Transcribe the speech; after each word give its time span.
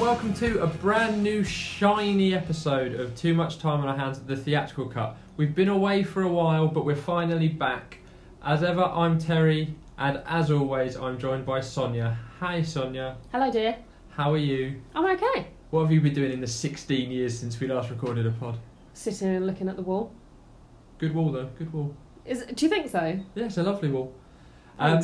And 0.00 0.06
welcome 0.06 0.32
to 0.36 0.62
a 0.62 0.66
brand 0.66 1.22
new 1.22 1.44
shiny 1.44 2.32
episode 2.34 2.98
of 2.98 3.14
Too 3.14 3.34
Much 3.34 3.58
Time 3.58 3.82
on 3.82 3.88
Our 3.88 3.98
Hands, 3.98 4.18
the 4.18 4.34
theatrical 4.34 4.86
cut. 4.86 5.14
We've 5.36 5.54
been 5.54 5.68
away 5.68 6.04
for 6.04 6.22
a 6.22 6.28
while, 6.28 6.68
but 6.68 6.86
we're 6.86 6.96
finally 6.96 7.48
back. 7.48 7.98
As 8.42 8.62
ever, 8.62 8.82
I'm 8.82 9.18
Terry, 9.18 9.74
and 9.98 10.22
as 10.24 10.50
always, 10.50 10.96
I'm 10.96 11.18
joined 11.18 11.44
by 11.44 11.60
Sonia. 11.60 12.16
Hi, 12.38 12.62
Sonia. 12.62 13.18
Hello, 13.30 13.52
dear. 13.52 13.76
How 14.08 14.32
are 14.32 14.38
you? 14.38 14.80
I'm 14.94 15.04
okay. 15.04 15.48
What 15.68 15.82
have 15.82 15.92
you 15.92 16.00
been 16.00 16.14
doing 16.14 16.32
in 16.32 16.40
the 16.40 16.46
16 16.46 17.10
years 17.10 17.38
since 17.38 17.60
we 17.60 17.66
last 17.66 17.90
recorded 17.90 18.26
a 18.26 18.30
pod? 18.30 18.58
Sitting 18.94 19.28
and 19.28 19.46
looking 19.46 19.68
at 19.68 19.76
the 19.76 19.82
wall. 19.82 20.14
Good 20.96 21.14
wall, 21.14 21.30
though. 21.30 21.50
Good 21.58 21.74
wall. 21.74 21.94
Is 22.24 22.46
do 22.54 22.64
you 22.64 22.70
think 22.70 22.88
so? 22.88 23.20
Yeah, 23.34 23.44
it's 23.44 23.58
a 23.58 23.62
lovely 23.62 23.90
wall. 23.90 24.14
Um, 24.80 25.00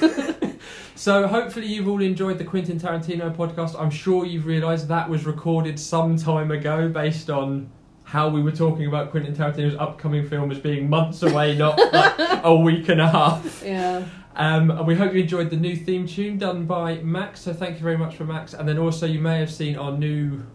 so 0.94 1.26
hopefully 1.28 1.66
you've 1.66 1.86
all 1.86 2.00
enjoyed 2.00 2.38
the 2.38 2.44
Quentin 2.44 2.80
Tarantino 2.80 3.34
podcast. 3.34 3.78
I'm 3.78 3.90
sure 3.90 4.24
you've 4.24 4.46
realised 4.46 4.88
that 4.88 5.08
was 5.08 5.26
recorded 5.26 5.78
some 5.78 6.16
time 6.16 6.50
ago 6.50 6.88
based 6.88 7.30
on 7.30 7.70
how 8.04 8.28
we 8.28 8.42
were 8.42 8.52
talking 8.52 8.86
about 8.86 9.10
Quentin 9.10 9.36
Tarantino's 9.36 9.76
upcoming 9.78 10.26
film 10.26 10.50
as 10.50 10.58
being 10.58 10.88
months 10.88 11.22
away, 11.22 11.54
not 11.56 11.78
like 11.92 12.14
a 12.42 12.56
week 12.56 12.88
and 12.88 13.02
a 13.02 13.08
half. 13.08 13.62
Yeah. 13.64 14.06
Um, 14.34 14.70
and 14.70 14.86
we 14.86 14.94
hope 14.94 15.12
you 15.12 15.20
enjoyed 15.20 15.50
the 15.50 15.56
new 15.56 15.76
theme 15.76 16.06
tune 16.06 16.38
done 16.38 16.64
by 16.64 16.98
Max. 16.98 17.40
So 17.40 17.52
thank 17.52 17.76
you 17.76 17.82
very 17.82 17.98
much 17.98 18.16
for 18.16 18.24
Max. 18.24 18.54
And 18.54 18.66
then 18.66 18.78
also 18.78 19.04
you 19.04 19.18
may 19.18 19.38
have 19.40 19.52
seen 19.52 19.76
our 19.76 19.92
new 19.92 20.46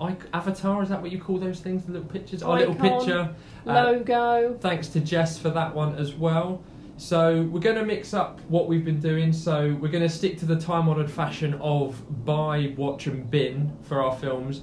ic- 0.00 0.28
avatar. 0.32 0.82
Is 0.82 0.88
that 0.88 1.02
what 1.02 1.10
you 1.10 1.20
call 1.20 1.38
those 1.38 1.60
things? 1.60 1.84
The 1.84 1.92
little 1.92 2.08
pictures. 2.08 2.42
Our 2.42 2.58
little 2.58 2.74
picture. 2.74 3.34
Uh, 3.66 3.72
Logo. 3.72 4.56
Thanks 4.60 4.88
to 4.88 5.00
Jess 5.00 5.36
for 5.36 5.50
that 5.50 5.74
one 5.74 5.96
as 5.96 6.14
well. 6.14 6.62
So 6.96 7.42
we're 7.50 7.60
going 7.60 7.76
to 7.76 7.84
mix 7.84 8.14
up 8.14 8.40
what 8.48 8.68
we've 8.68 8.84
been 8.84 9.00
doing. 9.00 9.32
So 9.32 9.76
we're 9.80 9.88
going 9.88 10.04
to 10.04 10.08
stick 10.08 10.38
to 10.38 10.46
the 10.46 10.56
time-honoured 10.56 11.10
fashion 11.10 11.54
of 11.54 12.00
buy, 12.24 12.72
watch, 12.76 13.06
and 13.06 13.28
bin 13.28 13.76
for 13.82 14.00
our 14.00 14.14
films, 14.16 14.62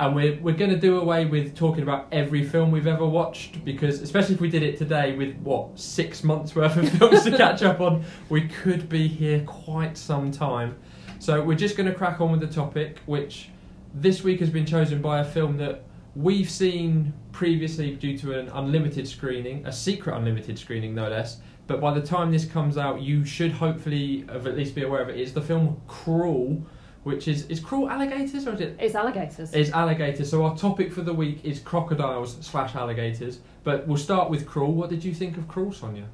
and 0.00 0.14
we're 0.14 0.38
we're 0.40 0.54
going 0.54 0.70
to 0.70 0.78
do 0.78 0.98
away 0.98 1.26
with 1.26 1.54
talking 1.54 1.82
about 1.82 2.06
every 2.12 2.44
film 2.44 2.70
we've 2.70 2.86
ever 2.86 3.06
watched 3.06 3.64
because, 3.64 4.00
especially 4.00 4.34
if 4.34 4.40
we 4.40 4.50
did 4.50 4.62
it 4.62 4.78
today 4.78 5.14
with 5.16 5.36
what 5.36 5.78
six 5.78 6.24
months 6.24 6.54
worth 6.54 6.76
of 6.76 6.88
films 6.98 7.24
to 7.24 7.36
catch 7.36 7.62
up 7.62 7.80
on, 7.80 8.04
we 8.28 8.48
could 8.48 8.88
be 8.88 9.06
here 9.06 9.42
quite 9.46 9.96
some 9.96 10.30
time. 10.30 10.76
So 11.18 11.42
we're 11.42 11.56
just 11.56 11.76
going 11.76 11.88
to 11.88 11.94
crack 11.94 12.20
on 12.20 12.30
with 12.30 12.40
the 12.40 12.46
topic, 12.46 12.98
which 13.06 13.50
this 13.94 14.22
week 14.22 14.40
has 14.40 14.50
been 14.50 14.66
chosen 14.66 15.00
by 15.00 15.20
a 15.20 15.24
film 15.24 15.56
that 15.58 15.84
we've 16.14 16.50
seen 16.50 17.12
previously 17.32 17.94
due 17.94 18.16
to 18.18 18.38
an 18.38 18.48
unlimited 18.48 19.06
screening, 19.06 19.64
a 19.66 19.72
secret 19.72 20.16
unlimited 20.16 20.58
screening 20.58 20.94
no 20.94 21.08
less. 21.08 21.40
But 21.66 21.80
by 21.80 21.92
the 21.92 22.00
time 22.06 22.30
this 22.30 22.44
comes 22.44 22.78
out, 22.78 23.00
you 23.02 23.24
should 23.24 23.52
hopefully 23.52 24.24
have 24.30 24.46
at 24.46 24.56
least 24.56 24.74
be 24.74 24.82
aware 24.82 25.02
of 25.02 25.08
it. 25.08 25.18
It's 25.18 25.32
the 25.32 25.40
film 25.42 25.80
Crawl, 25.88 26.64
which 27.02 27.26
is 27.28 27.46
is 27.46 27.58
Crawl 27.60 27.90
alligators 27.90 28.46
or 28.46 28.54
is 28.54 28.60
it? 28.60 28.76
It's 28.78 28.94
alligators. 28.94 29.52
It's 29.52 29.70
alligators. 29.70 30.30
So 30.30 30.44
our 30.44 30.56
topic 30.56 30.92
for 30.92 31.02
the 31.02 31.12
week 31.14 31.44
is 31.44 31.58
crocodiles 31.58 32.36
slash 32.40 32.74
alligators. 32.76 33.40
But 33.64 33.86
we'll 33.88 33.96
start 33.96 34.30
with 34.30 34.46
Crawl. 34.46 34.72
What 34.72 34.90
did 34.90 35.02
you 35.04 35.12
think 35.12 35.36
of 35.36 35.48
Crawl, 35.48 35.72
Sonia? 35.72 36.06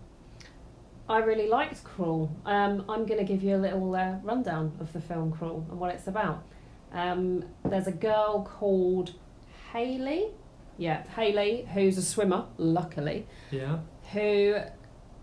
I 1.09 1.19
really 1.19 1.49
liked 1.49 1.85
Crawl. 1.85 2.35
Um, 2.47 2.85
I'm 2.89 3.05
going 3.05 3.19
to 3.19 3.25
give 3.25 3.43
you 3.43 3.57
a 3.57 3.59
little 3.59 3.95
uh, 3.95 4.15
rundown 4.23 4.73
of 4.81 4.93
the 4.95 5.01
film 5.01 5.33
Crawl 5.33 5.67
and 5.71 5.79
what 5.79 5.95
it's 5.95 6.07
about. 6.07 6.45
Um, 6.93 7.45
there's 7.65 7.87
a 7.89 7.93
girl 7.93 8.45
called 8.45 9.13
Haley. 9.73 10.29
Yeah, 10.79 11.03
Haley, 11.09 11.69
who's 11.75 11.99
a 11.99 12.03
swimmer, 12.03 12.47
luckily, 12.57 13.27
Yeah. 13.51 13.81
who 14.13 14.57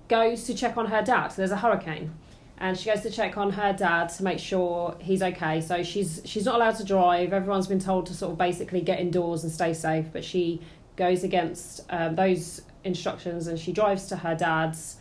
goes 0.10 0.44
to 0.44 0.54
check 0.54 0.76
on 0.76 0.88
her 0.88 1.02
dad. 1.02 1.30
There's 1.32 1.52
a 1.52 1.58
hurricane, 1.58 2.14
and 2.58 2.78
she 2.78 2.90
goes 2.90 3.02
to 3.02 3.10
check 3.10 3.38
on 3.38 3.52
her 3.52 3.72
dad 3.72 4.10
to 4.10 4.24
make 4.24 4.40
sure 4.40 4.98
he's 5.00 5.22
okay. 5.24 5.62
So 5.62 5.82
she's 5.84 6.22
she's 6.26 6.44
not 6.46 6.56
allowed 6.56 6.76
to 6.76 6.84
drive. 6.84 7.32
Everyone's 7.32 7.68
been 7.68 7.80
told 7.80 8.08
to 8.08 8.14
sort 8.14 8.34
of 8.34 8.38
basically 8.38 8.82
get 8.82 9.00
indoors 9.00 9.44
and 9.44 9.52
stay 9.54 9.74
safe, 9.74 10.08
but 10.12 10.26
she 10.26 10.60
goes 10.98 11.24
against 11.24 11.82
um, 11.90 12.16
those 12.16 12.62
instructions 12.84 13.48
and 13.48 13.58
she 13.58 13.72
drives 13.72 14.08
to 14.08 14.18
her 14.18 14.36
dad's. 14.36 14.98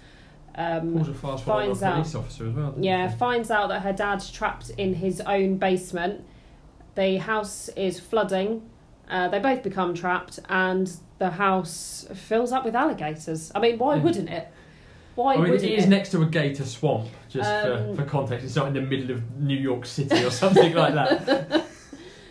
Um, 0.54 1.04
finds 1.04 1.82
out- 1.84 1.94
police 1.94 2.14
officer 2.16 2.48
as 2.48 2.54
well. 2.54 2.74
yeah, 2.78 3.08
she? 3.10 3.16
finds 3.16 3.48
out 3.50 3.68
that 3.68 3.82
her 3.82 3.92
dad's 3.92 4.28
trapped 4.30 4.70
in 4.70 4.94
his 4.94 5.20
own 5.20 5.56
basement. 5.56 6.24
The 6.96 7.18
house 7.18 7.68
is 7.76 8.00
flooding. 8.00 8.68
Uh, 9.08 9.28
they 9.28 9.38
both 9.38 9.62
become 9.62 9.94
trapped, 9.94 10.40
and 10.48 10.92
the 11.18 11.30
house 11.30 12.08
fills 12.12 12.50
up 12.50 12.64
with 12.64 12.74
alligators. 12.74 13.52
I 13.54 13.60
mean, 13.60 13.78
why 13.78 13.96
Yeah. 13.96 14.02
wouldn't 14.02 14.28
it? 14.28 14.48
Why 15.18 15.34
I 15.34 15.38
mean, 15.38 15.54
it 15.54 15.64
it? 15.64 15.78
is 15.80 15.88
next 15.88 16.10
to 16.10 16.22
a 16.22 16.26
gator 16.26 16.64
swamp, 16.64 17.08
just 17.28 17.50
Um, 17.50 17.96
for, 17.96 18.02
for 18.04 18.08
context. 18.08 18.46
It's 18.46 18.54
not 18.54 18.68
in 18.68 18.74
the 18.74 18.80
middle 18.80 19.10
of 19.10 19.40
New 19.40 19.56
York 19.56 19.84
City 19.84 20.24
or 20.24 20.30
something 20.30 20.72
like 20.74 20.94
that. 20.94 21.66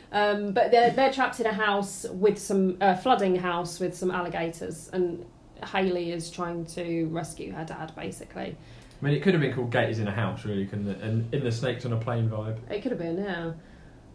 Um, 0.10 0.54
but 0.54 0.72
they're 0.72 0.92
they're 0.92 1.12
trapped 1.12 1.42
in 1.42 1.46
a 1.46 1.54
house 1.54 2.06
with 2.10 2.40
some 2.40 2.78
uh, 2.80 2.96
flooding 2.96 3.36
house 3.36 3.78
with 3.78 3.94
some 3.94 4.10
alligators, 4.10 4.90
and 4.94 5.26
Haley 5.74 6.14
is 6.14 6.32
trying 6.32 6.66
to 6.68 7.08
rescue 7.08 7.52
her 7.52 7.66
dad. 7.66 7.92
Basically, 7.94 8.56
I 9.02 9.06
mean, 9.06 9.14
it 9.14 9.22
could 9.22 9.34
have 9.34 9.42
been 9.42 9.54
called 9.54 9.70
Gators 9.70 10.00
in 10.00 10.08
a 10.08 10.12
House, 10.12 10.46
really, 10.46 10.66
couldn't 10.66 10.88
it? 10.88 11.02
And 11.02 11.32
in 11.34 11.44
the 11.44 11.52
Snakes 11.52 11.86
on 11.86 11.92
a 11.92 11.98
Plane 11.98 12.30
vibe. 12.30 12.58
it 12.72 12.82
could 12.82 12.92
have 12.92 13.00
been, 13.00 13.18
yeah. 13.18 13.52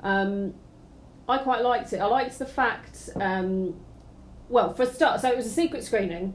Um, 0.02 0.54
I 1.28 1.36
quite 1.38 1.62
liked 1.62 1.92
it. 1.92 1.98
I 1.98 2.06
liked 2.06 2.38
the 2.38 2.46
fact, 2.46 3.10
um, 3.16 3.78
well, 4.48 4.72
for 4.72 4.84
a 4.84 4.86
start, 4.86 5.20
so 5.20 5.30
it 5.30 5.36
was 5.36 5.44
a 5.44 5.50
secret 5.50 5.84
screening. 5.84 6.32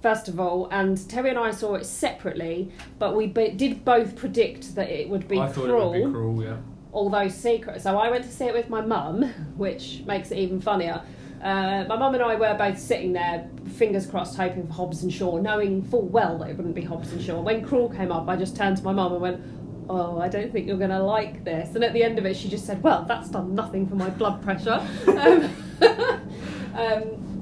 First 0.00 0.28
of 0.28 0.38
all, 0.38 0.68
and 0.70 1.08
Terry 1.08 1.30
and 1.30 1.38
I 1.38 1.50
saw 1.50 1.74
it 1.74 1.84
separately, 1.84 2.70
but 2.98 3.16
we 3.16 3.26
b- 3.26 3.50
did 3.50 3.84
both 3.84 4.14
predict 4.14 4.74
that 4.76 4.88
it 4.90 5.08
would 5.08 5.26
be 5.26 5.40
I 5.40 5.48
thought 5.48 5.66
Crawl. 5.66 5.92
it 5.92 6.00
would 6.00 6.06
be 6.08 6.12
Crawl, 6.12 6.42
yeah. 6.42 6.56
although 6.92 7.28
secret. 7.28 7.82
So 7.82 7.98
I 7.98 8.08
went 8.08 8.24
to 8.24 8.30
see 8.30 8.44
it 8.44 8.54
with 8.54 8.68
my 8.70 8.80
mum, 8.80 9.24
which 9.56 10.02
makes 10.06 10.30
it 10.30 10.38
even 10.38 10.60
funnier. 10.60 11.02
Uh, 11.42 11.84
my 11.88 11.96
mum 11.96 12.14
and 12.14 12.22
I 12.22 12.34
were 12.36 12.54
both 12.54 12.78
sitting 12.78 13.12
there, 13.12 13.48
fingers 13.76 14.06
crossed, 14.06 14.36
hoping 14.36 14.66
for 14.66 14.72
Hobbs 14.72 15.02
and 15.02 15.12
Shaw, 15.12 15.38
knowing 15.38 15.82
full 15.82 16.06
well 16.06 16.38
that 16.38 16.50
it 16.50 16.56
wouldn't 16.56 16.74
be 16.74 16.82
Hobbs 16.82 17.12
and 17.12 17.22
Shaw. 17.22 17.40
When 17.40 17.64
Crawl 17.64 17.88
came 17.88 18.12
up, 18.12 18.28
I 18.28 18.36
just 18.36 18.56
turned 18.56 18.76
to 18.76 18.82
my 18.84 18.92
mum 18.92 19.12
and 19.12 19.20
went, 19.20 19.40
"Oh, 19.88 20.20
I 20.20 20.28
don't 20.28 20.52
think 20.52 20.66
you're 20.66 20.76
going 20.78 20.90
to 20.90 21.02
like 21.02 21.44
this." 21.44 21.74
And 21.74 21.84
at 21.84 21.92
the 21.92 22.02
end 22.02 22.18
of 22.18 22.26
it, 22.26 22.36
she 22.36 22.48
just 22.48 22.66
said, 22.66 22.82
"Well, 22.82 23.04
that's 23.04 23.30
done 23.30 23.54
nothing 23.54 23.86
for 23.88 23.94
my 23.94 24.10
blood 24.10 24.42
pressure." 24.42 24.80
um, 25.08 25.50
um, 26.74 27.37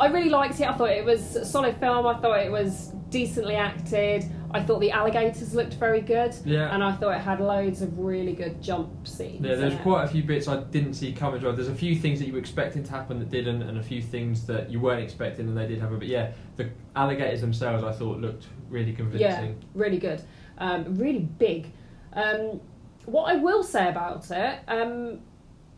I 0.00 0.06
really 0.06 0.30
liked 0.30 0.58
it. 0.60 0.66
I 0.66 0.72
thought 0.72 0.90
it 0.90 1.04
was 1.04 1.36
a 1.36 1.44
solid 1.44 1.76
film. 1.78 2.06
I 2.06 2.18
thought 2.18 2.40
it 2.40 2.50
was 2.50 2.92
decently 3.10 3.54
acted. 3.54 4.24
I 4.52 4.62
thought 4.62 4.80
the 4.80 4.90
alligators 4.90 5.54
looked 5.54 5.74
very 5.74 6.00
good. 6.00 6.34
Yeah. 6.44 6.74
And 6.74 6.82
I 6.82 6.92
thought 6.92 7.10
it 7.16 7.20
had 7.20 7.40
loads 7.40 7.82
of 7.82 7.98
really 7.98 8.32
good 8.32 8.62
jump 8.62 9.06
scenes. 9.06 9.44
Yeah, 9.44 9.56
there's 9.56 9.78
quite 9.80 10.04
a 10.04 10.08
few 10.08 10.22
bits 10.22 10.48
I 10.48 10.62
didn't 10.62 10.94
see 10.94 11.12
coming 11.12 11.38
as 11.38 11.44
well. 11.44 11.52
There's 11.52 11.68
a 11.68 11.74
few 11.74 11.94
things 11.94 12.18
that 12.18 12.26
you 12.26 12.32
were 12.32 12.38
expecting 12.38 12.82
to 12.82 12.90
happen 12.90 13.18
that 13.18 13.30
didn't, 13.30 13.62
and 13.62 13.78
a 13.78 13.82
few 13.82 14.00
things 14.00 14.46
that 14.46 14.70
you 14.70 14.80
weren't 14.80 15.02
expecting 15.02 15.46
and 15.46 15.56
they 15.56 15.68
did 15.68 15.80
happen. 15.80 15.98
But 15.98 16.08
yeah, 16.08 16.32
the 16.56 16.70
alligators 16.96 17.42
themselves 17.42 17.84
I 17.84 17.92
thought 17.92 18.18
looked 18.18 18.46
really 18.68 18.92
convincing. 18.92 19.20
Yeah, 19.20 19.36
convincing. 19.36 19.68
really 19.74 19.98
good. 19.98 20.22
Um, 20.58 20.96
really 20.96 21.20
big. 21.20 21.72
Um, 22.14 22.60
what 23.04 23.24
I 23.24 23.36
will 23.36 23.62
say 23.62 23.88
about 23.88 24.30
it, 24.30 24.60
um, 24.66 25.20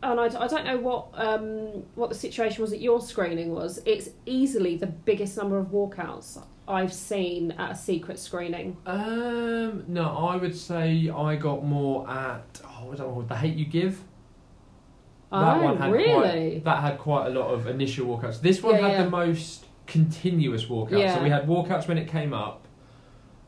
and 0.03 0.19
I, 0.19 0.25
I 0.25 0.47
don't 0.47 0.65
know 0.65 0.77
what 0.77 1.07
um, 1.13 1.83
what 1.95 2.09
the 2.09 2.15
situation 2.15 2.61
was 2.61 2.73
at 2.73 2.81
your 2.81 3.01
screening 3.01 3.51
was. 3.51 3.81
It's 3.85 4.09
easily 4.25 4.75
the 4.75 4.87
biggest 4.87 5.37
number 5.37 5.57
of 5.57 5.67
walkouts 5.67 6.43
I've 6.67 6.93
seen 6.93 7.51
at 7.53 7.71
a 7.71 7.75
secret 7.75 8.19
screening. 8.19 8.77
Um, 8.85 9.85
no, 9.87 10.03
I 10.03 10.35
would 10.35 10.55
say 10.55 11.09
I 11.09 11.35
got 11.35 11.63
more 11.63 12.09
at 12.09 12.61
oh, 12.65 12.93
that 12.93 13.05
one 13.05 13.13
called? 13.13 13.29
The 13.29 13.35
Hate 13.35 13.55
You 13.55 13.65
Give. 13.65 14.01
That 15.31 15.57
oh, 15.57 15.63
one 15.63 15.77
had 15.77 15.91
really? 15.91 16.61
Quite, 16.61 16.63
that 16.65 16.81
had 16.81 16.97
quite 16.99 17.27
a 17.27 17.29
lot 17.31 17.47
of 17.47 17.67
initial 17.67 18.05
walkouts. 18.05 18.41
This 18.41 18.61
one 18.61 18.75
Yeah, 18.75 18.81
had 18.81 18.91
yeah. 18.91 19.03
the 19.03 19.09
most 19.09 19.65
continuous 19.87 20.65
walkouts. 20.65 20.99
Yeah. 20.99 21.15
So 21.15 21.23
we 21.23 21.29
had 21.29 21.47
walkouts 21.47 21.87
when 21.87 21.97
it 21.97 22.07
came 22.07 22.33
up, 22.33 22.67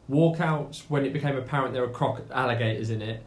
walkouts 0.09 0.83
when 0.89 1.05
it 1.05 1.13
became 1.13 1.37
apparent 1.37 1.73
there 1.73 1.83
were 1.83 1.89
croc 1.89 2.21
alligators 2.31 2.89
in 2.89 3.01
it. 3.01 3.23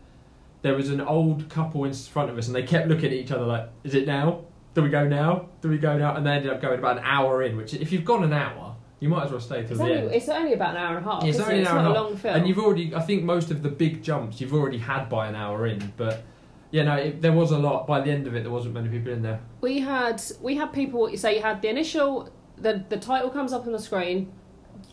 There 0.62 0.74
was 0.74 0.90
an 0.90 1.00
old 1.00 1.48
couple 1.48 1.84
in 1.84 1.92
front 1.94 2.30
of 2.30 2.38
us, 2.38 2.46
and 2.48 2.54
they 2.56 2.62
kept 2.62 2.88
looking 2.88 3.06
at 3.06 3.12
each 3.12 3.30
other 3.30 3.44
like, 3.44 3.68
"Is 3.84 3.94
it 3.94 4.06
now? 4.06 4.40
Do 4.74 4.82
we 4.82 4.88
go 4.90 5.06
now? 5.06 5.48
Do 5.60 5.68
we 5.68 5.78
go 5.78 5.96
now?" 5.96 6.14
And 6.16 6.26
they 6.26 6.32
ended 6.32 6.50
up 6.52 6.60
going 6.60 6.78
about 6.78 6.98
an 6.98 7.04
hour 7.04 7.42
in. 7.42 7.56
Which, 7.56 7.74
if 7.74 7.92
you've 7.92 8.04
gone 8.04 8.24
an 8.24 8.32
hour, 8.32 8.74
you 9.00 9.08
might 9.08 9.24
as 9.26 9.30
well 9.30 9.40
stay 9.40 9.62
till 9.62 9.70
It's 9.72 9.78
the 9.78 9.84
only, 9.84 9.96
end. 9.96 10.12
it's 10.12 10.28
only 10.28 10.52
about 10.54 10.70
an 10.70 10.76
hour 10.78 10.96
and 10.98 11.06
a 11.06 11.10
half. 11.10 11.24
It's 11.24 11.38
only 11.38 11.56
it? 11.56 11.60
an 11.60 11.66
hour 11.68 11.78
it's 11.78 11.86
and 11.86 11.96
a 11.96 12.00
a 12.00 12.02
long 12.02 12.16
film. 12.16 12.34
And 12.36 12.48
you've 12.48 12.58
already, 12.58 12.94
I 12.94 13.00
think 13.00 13.22
most 13.22 13.50
of 13.52 13.62
the 13.62 13.68
big 13.68 14.02
jumps 14.02 14.40
you've 14.40 14.52
already 14.54 14.78
had 14.78 15.08
by 15.08 15.28
an 15.28 15.36
hour 15.36 15.66
in, 15.66 15.92
but 15.96 16.24
yeah, 16.72 16.82
no, 16.82 16.94
it, 16.96 17.22
there 17.22 17.32
was 17.32 17.50
a 17.52 17.58
lot. 17.58 17.86
By 17.86 18.00
the 18.00 18.10
end 18.10 18.26
of 18.26 18.34
it, 18.34 18.42
there 18.42 18.50
wasn't 18.52 18.74
many 18.74 18.88
people 18.88 19.12
in 19.12 19.22
there. 19.22 19.40
we 19.60 19.78
had 19.78 20.20
we 20.42 20.56
had 20.56 20.72
people. 20.72 21.16
So 21.16 21.28
you 21.28 21.40
had 21.40 21.62
the 21.62 21.68
initial. 21.68 22.30
The, 22.56 22.84
the 22.88 22.96
title 22.96 23.30
comes 23.30 23.52
up 23.52 23.64
on 23.66 23.72
the 23.72 23.78
screen. 23.78 24.32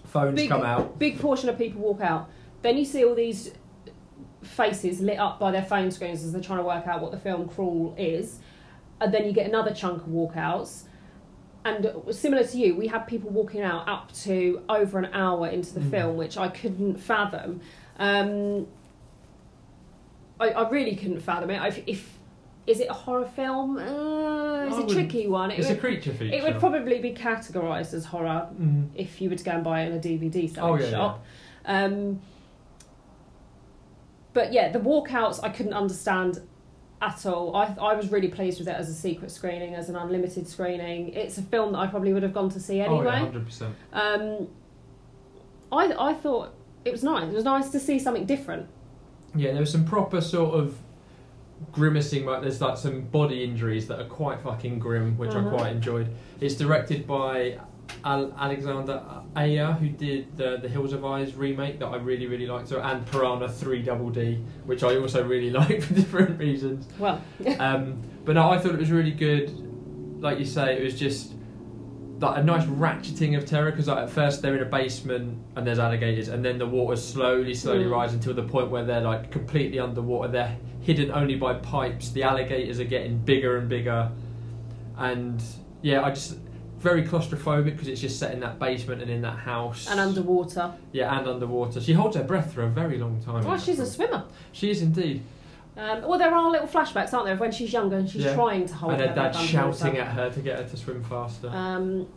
Phones 0.05 0.35
Big- 0.35 0.49
come 0.49 0.61
out. 0.63 0.99
big 0.99 1.19
portion 1.19 1.49
of 1.49 1.57
people 1.57 1.81
walk 1.81 1.99
out. 2.01 2.29
Then 2.61 2.77
you 2.77 2.85
see 2.85 3.03
all 3.03 3.15
these 3.15 3.51
faces 4.45 5.01
lit 5.01 5.17
up 5.19 5.39
by 5.39 5.51
their 5.51 5.63
phone 5.65 5.91
screens 5.91 6.23
as 6.23 6.31
they're 6.31 6.41
trying 6.41 6.59
to 6.59 6.63
work 6.65 6.87
out 6.87 7.01
what 7.01 7.11
the 7.11 7.17
film 7.19 7.47
Crawl 7.49 7.95
is. 7.97 8.39
And 9.01 9.13
then 9.13 9.25
you 9.25 9.31
get 9.33 9.47
another 9.47 9.73
chunk 9.73 10.03
of 10.03 10.07
walkouts. 10.09 10.83
And 11.65 11.91
similar 12.11 12.43
to 12.45 12.57
you, 12.57 12.75
we 12.75 12.87
had 12.87 12.99
people 13.07 13.31
walking 13.31 13.61
out 13.61 13.87
up 13.89 14.11
to 14.23 14.61
over 14.69 14.99
an 14.99 15.07
hour 15.13 15.47
into 15.47 15.73
the 15.73 15.79
Mm. 15.79 15.89
film, 15.91 16.17
which 16.17 16.37
I 16.37 16.47
couldn't 16.49 16.97
fathom. 16.97 17.59
Um, 17.97 18.67
I, 20.39 20.49
I 20.49 20.69
really 20.69 20.95
couldn't 20.95 21.21
fathom 21.21 21.49
it. 21.49 21.61
If, 21.65 21.83
if 21.87 22.17
is 22.67 22.79
it 22.79 22.89
a 22.89 22.93
horror 22.93 23.25
film? 23.25 23.77
Uh, 23.77 24.65
it's 24.65 24.75
I 24.77 24.81
a 24.81 24.87
tricky 24.87 25.27
one. 25.27 25.51
It 25.51 25.59
It's 25.59 25.67
a 25.69 25.71
would, 25.71 25.79
creature 25.79 26.13
feature. 26.13 26.35
it 26.35 26.43
would 26.43 26.59
probably 26.59 26.99
be 26.99 27.13
categorised 27.13 27.93
as 27.93 28.05
horror 28.05 28.47
Mm. 28.59 28.89
if 28.95 29.21
you 29.21 29.29
were 29.29 29.35
to 29.35 29.43
go 29.43 29.51
and 29.51 29.63
buy 29.63 29.83
it 29.83 29.91
in 29.91 29.97
a 29.97 29.99
DVD 29.99 30.47
selling 30.53 30.81
Oh, 30.81 30.83
yeah, 30.83 30.89
shop. 30.91 31.25
Um, 31.65 32.21
but 34.35 34.53
yeah, 34.53 34.71
the 34.71 34.79
walkouts 34.79 35.39
I 35.41 35.49
couldn't 35.49 35.73
understand 35.73 36.41
at 37.01 37.25
all. 37.25 37.55
I 37.55 37.75
I 37.81 37.95
was 37.95 38.11
really 38.11 38.27
pleased 38.27 38.59
with 38.59 38.67
it 38.67 38.75
as 38.75 38.87
a 38.89 38.93
secret 38.93 39.31
screening, 39.31 39.73
as 39.73 39.89
an 39.89 39.95
unlimited 39.95 40.47
screening. 40.47 41.09
It's 41.13 41.39
a 41.39 41.41
film 41.41 41.71
that 41.71 41.79
I 41.79 41.87
probably 41.87 42.13
would 42.13 42.21
have 42.23 42.33
gone 42.33 42.49
to 42.49 42.59
see 42.59 42.81
Oh, 42.83 43.01
yeah, 43.01 43.15
anyway. 43.15 43.31
100%. 43.41 43.71
um, 43.93 44.47
I 45.71 46.09
I 46.09 46.13
thought 46.13 46.53
it 46.85 46.91
was 46.91 47.03
nice. 47.03 47.23
It 47.31 47.33
was 47.35 47.43
nice 47.45 47.69
to 47.69 47.79
see 47.79 47.97
something 47.97 48.25
different. 48.27 48.67
Yeah, 49.35 49.51
there 49.51 49.61
was 49.61 49.71
some 49.71 49.85
proper 49.85 50.21
sort 50.21 50.53
of 50.59 50.77
grimacing. 51.71 52.25
Like 52.25 52.41
there's 52.41 52.61
like 52.61 52.77
some 52.77 53.01
body 53.01 53.43
injuries 53.43 53.87
that 53.87 53.99
are 53.99 54.05
quite 54.07 54.39
fucking 54.41 54.79
grim, 54.79 55.17
which 55.17 55.31
Mhm. 55.31 55.47
I 55.47 55.49
quite 55.57 55.71
enjoyed. 55.71 56.09
It's 56.39 56.55
directed 56.55 57.07
by 57.07 57.59
Al- 58.05 58.31
Alexander 58.37 59.01
Aja, 59.35 59.73
who 59.73 59.89
did 59.89 60.37
the 60.37 60.57
the 60.61 60.69
Hills 60.69 60.91
Have 60.91 61.03
Eyes 61.03 61.33
remake 61.35 61.79
that 61.79 61.87
I 61.87 61.95
really 61.97 62.27
really 62.27 62.45
liked, 62.45 62.67
so 62.69 62.79
and 62.79 63.05
Piranha 63.07 63.49
Three 63.49 63.81
Double 63.81 64.09
D, 64.11 64.43
which 64.65 64.83
I 64.83 64.95
also 64.97 65.23
really 65.25 65.49
like 65.61 65.81
for 65.81 65.93
different 65.95 66.39
reasons. 66.39 66.87
Well, 66.99 67.21
Um, 67.59 68.01
but 68.23 68.35
no, 68.35 68.49
I 68.49 68.59
thought 68.59 68.73
it 68.73 68.79
was 68.79 68.91
really 68.91 69.11
good. 69.11 69.49
Like 70.21 70.39
you 70.39 70.45
say, 70.45 70.77
it 70.77 70.83
was 70.83 70.97
just 70.99 71.33
like 72.19 72.37
a 72.37 72.43
nice 72.43 72.65
ratcheting 72.65 73.35
of 73.37 73.45
terror 73.45 73.71
because 73.71 73.87
like, 73.87 73.97
at 73.97 74.09
first 74.09 74.41
they're 74.41 74.55
in 74.55 74.61
a 74.61 74.65
basement 74.69 75.37
and 75.55 75.67
there's 75.67 75.79
alligators, 75.79 76.27
and 76.29 76.45
then 76.45 76.57
the 76.57 76.65
water 76.65 76.95
slowly, 76.95 77.53
slowly 77.53 77.83
Mm. 77.85 77.91
rises 77.91 78.15
until 78.15 78.33
the 78.33 78.43
point 78.43 78.69
where 78.69 78.85
they're 78.85 79.01
like 79.01 79.31
completely 79.31 79.79
underwater. 79.79 80.31
They're 80.31 80.57
hidden 80.81 81.11
only 81.11 81.35
by 81.35 81.55
pipes. 81.55 82.11
The 82.11 82.23
alligators 82.23 82.79
are 82.79 82.83
getting 82.85 83.17
bigger 83.17 83.57
and 83.57 83.67
bigger, 83.67 84.11
and 84.97 85.43
yeah, 85.81 86.03
I 86.03 86.11
just 86.11 86.37
very 86.85 87.03
claustrophobic 87.03 87.71
because 87.73 87.87
it's 87.87 87.99
just 87.99 88.19
set 88.19 88.31
in 88.31 88.39
that 88.39 88.59
basement 88.59 89.01
and 89.01 89.09
in 89.09 89.21
that 89.23 89.37
house 89.39 89.87
and 89.89 89.99
underwater. 89.99 90.71
Yeah, 90.91 91.17
and 91.17 91.27
underwater. 91.27 91.81
She 91.81 91.93
holds 91.93 92.15
her 92.15 92.23
breath 92.23 92.53
for 92.53 92.61
a 92.61 92.69
very 92.69 92.97
long 92.99 93.19
time. 93.23 93.43
Well, 93.43 93.57
she's 93.57 93.79
a 93.79 93.85
swimmer. 93.87 94.23
She 94.51 94.69
is 94.69 94.81
indeed. 94.83 95.23
Um, 95.75 96.03
well, 96.03 96.17
there 96.19 96.33
are 96.33 96.49
little 96.51 96.67
flashbacks, 96.67 97.11
aren't 97.11 97.25
there, 97.25 97.33
of 97.33 97.39
when 97.39 97.51
she's 97.51 97.73
younger 97.73 97.97
and 97.97 98.07
she's 98.09 98.23
Yeah. 98.23 98.35
trying 98.35 98.65
to 98.67 98.73
hold 98.75 98.93
her 98.93 98.97
breath. 98.99 99.07
and 99.09 99.17
her 99.17 99.23
her 99.23 99.33
dad 99.33 99.45
shouting 99.49 99.97
at 99.97 100.07
her 100.07 100.29
to 100.29 100.39
get 100.39 100.59
her 100.59 100.63
to 100.69 100.77
swim 100.77 101.03
faster. 101.03 101.49
Um, 101.49 102.07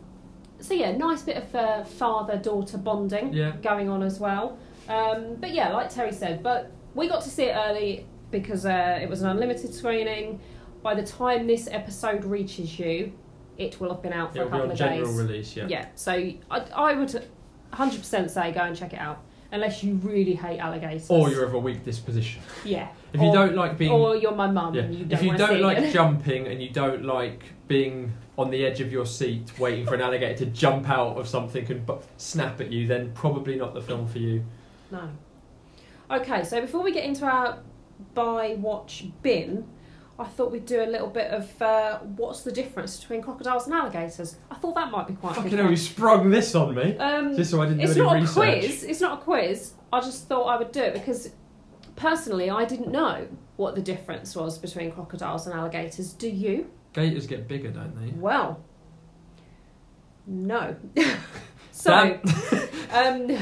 so 0.59 0.73
yeah, 0.75 0.95
nice 0.95 1.23
bit 1.23 1.37
of 1.37 1.55
uh, 1.55 1.83
father-daughter 1.83 2.77
bonding 2.77 3.33
Yeah. 3.33 3.53
going 3.61 3.89
on 3.89 4.03
as 4.03 4.19
well. 4.19 4.57
Um, 4.87 5.35
but 5.39 5.51
yeah, 5.51 5.73
like 5.73 5.89
Terry 5.89 6.13
said, 6.13 6.41
but 6.43 6.71
we 6.95 7.07
got 7.09 7.21
to 7.23 7.29
see 7.29 7.45
it 7.45 7.55
early 7.55 8.05
because 8.31 8.65
uh, 8.65 8.99
it 9.01 9.09
was 9.09 9.21
an 9.23 9.29
unlimited 9.29 9.73
screening. 9.73 10.39
By 10.83 10.93
the 10.95 11.03
time 11.03 11.47
this 11.47 11.67
episode 11.69 12.23
reaches 12.23 12.79
you, 12.79 13.11
it 13.59 13.79
will 13.79 13.89
have 13.93 14.01
been 14.01 14.13
out 14.13 14.31
for 14.33 14.39
It'll 14.39 14.47
a 14.47 14.51
couple 14.51 14.71
of 14.71 14.77
general 14.77 15.05
days. 15.07 15.15
release, 15.17 15.55
yeah. 15.55 15.67
Yeah, 15.67 15.85
so 15.95 16.11
I, 16.13 16.59
I 16.75 16.93
would 16.93 17.23
100% 17.73 18.29
say 18.29 18.51
go 18.51 18.61
and 18.61 18.75
check 18.75 18.93
it 18.93 18.99
out, 18.99 19.21
unless 19.51 19.83
you 19.83 19.95
really 19.95 20.33
hate 20.33 20.59
alligators. 20.59 21.09
Or 21.09 21.29
you're 21.29 21.43
of 21.45 21.53
a 21.53 21.59
weak 21.59 21.83
disposition. 21.83 22.41
yeah. 22.63 22.87
If 23.13 23.19
you 23.21 23.27
Or- 23.27 23.33
don't 23.35 23.55
like 23.55 23.77
being, 23.77 23.91
Or 23.91 24.15
you're 24.15 24.35
my 24.35 24.49
mum. 24.49 24.73
yeah. 24.75 24.83
and 24.83 24.93
You 24.95 25.05
don't 25.05 25.11
if 25.13 25.21
you 25.21 25.27
wanna 25.29 25.37
don't 25.39 25.49
see 25.57 25.63
like 25.63 25.77
it. 25.79 25.93
jumping 25.93 26.47
and 26.47 26.61
you 26.61 26.69
don't 26.69 27.03
like 27.05 27.43
being 27.67 28.13
on 28.37 28.49
the 28.51 28.65
edge 28.65 28.79
of 28.81 28.91
your 28.91 29.05
seat 29.05 29.51
waiting 29.59 29.85
for 29.85 29.95
an 29.95 30.01
alligator 30.01 30.45
to 30.45 30.45
jump 30.45 30.87
out 30.89 31.17
of 31.17 31.27
something 31.27 31.69
and 31.71 31.85
bu- 31.85 31.99
snap 32.17 32.61
at 32.61 32.71
you, 32.71 32.87
then 32.87 33.11
probably 33.13 33.55
not 33.57 33.73
the 33.73 33.81
film 33.81 34.07
for 34.07 34.19
you. 34.19 34.43
No. 34.91 35.09
Okay, 36.09 36.43
so 36.43 36.61
before 36.61 36.81
we 36.81 36.91
get 36.93 37.03
into 37.03 37.25
our 37.25 37.59
buy, 38.13 38.55
watch, 38.59 39.05
bin, 39.21 39.67
I 40.19 40.25
thought 40.25 40.51
we'd 40.51 40.65
do 40.65 40.83
a 40.83 40.85
little 40.85 41.07
bit 41.07 41.31
of 41.31 41.61
uh, 41.61 41.99
what's 41.99 42.41
the 42.41 42.51
difference 42.51 42.99
between 42.99 43.21
crocodiles 43.21 43.65
and 43.67 43.73
alligators. 43.73 44.35
I 44.51 44.55
thought 44.55 44.75
that 44.75 44.91
might 44.91 45.07
be 45.07 45.13
quite 45.13 45.35
Fucking 45.35 45.57
hell, 45.57 45.69
you 45.69 45.77
sprung 45.77 46.29
this 46.29 46.53
on 46.55 46.75
me 46.75 46.97
Um, 46.97 47.35
just 47.37 47.51
so 47.51 47.61
I 47.61 47.67
didn't 47.67 47.81
it's 47.81 47.93
do 47.93 48.01
any 48.01 48.09
not 48.09 48.17
a 48.17 48.21
research. 48.21 48.59
quiz. 48.69 48.83
It's 48.83 49.01
not 49.01 49.19
a 49.19 49.21
quiz. 49.23 49.73
I 49.93 50.01
just 50.01 50.27
thought 50.27 50.43
I 50.47 50.57
would 50.57 50.71
do 50.73 50.81
it 50.81 50.93
because 50.93 51.29
personally, 51.95 52.49
I 52.49 52.65
didn't 52.65 52.91
know 52.91 53.27
what 53.55 53.75
the 53.75 53.81
difference 53.81 54.35
was 54.35 54.57
between 54.57 54.91
crocodiles 54.91 55.47
and 55.47 55.55
alligators. 55.57 56.13
Do 56.13 56.29
you? 56.29 56.69
Gators 56.93 57.25
get 57.25 57.47
bigger, 57.47 57.71
don't 57.71 57.95
they? 57.95 58.11
Well, 58.19 58.59
no. 60.27 60.75
so, 61.71 62.19
um, 62.91 63.37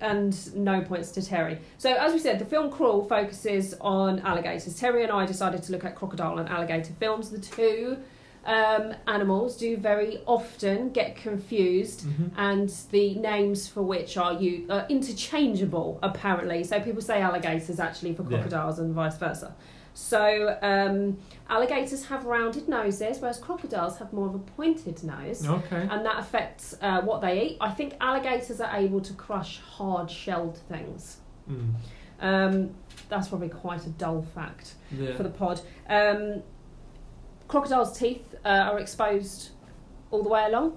and 0.00 0.54
no 0.56 0.80
points 0.82 1.10
to 1.12 1.22
Terry. 1.22 1.58
So, 1.78 1.92
as 1.94 2.12
we 2.12 2.18
said, 2.18 2.38
the 2.38 2.44
film 2.44 2.70
Crawl 2.70 3.04
focuses 3.04 3.74
on 3.80 4.20
alligators. 4.20 4.78
Terry 4.78 5.02
and 5.02 5.12
I 5.12 5.26
decided 5.26 5.62
to 5.64 5.72
look 5.72 5.84
at 5.84 5.94
crocodile 5.94 6.38
and 6.38 6.48
alligator 6.48 6.92
films. 7.00 7.30
The 7.30 7.38
two 7.38 7.98
um, 8.46 8.92
animals 9.06 9.56
do 9.56 9.74
very 9.78 10.20
often 10.26 10.90
get 10.90 11.16
confused, 11.16 12.02
Mhm. 12.06 12.30
and 12.36 12.68
the 12.90 13.14
names 13.14 13.66
for 13.68 13.80
which 13.82 14.18
are 14.18 14.34
you 14.34 14.66
uh, 14.68 14.84
interchangeable 14.90 15.98
apparently. 16.02 16.62
So 16.64 16.78
people 16.80 17.00
say 17.00 17.22
alligators 17.22 17.80
actually 17.80 18.12
for 18.14 18.22
Yeah. 18.22 18.28
crocodiles 18.40 18.78
and 18.78 18.92
vice 18.92 19.16
versa. 19.16 19.54
So 19.96 20.58
um, 20.60 21.18
alligators 21.48 22.04
have 22.06 22.24
rounded 22.24 22.68
noses, 22.68 23.20
whereas 23.20 23.38
crocodiles 23.38 23.96
have 23.98 24.12
more 24.12 24.26
of 24.26 24.34
a 24.34 24.38
pointed 24.40 25.02
nose 25.04 25.46
Okay. 25.48 25.86
and 25.90 26.04
that 26.04 26.18
affects 26.18 26.74
uh, 26.82 27.00
what 27.02 27.20
they 27.20 27.42
eat. 27.46 27.56
I 27.60 27.70
think 27.70 27.94
alligators 28.00 28.60
are 28.60 28.74
able 28.76 29.00
to 29.02 29.12
crush 29.14 29.60
hard 29.60 30.10
shelled 30.10 30.58
things. 30.68 31.18
Mm. 31.48 31.74
Um, 32.20 32.74
that's 33.08 33.28
probably 33.28 33.48
quite 33.50 33.86
a 33.86 33.90
dull 33.90 34.22
fact 34.34 34.74
Yeah. 34.90 35.16
for 35.16 35.22
the 35.22 35.30
pod. 35.30 35.60
Um, 35.88 36.42
crocodiles' 37.46 37.96
teeth 37.96 38.34
uh, 38.44 38.48
are 38.48 38.80
exposed 38.80 39.50
all 40.10 40.22
the 40.24 40.28
way 40.28 40.44
along. 40.46 40.76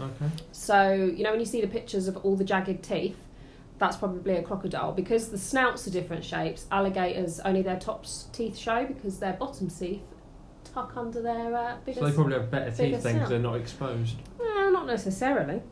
Okay. 0.00 0.26
So, 0.52 0.92
you 0.92 1.24
know, 1.24 1.30
when 1.30 1.40
you 1.40 1.46
see 1.46 1.60
the 1.60 1.66
pictures 1.68 2.08
of 2.08 2.16
all 2.18 2.36
the 2.36 2.44
jagged 2.44 2.82
teeth, 2.82 3.16
that's 3.78 3.96
probably 3.96 4.36
a 4.36 4.42
crocodile. 4.42 4.92
Because 4.92 5.28
the 5.28 5.38
snouts 5.38 5.86
are 5.86 5.90
different 5.90 6.24
shapes, 6.24 6.66
alligators 6.70 7.40
only 7.40 7.62
their 7.62 7.78
tops 7.78 8.28
teeth 8.32 8.56
show 8.56 8.86
because 8.86 9.18
their 9.18 9.34
bottom 9.34 9.68
teeth 9.68 10.02
tuck 10.64 10.96
under 10.96 11.22
their 11.22 11.54
uh, 11.54 11.76
bigger. 11.84 12.00
So 12.00 12.06
they 12.08 12.14
probably 12.14 12.34
have 12.34 12.50
better 12.50 12.70
teeth 12.70 13.02
then 13.02 13.14
because 13.14 13.28
they're 13.30 13.38
not 13.38 13.56
exposed. 13.56 14.16
Well, 14.38 14.72
not 14.72 14.86
necessarily. 14.86 15.62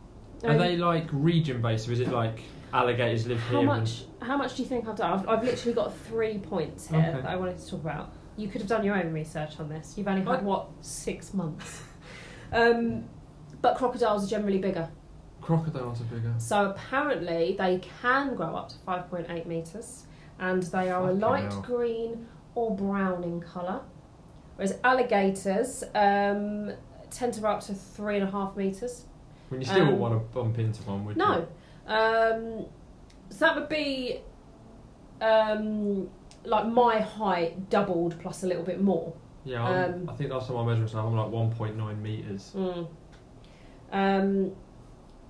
Are 0.45 0.51
Um, 0.51 0.59
they 0.59 0.77
like 0.77 1.07
region 1.13 1.63
based, 1.63 1.89
or 1.89 1.93
is 1.93 2.01
it 2.01 2.09
like 2.09 2.41
alligators 2.73 3.27
live 3.27 3.39
How 3.41 3.59
here? 3.59 3.67
much? 3.67 4.05
How 4.21 4.37
much 4.37 4.57
do 4.57 4.63
you 4.63 4.69
think 4.69 4.87
I've 4.89 4.97
done? 4.97 5.21
I've, 5.21 5.29
I've 5.29 5.45
literally 5.45 5.75
got 5.75 5.97
three 5.97 6.39
points 6.39 6.89
here 6.89 6.99
Okay. 6.99 7.13
that 7.23 7.27
I 7.27 7.37
wanted 7.37 7.59
to 7.59 7.71
talk 7.71 7.81
about. 7.81 8.13
You 8.37 8.49
could 8.49 8.61
have 8.61 8.69
done 8.69 8.85
your 8.85 8.97
own 8.97 9.13
research 9.13 9.61
on 9.61 9.69
this. 9.69 9.95
You've 9.97 10.09
only 10.09 10.23
had 10.25 10.45
what 10.45 10.69
six 10.81 11.33
months. 11.35 11.83
um, 12.53 13.05
but 13.63 13.77
crocodiles 13.77 14.25
are 14.25 14.29
generally 14.29 14.59
bigger. 14.59 14.89
Crocodiles 15.45 16.01
are 16.01 16.05
bigger. 16.05 16.33
So 16.39 16.71
apparently 16.71 17.55
they 17.59 17.81
can 18.01 18.35
grow 18.35 18.57
up 18.57 18.69
to 18.71 18.77
five 18.87 19.11
point 19.11 19.27
eight 19.31 19.47
meters, 19.47 20.05
and 20.39 20.63
they 20.65 20.91
are 20.91 21.09
a 21.11 21.13
light 21.13 21.53
hell. 21.53 21.63
green 21.63 22.27
or 22.55 22.75
brown 22.75 23.23
in 23.25 23.41
colour. 23.41 23.81
Whereas 24.57 24.79
alligators 24.85 25.83
um, 25.95 26.73
tend 27.11 27.35
to 27.35 27.41
grow 27.41 27.51
up 27.53 27.61
to 27.63 27.75
three 27.75 28.17
and 28.19 28.27
a 28.29 28.31
half 28.31 28.57
meters. 28.57 29.05
When 29.49 29.61
you 29.61 29.67
still 29.67 29.89
Um, 29.89 29.99
want 29.99 30.15
to 30.15 30.21
bump 30.35 30.59
into 30.59 30.83
one, 30.85 31.05
would 31.05 31.17
No. 31.17 31.47
Um, 31.87 32.65
so 33.31 33.45
that 33.47 33.57
would 33.57 33.69
be 33.69 34.21
um, 35.21 36.09
like 36.45 36.67
my 36.67 37.01
height 37.01 37.69
doubled 37.71 38.19
plus 38.21 38.43
a 38.45 38.47
little 38.47 38.63
bit 38.65 38.81
more. 38.81 39.13
Yeah, 39.45 39.63
I'm, 39.63 39.95
um, 39.95 40.09
I 40.11 40.15
think 40.15 40.31
last 40.31 40.49
time 40.49 40.57
I 40.57 40.65
measured 40.65 40.85
myself, 40.85 41.07
I'm 41.07 41.17
like 41.17 41.77
1.9 41.77 42.01
meters. 42.01 42.53
Mm. 42.57 42.89
Um, 43.93 44.53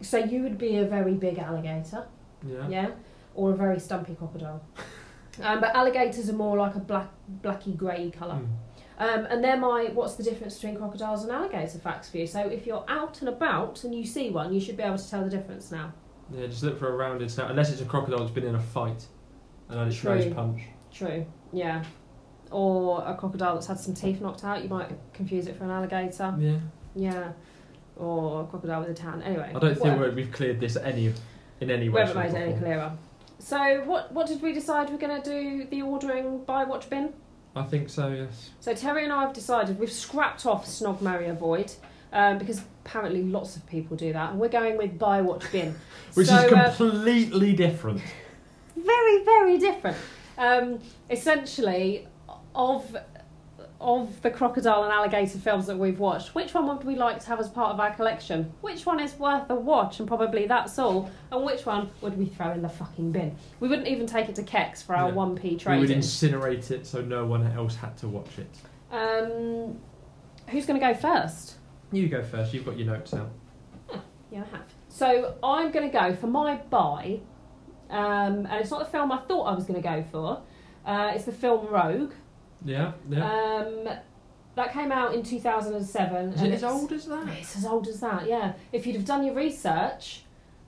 so 0.00 0.18
you 0.18 0.42
would 0.42 0.58
be 0.58 0.76
a 0.76 0.84
very 0.84 1.14
big 1.14 1.38
alligator, 1.38 2.06
Yeah. 2.46 2.68
yeah, 2.68 2.90
or 3.34 3.52
a 3.52 3.56
very 3.56 3.80
stumpy 3.80 4.14
crocodile. 4.14 4.62
um, 5.42 5.60
but 5.60 5.74
alligators 5.74 6.28
are 6.28 6.34
more 6.34 6.56
like 6.56 6.74
a 6.74 6.80
black, 6.80 7.08
blacky 7.42 7.76
grey 7.76 8.10
colour. 8.10 8.34
Mm. 8.34 8.48
Um, 8.96 9.26
and 9.28 9.42
they're 9.42 9.56
my 9.56 9.90
what's 9.92 10.14
the 10.14 10.22
difference 10.22 10.54
between 10.54 10.76
crocodiles 10.76 11.24
and 11.24 11.32
alligator 11.32 11.78
facts 11.78 12.08
for 12.10 12.18
you. 12.18 12.26
So 12.28 12.40
if 12.40 12.64
you're 12.64 12.84
out 12.88 13.20
and 13.20 13.28
about 13.28 13.82
and 13.82 13.92
you 13.94 14.04
see 14.06 14.30
one, 14.30 14.52
you 14.52 14.60
should 14.60 14.76
be 14.76 14.84
able 14.84 14.98
to 14.98 15.10
tell 15.10 15.24
the 15.24 15.30
difference 15.30 15.72
now. 15.72 15.92
Yeah, 16.32 16.46
just 16.46 16.62
look 16.62 16.78
for 16.78 16.88
a 16.92 16.96
rounded 16.96 17.30
snout, 17.30 17.50
unless 17.50 17.70
it's 17.70 17.80
a 17.80 17.84
crocodile 17.84 18.20
that's 18.20 18.30
been 18.30 18.44
in 18.46 18.54
a 18.54 18.60
fight 18.60 19.04
and 19.68 19.78
had 19.78 19.88
nose 19.88 19.96
True. 19.98 20.34
punch. 20.34 20.62
True. 20.92 21.26
Yeah. 21.52 21.84
Or 22.50 23.04
a 23.04 23.14
crocodile 23.16 23.54
that's 23.54 23.66
had 23.66 23.80
some 23.80 23.94
teeth 23.94 24.20
knocked 24.20 24.44
out. 24.44 24.62
You 24.62 24.68
might 24.68 24.90
confuse 25.12 25.48
it 25.48 25.56
for 25.56 25.64
an 25.64 25.70
alligator. 25.70 26.34
Yeah. 26.38 26.58
Yeah. 26.94 27.32
Or 27.96 28.46
crocodile 28.46 28.80
with 28.80 28.90
a 28.90 28.94
tan. 28.94 29.22
Anyway. 29.22 29.52
I 29.54 29.58
don't 29.58 29.74
think 29.74 29.80
whatever. 29.80 30.10
we've 30.10 30.32
cleared 30.32 30.60
this 30.60 30.76
any 30.76 31.12
in 31.60 31.70
any 31.70 31.88
way. 31.88 32.04
shape, 32.06 32.16
made 32.16 32.32
or 32.32 32.36
any 32.36 32.50
form. 32.50 32.62
clearer. 32.62 32.92
So 33.38 33.82
what 33.84 34.12
what 34.12 34.26
did 34.26 34.42
we 34.42 34.52
decide 34.52 34.90
we're 34.90 34.98
going 34.98 35.20
to 35.22 35.30
do 35.30 35.66
the 35.70 35.82
ordering 35.82 36.44
by 36.44 36.64
watch 36.64 36.88
bin? 36.90 37.12
I 37.56 37.62
think 37.62 37.88
so. 37.88 38.08
Yes. 38.08 38.50
So 38.60 38.74
Terry 38.74 39.04
and 39.04 39.12
I 39.12 39.22
have 39.22 39.32
decided 39.32 39.78
we've 39.78 39.92
scrapped 39.92 40.46
off 40.46 40.66
Snog 40.66 41.00
Marry 41.00 41.28
Avoid 41.28 41.72
um, 42.12 42.38
because 42.38 42.62
apparently 42.84 43.22
lots 43.22 43.56
of 43.56 43.66
people 43.66 43.96
do 43.96 44.12
that, 44.12 44.30
and 44.30 44.40
we're 44.40 44.48
going 44.48 44.76
with 44.76 44.98
buy 44.98 45.20
watch 45.20 45.50
bin. 45.52 45.74
Which 46.14 46.28
so, 46.28 46.36
is 46.36 46.52
uh, 46.52 46.74
completely 46.76 47.52
different. 47.52 48.00
very 48.76 49.24
very 49.24 49.58
different. 49.58 49.96
Um, 50.36 50.80
essentially, 51.10 52.08
of 52.54 52.96
of 53.80 54.22
the 54.22 54.30
crocodile 54.30 54.84
and 54.84 54.92
alligator 54.92 55.38
films 55.38 55.66
that 55.66 55.76
we've 55.78 55.98
watched, 55.98 56.34
which 56.34 56.54
one 56.54 56.66
would 56.68 56.84
we 56.84 56.96
like 56.96 57.18
to 57.20 57.26
have 57.26 57.40
as 57.40 57.48
part 57.48 57.72
of 57.74 57.80
our 57.80 57.92
collection? 57.94 58.52
Which 58.60 58.86
one 58.86 59.00
is 59.00 59.18
worth 59.18 59.50
a 59.50 59.54
watch, 59.54 59.98
and 59.98 60.08
probably 60.08 60.46
that's 60.46 60.78
all? 60.78 61.10
And 61.30 61.44
which 61.44 61.66
one 61.66 61.90
would 62.00 62.16
we 62.16 62.26
throw 62.26 62.52
in 62.52 62.62
the 62.62 62.68
fucking 62.68 63.12
bin? 63.12 63.36
We 63.60 63.68
wouldn't 63.68 63.88
even 63.88 64.06
take 64.06 64.28
it 64.28 64.34
to 64.36 64.42
CeX 64.42 64.82
for 64.82 64.94
our 64.96 65.08
Yeah. 65.10 65.14
1p 65.14 65.58
trade. 65.58 65.80
We 65.80 65.86
would 65.86 65.96
incinerate 65.96 66.70
it 66.70 66.86
so 66.86 67.02
no 67.02 67.26
one 67.26 67.46
else 67.52 67.74
had 67.76 67.96
to 67.98 68.08
watch 68.08 68.38
it. 68.38 68.56
Um, 68.92 69.78
who's 70.48 70.66
going 70.66 70.80
to 70.80 70.86
go 70.86 70.94
first? 70.94 71.56
You 71.92 72.08
go 72.08 72.22
first. 72.22 72.54
You've 72.54 72.64
got 72.64 72.78
your 72.78 72.86
notes 72.86 73.12
out. 73.12 73.30
Yeah, 74.30 74.42
I 74.52 74.56
have. 74.56 74.64
So 74.88 75.34
I'm 75.42 75.70
going 75.72 75.90
to 75.90 75.96
go 75.96 76.14
for 76.14 76.26
my 76.26 76.56
buy, 76.56 77.20
um, 77.90 78.46
and 78.46 78.52
it's 78.54 78.70
not 78.70 78.80
the 78.80 78.90
film 78.90 79.12
I 79.12 79.18
thought 79.18 79.44
I 79.44 79.54
was 79.54 79.64
going 79.64 79.80
to 79.82 79.86
go 79.88 80.04
for. 80.10 80.42
Uh, 80.86 81.12
it's 81.14 81.24
the 81.24 81.32
film 81.32 81.66
Rogue. 81.66 82.12
Yeah, 82.64 82.92
yeah. 83.10 83.24
Um, 83.24 83.88
that 84.56 84.72
came 84.72 84.92
out 84.92 85.14
in 85.14 85.22
2007. 85.22 86.28
Is 86.32 86.40
and 86.40 86.46
it 86.52 86.54
as 86.54 86.62
it's- 86.62 86.72
old 86.72 86.92
as 86.92 87.06
that? 87.06 87.28
It's 87.38 87.56
as 87.56 87.66
old 87.66 87.88
as 87.88 88.00
that, 88.00 88.26
yeah. 88.28 88.54
If 88.72 88.86
you'd 88.86 88.96
have 88.96 89.04
done 89.04 89.24
your 89.24 89.34
research, 89.34 90.22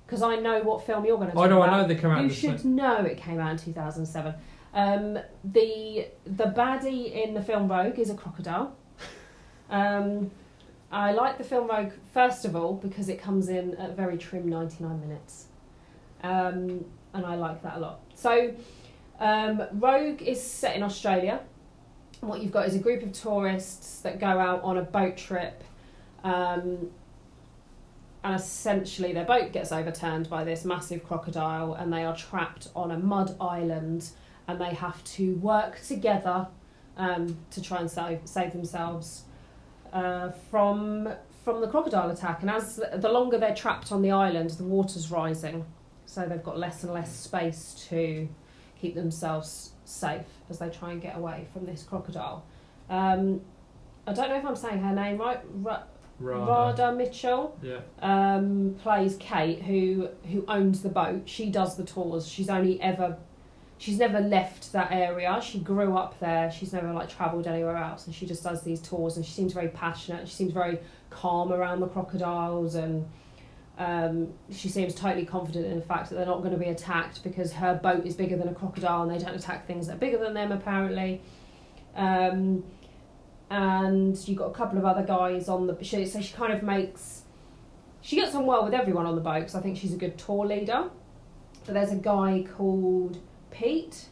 because 0.07 0.23
I 0.23 0.37
know 0.37 0.63
what 0.63 0.85
film 0.87 1.05
you're 1.05 1.17
going 1.17 1.31
to 1.31 1.37
Oh 1.37 1.43
talk 1.43 1.51
no, 1.51 1.63
I 1.63 1.67
about, 1.69 1.83
know 1.83 1.89
they 1.89 1.95
come 2.01 2.11
out. 2.13 2.23
you 2.23 2.31
should 2.31 2.61
same- 2.61 2.75
know 2.77 2.99
it 3.05 3.17
came 3.17 3.41
out 3.41 3.53
in 3.53 3.59
2007. 3.59 4.35
Um, 4.75 5.19
the 5.45 6.09
the 6.27 6.45
baddie 6.47 7.25
in 7.25 7.33
the 7.35 7.43
film 7.43 7.67
Rogue 7.69 7.99
is 7.99 8.11
a 8.11 8.15
crocodile. 8.15 8.77
Um, 9.71 10.31
I 10.93 11.13
like 11.13 11.39
the 11.39 11.45
film 11.45 11.67
Rogue 11.69 11.93
first 12.13 12.45
of 12.45 12.55
all 12.55 12.75
because 12.75 13.09
it 13.09 13.21
comes 13.21 13.49
in 13.49 13.75
at 13.77 13.91
a 13.91 13.93
very 13.95 14.19
trim 14.19 14.49
99 14.49 15.01
minutes, 15.01 15.47
um, 16.23 16.85
and 17.15 17.25
I 17.27 17.35
like 17.37 17.63
that 17.63 17.77
a 17.79 17.81
lot. 17.81 18.01
So, 18.15 18.53
um, 19.19 19.63
Rogue 19.73 20.23
is 20.23 20.43
set 20.43 20.77
in 20.77 20.83
Australia. 20.83 21.41
What 22.21 22.41
you've 22.41 22.53
got 22.53 22.67
is 22.67 22.75
a 22.75 22.79
group 22.79 23.03
of 23.03 23.13
tourists 23.13 24.01
that 24.01 24.19
go 24.19 24.27
out 24.27 24.63
on 24.63 24.79
a 24.79 24.83
boat 24.83 25.17
trip. 25.17 25.63
Um, 26.25 26.91
and 28.25 28.35
essentially, 28.35 29.13
their 29.13 29.25
boat 29.25 29.53
gets 29.53 29.71
overturned 29.71 30.29
by 30.29 30.43
this 30.43 30.65
massive 30.65 31.05
crocodile, 31.05 31.75
and 31.75 31.93
they 31.93 32.05
are 32.05 32.17
trapped 32.17 32.69
on 32.75 32.91
a 32.91 32.99
mud 32.99 33.37
island, 33.41 34.09
and 34.49 34.61
they 34.61 34.75
have 34.75 35.05
to 35.05 35.35
work 35.37 35.81
together 35.83 36.49
um, 36.97 37.37
to 37.53 37.63
try 37.63 37.79
and 37.79 37.91
save, 37.91 38.21
save 38.25 38.53
themselves 38.53 39.25
uh, 39.93 40.31
from 40.51 41.09
from 41.45 41.61
the 41.61 41.69
crocodile 41.69 42.11
attack. 42.11 42.43
And 42.43 42.51
as 42.51 42.75
the, 42.75 42.99
the 42.99 43.09
longer 43.09 43.39
they're 43.39 43.55
trapped 43.55 43.93
on 43.93 44.03
the 44.03 44.11
island, 44.11 44.51
the 44.51 44.65
water's 44.65 45.13
rising, 45.13 45.65
so 46.05 46.27
they've 46.27 46.43
got 46.43 46.59
less 46.59 46.83
and 46.83 46.93
less 46.93 47.15
space 47.15 47.87
to 47.89 48.29
keep 48.81 48.95
themselves 48.95 49.71
safe 49.85 50.23
as 50.51 50.59
they 50.59 50.69
try 50.69 50.93
and 50.93 51.01
get 51.03 51.17
away 51.17 51.47
from 51.53 51.67
this 51.67 51.83
crocodile. 51.83 52.45
Um, 52.91 53.41
I 54.07 54.13
don't 54.13 54.29
know 54.29 54.37
if 54.37 54.45
I'm 54.45 54.57
saying 54.57 54.79
her 54.83 54.95
name 54.95 55.19
right. 55.19 55.41
Ra- 55.55 55.83
Radha. 56.19 56.51
Radha 56.51 56.95
Mitchell 56.97 57.59
Yeah. 57.63 57.81
um, 58.01 58.77
plays 58.83 59.17
Kate, 59.19 59.63
who 59.63 60.09
who 60.31 60.45
owns 60.49 60.83
the 60.83 60.89
boat. 60.89 61.23
She 61.27 61.51
does 61.51 61.77
the 61.77 61.85
tours. 61.85 62.27
She's 62.27 62.49
only 62.49 62.81
ever, 62.81 63.19
she's 63.79 63.99
never 63.99 64.21
left 64.21 64.73
that 64.73 64.91
area. 64.93 65.39
She 65.43 65.59
grew 65.59 65.97
up 65.97 66.19
there. 66.21 66.51
She's 66.51 66.73
never 66.73 66.91
like 66.93 67.11
travelled 67.11 67.47
anywhere 67.47 67.77
else, 67.77 68.07
and 68.07 68.15
she 68.15 68.25
just 68.25 68.43
does 68.43 68.63
these 68.63 68.81
tours. 68.81 69.17
And 69.17 69.27
she 69.27 69.33
seems 69.33 69.53
very 69.53 69.69
passionate. 69.69 70.27
She 70.29 70.35
seems 70.35 70.53
very 70.53 70.79
calm 71.11 71.53
around 71.53 71.81
the 71.81 71.89
crocodiles, 71.89 72.77
and 72.77 73.07
um, 73.79 74.33
she 74.51 74.69
seems 74.69 74.95
totally 74.95 75.27
confident 75.27 75.67
in 75.67 75.79
the 75.79 75.85
fact 75.85 76.09
that 76.09 76.17
they're 76.17 76.27
not 76.27 76.39
going 76.39 76.53
to 76.53 76.59
be 76.59 76.69
attacked 76.69 77.23
because 77.23 77.53
her 77.53 77.75
boat 77.75 78.07
is 78.07 78.15
bigger 78.15 78.37
than 78.37 78.49
a 78.49 78.55
crocodile, 78.55 79.03
and 79.03 79.11
they 79.11 79.23
don't 79.23 79.35
attack 79.35 79.67
things 79.67 79.87
that 79.87 79.97
are 79.97 79.99
bigger 79.99 80.19
than 80.19 80.35
them 80.35 80.53
apparently. 80.53 81.21
Um, 81.95 82.65
and 83.51 84.17
you've 84.29 84.39
got 84.39 84.47
a 84.47 84.55
couple 84.55 84.79
of 84.79 84.85
other 84.85 85.03
guys 85.03 85.49
on 85.49 85.67
the 85.67 85.79
she, 85.83 86.07
so 86.07 86.21
she 86.21 86.35
kind 86.35 86.53
of 86.53 86.63
makes 86.63 87.23
she 88.01 88.17
gets 88.17 88.35
on 88.35 88.47
well 88.47 88.65
with 88.65 88.75
everyone 88.75 89.07
on 89.07 89.15
the 89.15 89.21
boat 89.21 89.41
because 89.41 89.55
I 89.55 89.61
think 89.61 89.77
she's 89.77 89.93
a 89.93 89.97
good 89.97 90.17
tour 90.17 90.47
leader. 90.47 90.91
But 91.65 91.75
there's 91.75 91.91
a 91.91 91.97
guy 91.97 92.47
called 92.57 93.19
Pete, 93.51 94.07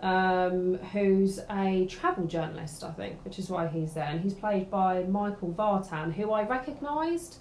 um, 0.00 0.74
who's 0.92 1.38
a 1.50 1.86
travel 1.86 2.26
journalist, 2.26 2.82
I 2.82 2.90
think, 2.90 3.24
which 3.24 3.38
is 3.38 3.48
why 3.48 3.68
he's 3.68 3.94
there, 3.94 4.08
and 4.08 4.20
he's 4.20 4.34
played 4.34 4.70
by 4.70 5.04
Michael 5.04 5.54
Vartan, 5.56 6.12
who 6.12 6.32
I 6.32 6.42
recognised, 6.42 7.38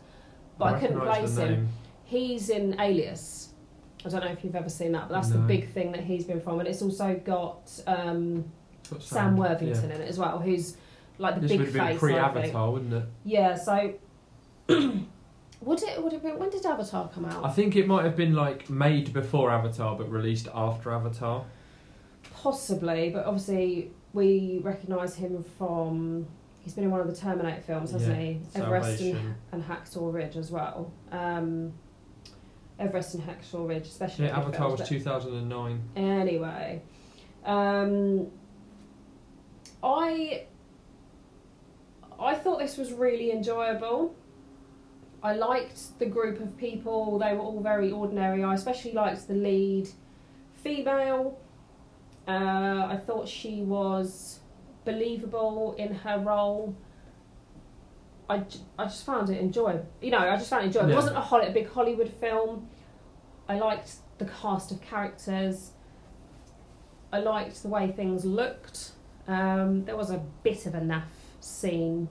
but 0.57 0.75
I, 0.75 0.79
couldn't 0.79 0.99
recognise 0.99 1.35
place 1.35 1.49
him. 1.49 1.69
He's 2.05 2.49
in 2.49 2.79
Alias. 2.79 3.53
I 4.05 4.09
don't 4.09 4.23
know 4.23 4.31
if 4.31 4.43
you've 4.43 4.55
ever 4.55 4.69
seen 4.69 4.93
that, 4.93 5.09
but 5.09 5.15
that's 5.15 5.29
the 5.29 5.39
big 5.39 5.71
thing 5.73 5.91
that 5.91 6.03
he's 6.03 6.23
been 6.23 6.39
from, 6.39 6.59
and 6.59 6.67
it's 6.67 6.81
also 6.81 7.19
got 7.25 7.69
um, 7.87 8.45
Sam 8.83 9.01
sound, 9.01 9.37
Worthington 9.37 9.89
yeah. 9.89 9.95
in 9.95 10.01
it 10.01 10.07
as 10.07 10.17
well, 10.17 10.39
who's 10.39 10.77
like 11.17 11.35
the 11.35 11.41
This 11.41 11.51
big 11.51 11.59
would 11.59 11.65
have 11.67 11.73
been 11.73 11.85
face. 11.87 11.95
I 11.95 11.99
pre-Avatar, 11.99 12.71
wouldn't 12.71 12.93
it? 12.93 13.03
Yeah, 13.25 13.55
so 13.55 13.93
would 14.67 15.83
it 15.83 16.03
would 16.03 16.13
have 16.13 16.23
been 16.23 16.39
when 16.39 16.49
did 16.49 16.65
Avatar 16.65 17.09
come 17.09 17.25
out? 17.25 17.43
I 17.43 17.49
think 17.49 17.75
it 17.75 17.87
might 17.87 18.05
have 18.05 18.15
been 18.15 18.33
like 18.33 18.69
made 18.69 19.13
before 19.13 19.51
Avatar, 19.51 19.95
but 19.95 20.09
released 20.09 20.47
after 20.53 20.91
Avatar. 20.93 21.43
Possibly, 22.33 23.09
but 23.09 23.25
obviously 23.25 23.91
we 24.13 24.59
recognise 24.63 25.15
him 25.15 25.43
from 25.57 26.27
he's 26.67 26.73
been 26.73 26.83
in 26.83 26.91
one 26.91 26.99
of 26.99 27.07
the 27.07 27.15
Terminator 27.15 27.61
films, 27.61 27.91
hasn't 27.91 28.13
Yeah, 28.13 28.21
he? 28.21 28.41
Everest 28.55 28.99
and, 28.99 29.35
and 29.53 29.63
Hacksaw 29.63 30.13
Ridge 30.13 30.35
as 30.35 30.51
well. 30.51 30.91
Um, 31.13 31.71
Everest 32.77 33.15
and 33.15 33.23
Hacksaw 33.23 33.65
Ridge, 33.65 33.87
especially. 33.87 34.25
Yeah, 34.25 34.37
Avatar 34.37 34.67
films, 34.67 34.79
was 34.81 34.89
2009. 34.89 35.81
Anyway, 35.95 36.81
um, 37.45 38.27
I 39.81 40.43
I 42.19 42.35
thought 42.35 42.59
this 42.59 42.75
was 42.75 42.91
really 42.91 43.31
enjoyable. 43.31 44.13
I 45.23 45.35
liked 45.35 45.97
the 45.99 46.05
group 46.05 46.41
of 46.41 46.57
people; 46.57 47.17
they 47.17 47.33
were 47.33 47.39
all 47.39 47.61
very 47.61 47.93
ordinary. 47.93 48.43
I 48.43 48.53
especially 48.55 48.91
liked 48.91 49.25
the 49.29 49.35
lead 49.35 49.87
female. 50.55 51.39
Uh, 52.27 52.87
I 52.89 52.99
thought 53.07 53.29
she 53.29 53.61
was 53.61 54.36
believable 54.87 55.75
in 55.77 55.93
her 55.93 56.17
role. 56.17 56.73
I, 58.29 58.43
I 58.79 58.85
just 58.85 59.05
found 59.05 59.29
it 59.29 59.39
enjoyable. 59.39 59.85
You 60.01 60.11
know, 60.11 60.19
I 60.19 60.37
just 60.37 60.49
found 60.49 60.63
it 60.63 60.67
enjoyable. 60.67 60.91
It 60.91 60.95
wasn't 60.95 61.17
a, 61.17 61.21
Hol- 61.21 61.41
a 61.41 61.51
big 61.51 61.69
Hollywood 61.69 62.09
film. 62.09 62.69
I 63.49 63.57
liked 63.57 63.95
the 64.17 64.25
cast 64.25 64.71
of 64.71 64.81
characters. 64.81 65.71
I 67.11 67.19
liked 67.19 67.61
the 67.63 67.67
way 67.69 67.91
things 67.91 68.23
looked. 68.23 68.91
Um, 69.27 69.83
there 69.85 69.97
was 69.97 70.09
a 70.09 70.21
bit 70.43 70.65
of 70.65 70.73
a 70.73 70.79
naff 70.79 71.03
scene 71.41 72.07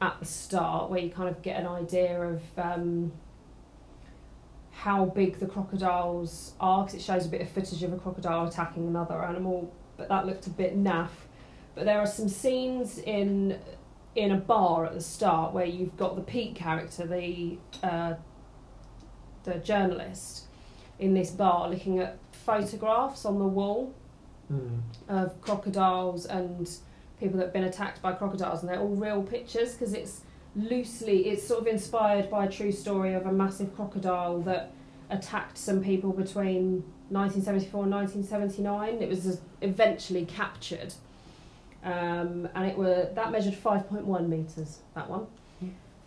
at 0.00 0.18
the 0.18 0.26
start 0.26 0.90
where 0.90 1.00
you 1.00 1.10
kind 1.10 1.28
of 1.28 1.40
get 1.42 1.60
an 1.60 1.68
idea 1.68 2.20
of 2.20 2.42
um, 2.58 3.12
how 4.72 5.04
big 5.04 5.38
the 5.38 5.46
crocodiles 5.46 6.54
are 6.58 6.84
because 6.84 6.98
it 6.98 7.02
shows 7.02 7.26
a 7.26 7.28
bit 7.28 7.40
of 7.40 7.48
footage 7.48 7.82
of 7.84 7.92
a 7.92 7.96
crocodile 7.96 8.46
attacking 8.48 8.88
another 8.88 9.22
animal, 9.24 9.72
but 9.96 10.08
that 10.08 10.26
looked 10.26 10.48
a 10.48 10.50
bit 10.50 10.76
naff. 10.76 11.10
But 11.74 11.84
there 11.84 11.98
are 12.00 12.06
some 12.06 12.28
scenes 12.28 12.98
in 12.98 13.58
in 14.14 14.30
a 14.30 14.36
bar 14.36 14.84
at 14.84 14.92
the 14.94 15.00
start 15.00 15.54
where 15.54 15.64
you've 15.64 15.96
got 15.96 16.16
the 16.16 16.22
Pete 16.22 16.54
character, 16.54 17.06
the 17.06 17.58
uh, 17.82 18.14
the 19.44 19.54
journalist, 19.54 20.44
in 20.98 21.14
this 21.14 21.30
bar 21.30 21.68
looking 21.68 21.98
at 21.98 22.18
photographs 22.32 23.24
on 23.24 23.38
the 23.38 23.46
wall 23.46 23.94
Mm. 24.52 24.80
of 25.08 25.40
crocodiles 25.40 26.26
and 26.26 26.68
people 27.18 27.38
that 27.38 27.44
have 27.44 27.52
been 27.54 27.64
attacked 27.64 28.02
by 28.02 28.12
crocodiles, 28.12 28.60
and 28.60 28.68
they're 28.68 28.80
all 28.80 28.88
real 28.96 29.22
pictures 29.22 29.72
because 29.72 29.94
it's 29.94 30.22
loosely, 30.54 31.28
it's 31.28 31.46
sort 31.46 31.60
of 31.60 31.66
inspired 31.68 32.28
by 32.28 32.44
a 32.44 32.50
true 32.50 32.72
story 32.72 33.14
of 33.14 33.24
a 33.24 33.32
massive 33.32 33.74
crocodile 33.74 34.40
that 34.42 34.72
attacked 35.08 35.56
some 35.56 35.82
people 35.82 36.12
between 36.12 36.82
1974 37.08 37.84
and 37.84 37.92
1979. 37.92 39.00
It 39.00 39.08
was 39.08 39.40
eventually 39.62 40.26
captured, 40.26 40.92
um, 41.84 42.48
and 42.54 42.66
it 42.70 42.76
were 42.76 43.10
that 43.14 43.32
measured 43.32 43.54
5.1 43.54 44.28
meters. 44.28 44.78
That 44.94 45.08
one. 45.08 45.26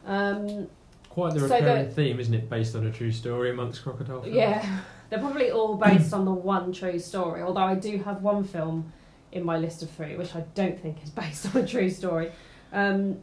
Um, 0.05 0.67
Quite 1.09 1.33
the 1.33 1.39
So 1.41 1.55
recurring 1.55 1.85
the- 1.87 1.91
theme, 1.93 2.19
isn't 2.19 2.33
it? 2.33 2.49
Based 2.49 2.75
on 2.75 2.85
a 2.85 2.91
true 2.91 3.11
story 3.11 3.49
amongst 3.49 3.83
crocodile 3.83 4.21
films. 4.21 4.35
Yeah, 4.35 4.79
they're 5.09 5.19
probably 5.19 5.49
all 5.51 5.75
based 5.77 6.13
on 6.13 6.25
the 6.25 6.33
one 6.33 6.73
true 6.73 6.99
story. 6.99 7.41
Although 7.41 7.61
I 7.61 7.75
do 7.75 7.97
have 7.99 8.21
one 8.21 8.43
film 8.43 8.91
in 9.31 9.43
my 9.45 9.57
list 9.57 9.81
of 9.81 9.89
three, 9.91 10.15
which 10.17 10.35
I 10.35 10.41
don't 10.55 10.79
think 10.79 11.01
is 11.03 11.09
based 11.23 11.53
on 11.55 11.61
a 11.63 11.67
true 11.67 11.89
story. 11.89 12.31
Um, 12.73 13.19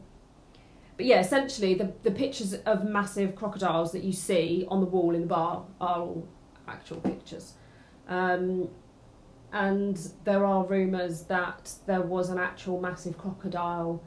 but 0.97 1.05
yeah, 1.05 1.19
essentially, 1.19 1.73
the 1.75 1.93
the 2.03 2.11
pictures 2.11 2.53
of 2.53 2.83
massive 2.83 3.35
crocodiles 3.35 3.91
that 3.93 4.03
you 4.03 4.11
see 4.13 4.65
on 4.69 4.79
the 4.79 4.85
wall 4.87 5.13
in 5.15 5.21
the 5.21 5.27
bar 5.27 5.63
are 5.79 5.99
all 6.01 6.27
actual 6.67 6.97
pictures. 6.97 7.53
Um, 8.07 8.69
and 9.53 9.97
there 10.25 10.45
are 10.45 10.65
rumours 10.65 11.21
that 11.23 11.71
there 11.85 12.01
was 12.01 12.29
an 12.29 12.39
actual 12.39 12.81
massive 12.81 13.17
crocodile 13.17 14.01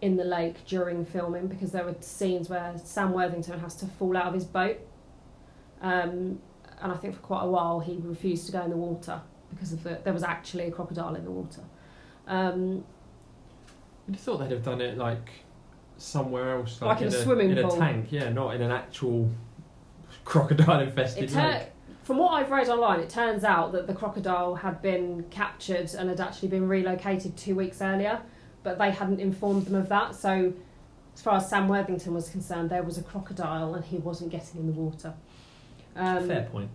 in 0.00 0.16
the 0.16 0.24
lake 0.24 0.64
during 0.66 1.04
filming 1.04 1.46
because 1.46 1.70
there 1.72 1.84
were 1.84 1.94
scenes 2.00 2.48
where 2.48 2.72
Sam 2.82 3.12
Worthington 3.12 3.60
has 3.60 3.74
to 3.76 3.86
fall 3.86 4.16
out 4.16 4.26
of 4.26 4.34
his 4.34 4.44
boat. 4.44 4.78
Um, 5.80 6.40
and 6.80 6.92
I 6.92 6.96
think 6.96 7.14
for 7.14 7.20
quite 7.20 7.42
a 7.44 7.48
while 7.48 7.80
he 7.80 7.98
refused 8.02 8.46
to 8.46 8.52
go 8.52 8.62
in 8.62 8.70
the 8.70 8.76
water 8.76 9.20
because 9.50 9.72
of 9.72 9.82
the, 9.82 10.00
there 10.02 10.12
was 10.12 10.22
actually 10.22 10.64
a 10.64 10.70
crocodile 10.70 11.14
in 11.14 11.24
the 11.24 11.30
water. 11.30 11.62
Um, 12.26 12.84
You'd 14.06 14.14
have 14.16 14.20
thought 14.20 14.38
they'd 14.38 14.50
have 14.50 14.62
done 14.64 14.80
it 14.80 14.96
like 14.96 15.30
somewhere 15.98 16.56
else, 16.56 16.80
Like 16.80 17.00
in 17.02 17.08
a 17.08 17.10
swimming 17.10 17.50
in 17.50 17.56
pool. 17.62 17.74
a 17.74 17.78
tank. 17.78 18.06
Yeah, 18.10 18.30
not 18.30 18.54
in 18.54 18.62
an 18.62 18.70
actual 18.70 19.30
crocodile 20.24 20.80
infested 20.80 21.32
lake. 21.32 21.68
From 22.06 22.18
what 22.18 22.34
I've 22.34 22.52
read 22.52 22.68
online, 22.68 23.00
it 23.00 23.10
turns 23.10 23.42
out 23.42 23.72
that 23.72 23.88
the 23.88 23.92
crocodile 23.92 24.54
had 24.54 24.80
been 24.80 25.24
captured 25.28 25.92
and 25.92 26.08
had 26.08 26.20
actually 26.20 26.46
been 26.46 26.68
relocated 26.68 27.36
two 27.36 27.56
weeks 27.56 27.82
earlier, 27.82 28.22
but 28.62 28.78
they 28.78 28.92
hadn't 28.92 29.18
informed 29.18 29.66
them 29.66 29.74
of 29.74 29.88
that. 29.88 30.14
So, 30.14 30.52
as 31.16 31.20
far 31.20 31.38
as 31.38 31.50
Sam 31.50 31.66
Worthington 31.66 32.14
was 32.14 32.28
concerned, 32.28 32.70
there 32.70 32.84
was 32.84 32.96
a 32.96 33.02
crocodile 33.02 33.74
and 33.74 33.84
he 33.84 33.96
wasn't 33.96 34.30
getting 34.30 34.60
in 34.60 34.66
the 34.68 34.72
water. 34.72 35.14
Um, 35.96 36.28
Fair 36.28 36.44
point. 36.44 36.70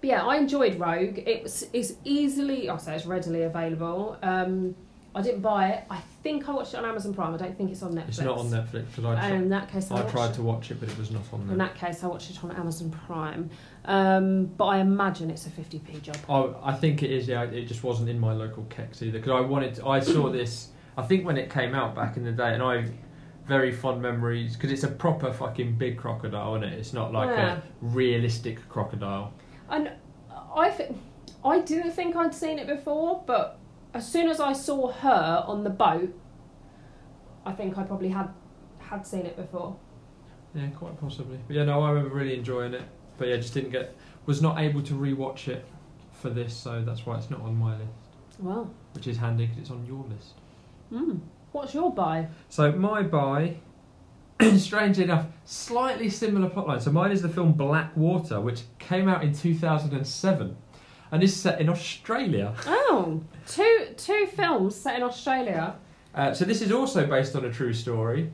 But 0.00 0.10
yeah, 0.10 0.24
I 0.24 0.36
enjoyed 0.36 0.78
Rogue. 0.78 1.18
It 1.18 1.42
was 1.42 1.64
is 1.72 1.96
easily, 2.04 2.68
I'll 2.68 2.78
say 2.78 2.94
it's 2.94 3.06
readily 3.06 3.42
available. 3.42 4.18
Um, 4.22 4.76
I 5.16 5.22
didn't 5.22 5.40
buy 5.42 5.68
it. 5.68 5.84
I 5.90 6.00
think 6.24 6.48
I 6.48 6.52
watched 6.52 6.74
it 6.74 6.78
on 6.78 6.84
Amazon 6.84 7.14
Prime. 7.14 7.34
I 7.34 7.36
don't 7.36 7.56
think 7.56 7.70
it's 7.70 7.82
on 7.82 7.92
Netflix. 7.94 8.08
It's 8.08 8.20
not 8.20 8.38
on 8.38 8.46
Netflix 8.50 8.86
because 8.88 9.04
I, 9.04 9.14
And 9.28 9.44
in 9.44 9.48
that 9.50 9.70
case, 9.70 9.90
I, 9.90 10.04
I 10.04 10.10
tried 10.10 10.30
it- 10.30 10.34
to 10.34 10.42
watch 10.42 10.70
it, 10.72 10.80
but 10.80 10.88
it 10.88 10.98
was 10.98 11.10
not 11.12 11.22
on 11.32 11.46
There. 11.46 11.52
In 11.52 11.58
that 11.58 11.76
case, 11.76 12.02
I 12.02 12.08
watched 12.08 12.30
it 12.30 12.42
on 12.42 12.50
Amazon 12.52 12.90
Prime. 13.06 13.48
Um, 13.84 14.46
but 14.46 14.64
I 14.66 14.78
imagine 14.78 15.30
it's 15.30 15.46
a 15.46 15.50
50p 15.50 16.02
job. 16.02 16.16
I, 16.28 16.70
I 16.70 16.74
think 16.74 17.02
it 17.02 17.10
is. 17.12 17.28
Yeah, 17.28 17.42
it 17.42 17.66
just 17.66 17.84
wasn't 17.84 18.08
in 18.08 18.18
my 18.18 18.32
local 18.32 18.64
CeX 18.64 19.02
either 19.02 19.18
because 19.18 19.32
I 19.32 19.40
wanted. 19.40 19.74
To, 19.76 19.86
I 19.88 20.00
saw 20.00 20.28
this. 20.32 20.70
I 20.96 21.02
think 21.02 21.24
when 21.24 21.36
it 21.36 21.50
came 21.50 21.74
out 21.74 21.94
back 21.94 22.16
in 22.16 22.24
the 22.24 22.32
day, 22.32 22.54
and 22.54 22.62
I 22.62 22.86
very 23.46 23.72
fond 23.72 24.00
memories 24.00 24.54
because 24.54 24.72
it's 24.72 24.84
a 24.84 24.88
proper 24.88 25.30
fucking 25.32 25.74
big 25.76 25.98
crocodile, 25.98 26.54
isn't 26.56 26.68
it? 26.68 26.78
It's 26.78 26.92
not 26.94 27.12
like 27.12 27.28
Yeah. 27.28 27.56
a 27.58 27.62
realistic 27.82 28.66
crocodile. 28.70 29.32
And 29.68 29.92
I 30.56 30.70
think 30.70 30.96
I 31.44 31.60
didn't 31.60 31.92
think 31.92 32.16
I'd 32.16 32.34
seen 32.34 32.58
it 32.58 32.66
before, 32.66 33.22
but 33.26 33.58
as 33.94 34.10
soon 34.10 34.28
as 34.28 34.40
I 34.40 34.52
saw 34.52 34.90
her 34.92 35.44
on 35.46 35.64
the 35.64 35.70
boat, 35.70 36.14
I 37.46 37.52
think 37.52 37.78
I 37.78 37.84
probably 37.84 38.08
had 38.08 38.28
had 38.78 39.06
seen 39.06 39.24
it 39.24 39.36
before. 39.36 39.76
Yeah, 40.54 40.66
quite 40.68 41.00
possibly. 41.00 41.38
But 41.46 41.56
yeah, 41.56 41.64
no, 41.64 41.80
I 41.80 41.90
remember 41.90 42.14
really 42.14 42.36
enjoying 42.36 42.74
it. 42.74 42.82
But 43.16 43.28
yeah, 43.28 43.36
just 43.36 43.54
didn't 43.54 43.70
get. 43.70 43.96
Was 44.26 44.40
not 44.42 44.58
able 44.58 44.82
to 44.82 44.94
rewatch 44.94 45.48
it 45.48 45.64
for 46.12 46.30
this, 46.30 46.54
so 46.56 46.82
that's 46.82 47.04
why 47.06 47.16
it's 47.18 47.30
not 47.30 47.40
on 47.40 47.56
my 47.56 47.76
list, 47.76 47.90
Well, 48.38 48.70
which 48.92 49.06
is 49.06 49.18
handy 49.18 49.44
because 49.46 49.58
it's 49.60 49.70
on 49.70 49.84
your 49.84 50.04
list. 50.04 50.34
mm. 50.90 51.20
what's 51.52 51.74
your 51.74 51.92
buy? 51.92 52.28
So 52.48 52.72
my 52.72 53.02
buy, 53.02 53.56
strangely 54.56 55.04
enough, 55.04 55.26
slightly 55.44 56.08
similar 56.08 56.48
plotline. 56.48 56.80
So 56.80 56.90
mine 56.90 57.10
is 57.12 57.20
the 57.20 57.28
film 57.28 57.52
Black 57.52 57.94
Water, 57.96 58.40
which 58.40 58.62
came 58.78 59.08
out 59.08 59.22
in 59.22 59.34
2007, 59.34 60.56
and 61.14 61.22
this 61.22 61.30
is 61.30 61.40
set 61.40 61.60
in 61.60 61.68
Australia. 61.68 62.52
Oh, 62.66 63.22
two 63.46 63.86
two 63.96 64.26
films 64.34 64.74
set 64.74 64.96
in 64.96 65.02
Australia. 65.04 65.76
Uh, 66.12 66.34
so 66.34 66.44
this 66.44 66.60
is 66.60 66.72
also 66.72 67.06
based 67.06 67.36
on 67.36 67.44
a 67.44 67.52
true 67.52 67.72
story, 67.72 68.32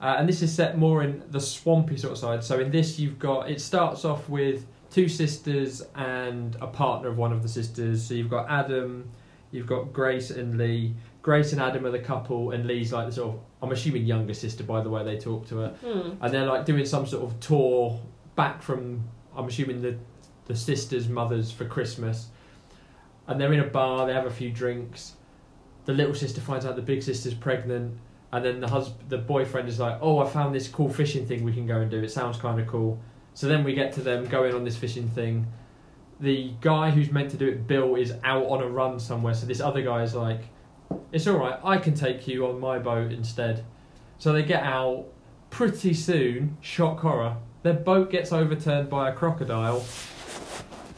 uh, 0.00 0.14
and 0.16 0.28
this 0.28 0.40
is 0.40 0.54
set 0.54 0.78
more 0.78 1.02
in 1.02 1.24
the 1.30 1.40
swampy 1.40 1.96
sort 1.96 2.12
of 2.12 2.18
side. 2.18 2.44
So 2.44 2.60
in 2.60 2.70
this, 2.70 3.00
you've 3.00 3.18
got 3.18 3.50
it 3.50 3.60
starts 3.60 4.04
off 4.04 4.28
with 4.28 4.64
two 4.92 5.08
sisters 5.08 5.82
and 5.96 6.56
a 6.60 6.68
partner 6.68 7.08
of 7.08 7.18
one 7.18 7.32
of 7.32 7.42
the 7.42 7.48
sisters. 7.48 8.06
So 8.06 8.14
you've 8.14 8.30
got 8.30 8.48
Adam, 8.48 9.10
you've 9.50 9.66
got 9.66 9.92
Grace 9.92 10.30
and 10.30 10.56
Lee. 10.56 10.94
Grace 11.22 11.52
and 11.52 11.60
Adam 11.60 11.84
are 11.84 11.90
the 11.90 11.98
couple, 11.98 12.52
and 12.52 12.64
Lee's 12.64 12.92
like 12.92 13.06
the 13.06 13.12
sort 13.12 13.34
of 13.34 13.40
I'm 13.60 13.72
assuming 13.72 14.06
younger 14.06 14.34
sister 14.34 14.62
by 14.62 14.82
the 14.82 14.88
way 14.88 15.02
they 15.02 15.18
talk 15.18 15.48
to 15.48 15.56
her. 15.58 15.68
Hmm. 15.84 16.10
and 16.20 16.32
they're 16.32 16.46
like 16.46 16.64
doing 16.64 16.86
some 16.86 17.06
sort 17.06 17.24
of 17.24 17.40
tour 17.40 18.00
back 18.36 18.62
from 18.62 19.02
I'm 19.36 19.48
assuming 19.48 19.82
the 19.82 19.96
the 20.50 20.56
sisters' 20.56 21.08
mothers 21.08 21.50
for 21.52 21.64
Christmas, 21.64 22.28
and 23.26 23.40
they're 23.40 23.52
in 23.52 23.60
a 23.60 23.64
bar. 23.64 24.06
They 24.06 24.12
have 24.12 24.26
a 24.26 24.30
few 24.30 24.50
drinks. 24.50 25.14
The 25.84 25.92
little 25.92 26.14
sister 26.14 26.40
finds 26.40 26.66
out 26.66 26.76
the 26.76 26.82
big 26.82 27.02
sister's 27.02 27.34
pregnant, 27.34 27.96
and 28.32 28.44
then 28.44 28.60
the 28.60 28.68
husband, 28.68 29.08
the 29.08 29.18
boyfriend 29.18 29.68
is 29.68 29.78
like, 29.78 29.98
"Oh, 30.00 30.18
I 30.18 30.26
found 30.28 30.54
this 30.54 30.68
cool 30.68 30.88
fishing 30.88 31.24
thing 31.24 31.44
we 31.44 31.52
can 31.52 31.66
go 31.66 31.80
and 31.80 31.90
do. 31.90 32.02
It 32.02 32.10
sounds 32.10 32.36
kind 32.36 32.60
of 32.60 32.66
cool." 32.66 32.98
So 33.34 33.46
then 33.46 33.62
we 33.62 33.74
get 33.74 33.92
to 33.94 34.00
them 34.00 34.26
going 34.26 34.54
on 34.54 34.64
this 34.64 34.76
fishing 34.76 35.08
thing. 35.08 35.46
The 36.18 36.52
guy 36.60 36.90
who's 36.90 37.10
meant 37.10 37.30
to 37.30 37.36
do 37.36 37.48
it, 37.48 37.66
Bill, 37.66 37.94
is 37.94 38.12
out 38.24 38.46
on 38.46 38.60
a 38.60 38.68
run 38.68 38.98
somewhere. 38.98 39.34
So 39.34 39.46
this 39.46 39.60
other 39.60 39.82
guy 39.82 40.02
is 40.02 40.14
like, 40.14 40.42
"It's 41.12 41.26
all 41.26 41.38
right. 41.38 41.58
I 41.64 41.78
can 41.78 41.94
take 41.94 42.26
you 42.26 42.46
on 42.46 42.60
my 42.60 42.78
boat 42.78 43.12
instead." 43.12 43.64
So 44.18 44.32
they 44.32 44.42
get 44.42 44.62
out. 44.62 45.06
Pretty 45.50 45.94
soon, 45.94 46.56
shock 46.60 47.00
horror, 47.00 47.36
their 47.64 47.74
boat 47.74 48.08
gets 48.12 48.32
overturned 48.32 48.88
by 48.88 49.08
a 49.08 49.12
crocodile, 49.12 49.82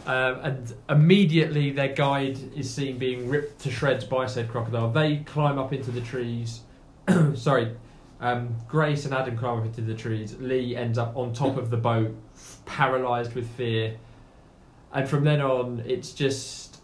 um, 0.06 0.40
and 0.42 0.74
immediately 0.88 1.70
their 1.70 1.92
guide 1.92 2.38
is 2.56 2.72
seen 2.72 2.98
being 2.98 3.28
ripped 3.28 3.60
to 3.60 3.70
shreds 3.70 4.04
by 4.04 4.26
said 4.26 4.48
crocodile. 4.48 4.90
They 4.90 5.18
climb 5.18 5.58
up 5.58 5.72
into 5.72 5.90
the 5.90 6.00
trees. 6.00 6.60
Sorry, 7.34 7.74
um, 8.20 8.56
Grace 8.68 9.04
and 9.04 9.14
Adam 9.14 9.36
climb 9.36 9.60
up 9.60 9.66
into 9.66 9.80
the 9.80 9.94
trees. 9.94 10.36
Lee 10.38 10.76
ends 10.76 10.98
up 10.98 11.16
on 11.16 11.32
top 11.32 11.56
of 11.56 11.70
the 11.70 11.76
boat, 11.76 12.14
paralysed 12.66 13.34
with 13.34 13.48
fear. 13.50 13.96
And 14.92 15.08
from 15.08 15.24
then 15.24 15.40
on, 15.40 15.82
it's 15.86 16.12
just 16.12 16.78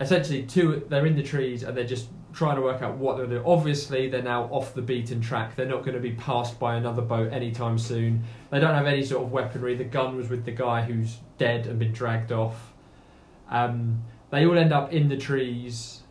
essentially 0.00 0.42
two. 0.42 0.84
They're 0.88 1.06
in 1.06 1.16
the 1.16 1.22
trees 1.22 1.62
and 1.62 1.76
they're 1.76 1.84
just 1.84 2.08
trying 2.36 2.56
to 2.56 2.62
work 2.62 2.82
out 2.82 2.98
what 2.98 3.16
they're 3.16 3.26
doing. 3.26 3.42
Obviously, 3.46 4.08
they're 4.10 4.22
now 4.22 4.44
off 4.52 4.74
the 4.74 4.82
beaten 4.82 5.22
track. 5.22 5.56
They're 5.56 5.64
not 5.64 5.82
going 5.82 5.94
to 5.94 6.00
be 6.00 6.12
passed 6.12 6.60
by 6.60 6.76
another 6.76 7.00
boat 7.00 7.32
anytime 7.32 7.78
soon. 7.78 8.24
They 8.50 8.60
don't 8.60 8.74
have 8.74 8.86
any 8.86 9.02
sort 9.02 9.24
of 9.24 9.32
weaponry. 9.32 9.74
The 9.74 9.84
gun 9.84 10.16
was 10.16 10.28
with 10.28 10.44
the 10.44 10.52
guy 10.52 10.82
who's 10.82 11.16
dead 11.38 11.66
and 11.66 11.78
been 11.78 11.92
dragged 11.92 12.32
off. 12.32 12.74
Um, 13.48 14.04
they 14.30 14.44
all 14.44 14.58
end 14.58 14.72
up 14.72 14.92
in 14.92 15.08
the 15.08 15.16
trees, 15.16 16.02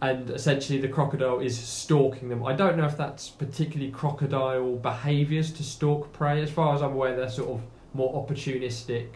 and 0.00 0.30
essentially 0.30 0.80
the 0.80 0.88
crocodile 0.88 1.40
is 1.40 1.58
stalking 1.58 2.30
them. 2.30 2.42
I 2.42 2.54
don't 2.54 2.78
know 2.78 2.86
if 2.86 2.96
that's 2.96 3.28
particularly 3.28 3.92
crocodile 3.92 4.76
behaviours 4.76 5.52
to 5.52 5.62
stalk 5.62 6.14
prey. 6.14 6.42
As 6.42 6.50
far 6.50 6.74
as 6.74 6.82
I'm 6.82 6.92
aware, 6.92 7.14
they're 7.14 7.28
sort 7.28 7.50
of 7.50 7.60
more 7.92 8.26
opportunistic. 8.26 9.08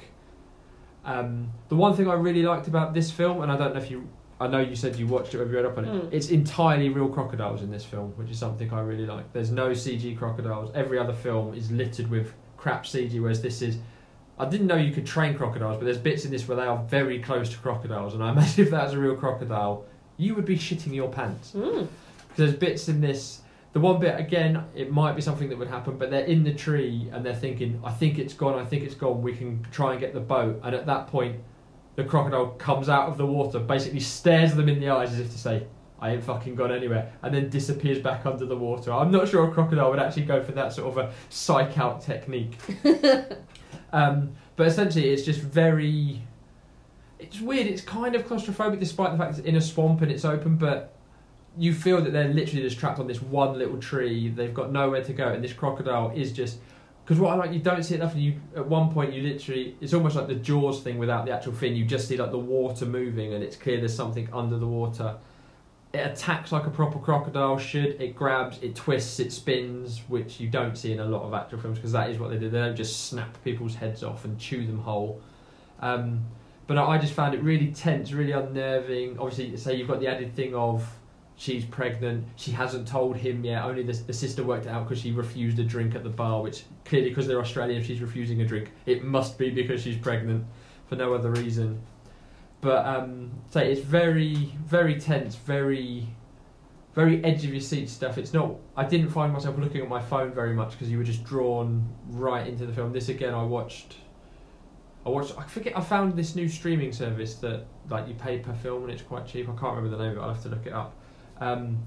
Um, 1.02 1.50
the 1.70 1.76
one 1.76 1.94
thing 1.96 2.08
I 2.08 2.14
really 2.14 2.42
liked 2.42 2.68
about 2.68 2.92
this 2.92 3.10
film, 3.10 3.40
and 3.40 3.50
I 3.50 3.56
don't 3.56 3.74
know 3.74 3.80
if 3.80 3.90
you, 3.90 4.06
I 4.40 4.46
know 4.46 4.58
you 4.58 4.74
said 4.74 4.96
you 4.96 5.06
watched 5.06 5.34
it, 5.34 5.38
have 5.38 5.50
you 5.50 5.56
read 5.56 5.66
up 5.66 5.76
on 5.76 5.84
it? 5.84 5.88
Mm. 5.88 6.08
It's 6.10 6.30
entirely 6.30 6.88
real 6.88 7.08
crocodiles 7.08 7.62
in 7.62 7.70
this 7.70 7.84
film, 7.84 8.12
which 8.16 8.30
is 8.30 8.38
something 8.38 8.72
I 8.72 8.80
really 8.80 9.04
like. 9.04 9.30
There's 9.34 9.50
no 9.50 9.70
CG 9.70 10.16
crocodiles. 10.16 10.70
Every 10.74 10.98
other 10.98 11.12
film 11.12 11.52
is 11.54 11.70
littered 11.70 12.08
with 12.08 12.32
crap 12.56 12.84
CG, 12.84 13.20
whereas 13.20 13.42
this 13.42 13.60
is. 13.60 13.76
I 14.38 14.46
didn't 14.46 14.68
know 14.68 14.76
you 14.76 14.92
could 14.92 15.04
train 15.04 15.36
crocodiles, 15.36 15.76
but 15.76 15.84
there's 15.84 15.98
bits 15.98 16.24
in 16.24 16.30
this 16.30 16.48
where 16.48 16.56
they 16.56 16.64
are 16.64 16.82
very 16.84 17.18
close 17.18 17.50
to 17.50 17.58
crocodiles, 17.58 18.14
and 18.14 18.22
I 18.22 18.30
imagine 18.32 18.64
if 18.64 18.70
that 18.70 18.84
was 18.84 18.94
a 18.94 18.98
real 18.98 19.14
crocodile, 19.14 19.84
you 20.16 20.34
would 20.34 20.46
be 20.46 20.56
shitting 20.56 20.94
your 20.94 21.10
pants. 21.10 21.52
Mm. 21.54 21.86
There's 22.36 22.54
bits 22.54 22.88
in 22.88 23.02
this. 23.02 23.42
The 23.74 23.80
one 23.80 24.00
bit 24.00 24.18
again, 24.18 24.64
it 24.74 24.90
might 24.90 25.14
be 25.14 25.22
something 25.22 25.50
that 25.50 25.58
would 25.58 25.68
happen, 25.68 25.98
but 25.98 26.10
they're 26.10 26.24
in 26.24 26.42
the 26.42 26.54
tree 26.54 27.10
and 27.12 27.24
they're 27.24 27.34
thinking, 27.34 27.78
"I 27.84 27.92
think 27.92 28.18
it's 28.18 28.32
gone. 28.32 28.58
I 28.58 28.64
think 28.64 28.84
it's 28.84 28.94
gone. 28.94 29.20
We 29.20 29.34
can 29.36 29.64
try 29.70 29.92
and 29.92 30.00
get 30.00 30.14
the 30.14 30.20
boat." 30.20 30.60
And 30.64 30.74
at 30.74 30.86
that 30.86 31.08
point, 31.08 31.36
the 32.00 32.08
crocodile 32.08 32.48
comes 32.52 32.88
out 32.88 33.08
of 33.08 33.18
the 33.18 33.26
water, 33.26 33.58
basically 33.58 34.00
stares 34.00 34.54
them 34.54 34.68
in 34.68 34.80
the 34.80 34.88
eyes 34.88 35.12
as 35.12 35.20
if 35.20 35.30
to 35.32 35.38
say, 35.38 35.66
"I 36.00 36.12
ain't 36.12 36.24
fucking 36.24 36.54
gone 36.54 36.72
anywhere," 36.72 37.12
and 37.22 37.34
then 37.34 37.50
disappears 37.50 37.98
back 37.98 38.24
under 38.24 38.46
the 38.46 38.56
water. 38.56 38.90
I'm 38.92 39.10
not 39.10 39.28
sure 39.28 39.46
a 39.46 39.52
crocodile 39.52 39.90
would 39.90 39.98
actually 39.98 40.24
go 40.24 40.42
for 40.42 40.52
that 40.52 40.72
sort 40.72 40.88
of 40.88 40.98
a 40.98 41.12
psych 41.28 41.76
out 41.78 42.00
technique. 42.00 42.56
um, 43.92 44.32
but 44.56 44.66
essentially, 44.66 45.10
it's 45.10 45.24
just 45.24 45.40
very. 45.40 46.22
It's 47.18 47.38
weird. 47.38 47.66
It's 47.66 47.82
kind 47.82 48.14
of 48.14 48.26
claustrophobic, 48.26 48.80
despite 48.80 49.12
the 49.12 49.18
fact 49.18 49.38
it's 49.38 49.46
in 49.46 49.56
a 49.56 49.60
swamp 49.60 50.00
and 50.00 50.10
it's 50.10 50.24
open, 50.24 50.56
but 50.56 50.94
you 51.58 51.74
feel 51.74 52.00
that 52.00 52.12
they're 52.12 52.32
literally 52.32 52.62
just 52.62 52.78
trapped 52.78 52.98
on 52.98 53.06
this 53.06 53.20
one 53.20 53.58
little 53.58 53.76
tree. 53.76 54.30
They've 54.30 54.54
got 54.54 54.72
nowhere 54.72 55.04
to 55.04 55.12
go, 55.12 55.28
and 55.28 55.44
this 55.44 55.52
crocodile 55.52 56.12
is 56.14 56.32
just. 56.32 56.58
Because 57.10 57.22
what 57.22 57.32
I 57.32 57.34
like, 57.34 57.52
you 57.52 57.58
don't 57.58 57.82
see 57.82 57.96
enough. 57.96 58.14
You 58.14 58.40
at 58.54 58.68
one 58.68 58.92
point 58.92 59.12
you 59.12 59.22
literally, 59.22 59.76
it's 59.80 59.94
almost 59.94 60.14
like 60.14 60.28
the 60.28 60.36
Jaws 60.36 60.80
thing 60.80 60.96
without 60.96 61.26
the 61.26 61.32
actual 61.32 61.52
fin. 61.52 61.74
You 61.74 61.84
just 61.84 62.06
see 62.06 62.16
like 62.16 62.30
the 62.30 62.38
water 62.38 62.86
moving, 62.86 63.34
and 63.34 63.42
it's 63.42 63.56
clear 63.56 63.78
there's 63.78 63.96
something 63.96 64.28
under 64.32 64.56
the 64.58 64.68
water. 64.68 65.16
It 65.92 66.06
attacks 66.06 66.52
like 66.52 66.68
a 66.68 66.70
proper 66.70 67.00
crocodile 67.00 67.58
should. 67.58 68.00
It 68.00 68.14
grabs, 68.14 68.58
it 68.62 68.76
twists, 68.76 69.18
it 69.18 69.32
spins, 69.32 70.02
which 70.06 70.38
you 70.38 70.48
don't 70.48 70.78
see 70.78 70.92
in 70.92 71.00
a 71.00 71.04
lot 71.04 71.22
of 71.22 71.34
actual 71.34 71.58
films 71.58 71.78
because 71.78 71.90
that 71.90 72.10
is 72.10 72.20
what 72.20 72.30
they 72.30 72.38
do. 72.38 72.48
They 72.48 72.60
don't 72.60 72.76
just 72.76 73.06
snap 73.06 73.42
people's 73.42 73.74
heads 73.74 74.04
off 74.04 74.24
and 74.24 74.38
chew 74.38 74.64
them 74.64 74.78
whole. 74.78 75.20
Um, 75.80 76.24
but 76.68 76.78
I 76.78 76.96
just 76.98 77.14
found 77.14 77.34
it 77.34 77.42
really 77.42 77.72
tense, 77.72 78.12
really 78.12 78.30
unnerving. 78.30 79.18
Obviously, 79.18 79.56
say 79.56 79.74
you've 79.74 79.88
got 79.88 79.98
the 79.98 80.06
added 80.06 80.36
thing 80.36 80.54
of 80.54 80.88
she's 81.40 81.64
pregnant. 81.64 82.26
She 82.36 82.50
hasn't 82.50 82.86
told 82.86 83.16
him 83.16 83.42
yet. 83.44 83.64
Only 83.64 83.82
the, 83.82 83.94
the 83.94 84.12
sister 84.12 84.44
worked 84.44 84.66
it 84.66 84.68
out 84.68 84.86
because 84.86 85.00
she 85.02 85.10
refused 85.10 85.58
a 85.58 85.64
drink 85.64 85.94
at 85.94 86.04
the 86.04 86.10
bar, 86.10 86.42
which 86.42 86.64
clearly 86.84 87.08
because 87.08 87.26
they're 87.26 87.40
Australian, 87.40 87.82
she's 87.82 88.02
refusing 88.02 88.42
a 88.42 88.46
drink. 88.46 88.70
It 88.84 89.04
must 89.04 89.38
be 89.38 89.48
because 89.48 89.82
she's 89.82 89.96
pregnant 89.96 90.44
for 90.86 90.96
no 90.96 91.14
other 91.14 91.30
reason. 91.30 91.80
But 92.60 92.84
um, 92.84 93.30
say 93.48 93.72
it's 93.72 93.80
very, 93.80 94.34
very 94.66 95.00
tense, 95.00 95.34
very, 95.34 96.06
very 96.94 97.24
edge 97.24 97.42
of 97.46 97.52
your 97.52 97.62
seat 97.62 97.88
stuff. 97.88 98.18
It's 98.18 98.34
not. 98.34 98.56
I 98.76 98.84
didn't 98.84 99.08
find 99.08 99.32
myself 99.32 99.56
looking 99.56 99.80
at 99.80 99.88
my 99.88 100.02
phone 100.02 100.32
very 100.32 100.52
much 100.52 100.72
because 100.72 100.90
you 100.90 100.98
were 100.98 101.04
just 101.04 101.24
drawn 101.24 101.88
right 102.08 102.46
into 102.46 102.66
the 102.66 102.74
film. 102.74 102.92
This 102.92 103.08
again, 103.08 103.32
I 103.32 103.44
watched. 103.44 103.96
I 105.06 105.08
watched. 105.08 105.38
I 105.38 105.44
forget. 105.44 105.74
I 105.74 105.80
found 105.80 106.16
this 106.16 106.36
new 106.36 106.48
streaming 106.50 106.92
service 106.92 107.36
that 107.36 107.64
like 107.88 108.06
you 108.08 108.14
pay 108.14 108.40
per 108.40 108.52
film 108.52 108.82
and 108.82 108.92
it's 108.92 109.00
quite 109.00 109.26
cheap. 109.26 109.48
I 109.48 109.52
can't 109.52 109.74
remember 109.74 109.96
the 109.96 110.04
name 110.04 110.12
of 110.12 110.18
it. 110.18 110.20
I'll 110.20 110.34
have 110.34 110.42
to 110.42 110.50
look 110.50 110.66
it 110.66 110.74
up. 110.74 110.99
Um, 111.40 111.78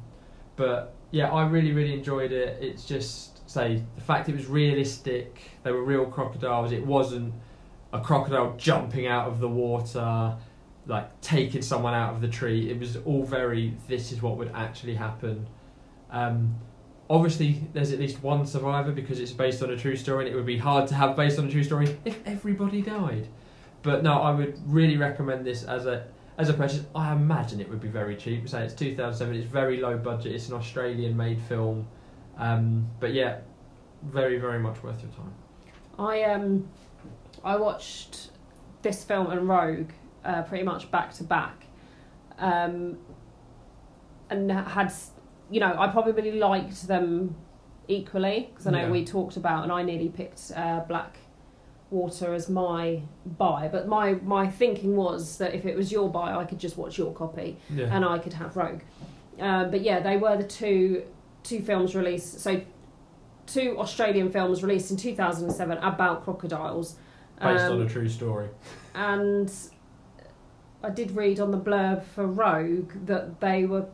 but 0.55 0.95
yeah, 1.11 1.31
I 1.31 1.47
really 1.47 1.71
really 1.71 1.93
enjoyed 1.93 2.31
it. 2.31 2.57
It's 2.61 2.85
just 2.85 3.49
say 3.49 3.83
the 3.95 4.01
fact 4.01 4.29
it 4.29 4.35
was 4.35 4.47
realistic. 4.47 5.41
They 5.63 5.71
were 5.71 5.83
real 5.83 6.05
crocodiles. 6.05 6.71
It 6.71 6.85
wasn't 6.85 7.33
a 7.91 8.01
crocodile 8.01 8.55
jumping 8.57 9.05
out 9.05 9.27
of 9.27 9.39
the 9.39 9.47
water, 9.47 10.35
like 10.87 11.21
taking 11.21 11.61
someone 11.61 11.93
out 11.93 12.13
of 12.15 12.21
the 12.21 12.27
tree. 12.27 12.69
It 12.69 12.79
was 12.79 12.97
all 12.97 13.23
very. 13.23 13.75
This 13.87 14.11
is 14.11 14.21
what 14.21 14.37
would 14.37 14.51
actually 14.53 14.95
happen. 14.95 15.47
Um, 16.09 16.55
obviously, 17.09 17.61
there's 17.73 17.91
at 17.91 17.99
least 17.99 18.21
one 18.23 18.45
survivor 18.45 18.91
because 18.91 19.19
it's 19.19 19.31
based 19.31 19.61
on 19.61 19.69
a 19.69 19.77
true 19.77 19.95
story, 19.95 20.25
and 20.25 20.33
it 20.33 20.35
would 20.35 20.45
be 20.45 20.57
hard 20.57 20.87
to 20.87 20.95
have 20.95 21.15
based 21.15 21.37
on 21.39 21.47
a 21.47 21.51
true 21.51 21.63
story 21.63 21.97
if 22.05 22.19
everybody 22.25 22.81
died. 22.81 23.27
But 23.83 24.01
no, 24.01 24.13
I 24.13 24.31
would 24.31 24.59
really 24.65 24.97
recommend 24.97 25.45
this 25.45 25.63
as 25.63 25.85
a 25.85 26.05
as 26.37 26.49
a 26.49 26.53
purchase. 26.53 26.83
I 26.95 27.11
imagine 27.13 27.59
it 27.61 27.69
would 27.69 27.81
be 27.81 27.87
very 27.87 28.15
cheap. 28.15 28.47
Say 28.49 28.63
it's 28.63 28.73
2007. 28.73 29.35
It's 29.35 29.45
very 29.45 29.77
low 29.79 29.97
budget. 29.97 30.33
It's 30.33 30.47
an 30.49 30.55
Australian 30.55 31.15
made 31.15 31.41
film. 31.41 31.87
Um, 32.37 32.87
but 32.99 33.13
yeah, 33.13 33.39
very 34.03 34.39
very 34.39 34.59
much 34.59 34.81
worth 34.83 35.01
your 35.01 35.11
time. 35.11 35.33
I 35.99 36.23
um, 36.23 36.67
I 37.43 37.55
watched 37.57 38.29
this 38.81 39.03
film 39.03 39.27
and 39.31 39.47
Rogue 39.47 39.91
uh, 40.25 40.41
pretty 40.43 40.63
much 40.63 40.89
back 40.91 41.13
to 41.15 41.23
back, 41.23 41.65
um, 42.39 42.97
and 44.29 44.51
had 44.51 44.91
you 45.51 45.59
know 45.59 45.75
I 45.77 45.87
probably 45.89 46.31
liked 46.31 46.87
them 46.87 47.35
equally 47.87 48.49
because 48.49 48.65
I 48.65 48.71
know 48.71 48.83
Yeah. 48.83 48.89
we 48.89 49.05
talked 49.05 49.37
about 49.37 49.63
and 49.63 49.71
I 49.71 49.83
nearly 49.83 50.09
picked 50.09 50.51
uh, 50.55 50.79
Black 50.87 51.17
Water 51.93 52.33
as 52.33 52.49
my 52.49 53.03
buy, 53.37 53.69
but 53.71 53.87
my 53.87 54.13
my 54.23 54.47
thinking 54.49 54.95
was 54.95 55.37
that 55.37 55.53
if 55.53 55.63
it 55.65 55.77
was 55.77 55.91
your 55.91 56.09
buy, 56.09 56.33
I 56.35 56.43
could 56.43 56.57
just 56.59 56.75
watch 56.75 56.97
your 56.97 57.13
copy 57.13 57.57
Yeah. 57.69 57.95
and 57.95 58.03
I 58.03 58.17
could 58.17 58.33
have 58.33 58.57
Rogue. 58.57 58.81
Um, 59.39 59.69
but 59.69 59.81
yeah, 59.81 59.99
they 59.99 60.17
were 60.17 60.35
the 60.35 60.43
two 60.43 61.03
two 61.43 61.61
films 61.61 61.95
released. 61.95 62.39
So 62.39 62.61
two 63.45 63.77
Australian 63.77 64.31
films 64.31 64.63
released 64.63 64.89
in 64.89 64.97
2007 64.97 65.77
about 65.79 66.23
crocodiles. 66.23 66.95
based 67.39 67.63
Um, 67.65 67.73
on 67.73 67.81
a 67.81 67.89
true 67.89 68.09
story. 68.09 68.47
and 68.95 69.51
I 70.83 70.89
did 70.89 71.11
read 71.15 71.39
on 71.39 71.51
the 71.51 71.59
blurb 71.59 72.03
for 72.03 72.25
Rogue 72.25 72.91
that 73.05 73.39
they 73.39 73.65
were 73.65 73.85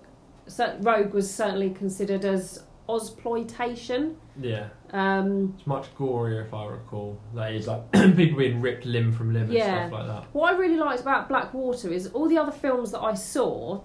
Rogue 0.80 1.14
was 1.14 1.32
certainly 1.34 1.70
considered 1.72 2.24
as 2.26 2.64
Ozploitation. 2.90 4.16
Yeah. 4.40 4.70
Um, 4.92 5.54
It's 5.58 5.68
much 5.68 5.94
gorier 5.96 6.46
if 6.46 6.54
I 6.54 6.66
recall. 6.66 7.20
That 7.36 7.54
is 7.54 7.68
like 7.68 7.92
people 7.92 8.38
being 8.40 8.62
ripped 8.62 8.86
limb 8.86 9.12
from 9.12 9.34
limb 9.34 9.44
and 9.52 9.54
stuff 9.62 9.92
like 9.92 10.08
that. 10.08 10.24
What 10.34 10.54
I 10.54 10.58
really 10.58 10.78
liked 10.78 11.02
about 11.02 11.30
Black 11.30 11.54
Water 11.54 11.92
is 11.92 12.08
all 12.08 12.28
the 12.28 12.38
other 12.38 12.52
films 12.52 12.92
that 12.92 13.02
I 13.02 13.14
saw. 13.14 13.82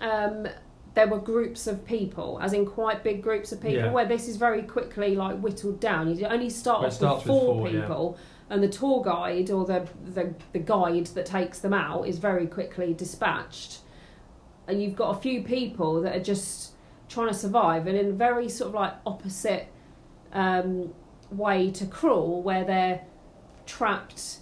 Um, 0.00 0.48
there 0.94 1.06
were 1.08 1.18
groups 1.18 1.66
of 1.66 1.84
people, 1.86 2.38
as 2.42 2.52
in 2.52 2.66
quite 2.66 3.02
big 3.02 3.22
groups 3.22 3.52
of 3.52 3.60
people, 3.62 3.76
Yeah. 3.76 3.92
where 3.92 4.04
this 4.06 4.28
is 4.28 4.36
very 4.36 4.62
quickly 4.62 5.14
like 5.14 5.38
whittled 5.38 5.80
down. 5.80 6.14
You 6.16 6.26
only 6.26 6.50
start 6.50 6.84
off 6.84 7.00
with 7.00 7.10
with 7.10 7.22
four, 7.26 7.54
four, 7.54 7.68
yeah. 7.68 7.80
people, 7.80 8.18
and 8.50 8.62
the 8.62 8.68
tour 8.68 9.02
guide 9.02 9.50
or 9.50 9.64
the, 9.64 9.88
the 10.04 10.34
the 10.52 10.58
guide 10.58 11.06
that 11.14 11.24
takes 11.26 11.60
them 11.60 11.72
out 11.72 12.08
is 12.08 12.18
very 12.18 12.46
quickly 12.46 12.92
dispatched, 12.92 13.78
and 14.66 14.82
you've 14.82 14.96
got 14.96 15.16
a 15.16 15.20
few 15.20 15.42
people 15.42 16.02
that 16.02 16.14
are 16.16 16.22
just 16.22 16.71
trying 17.12 17.28
to 17.28 17.34
survive, 17.34 17.86
and 17.86 17.96
in 17.96 18.08
a 18.08 18.12
very 18.12 18.48
sort 18.48 18.68
of 18.68 18.74
like 18.74 18.94
opposite 19.06 19.66
um, 20.32 20.92
way 21.30 21.70
to 21.70 21.86
crawl, 21.86 22.42
where 22.42 22.64
they're 22.64 23.02
trapped 23.66 24.38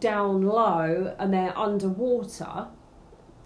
down 0.00 0.42
low 0.42 1.14
and 1.18 1.32
they're 1.32 1.56
underwater 1.56 2.66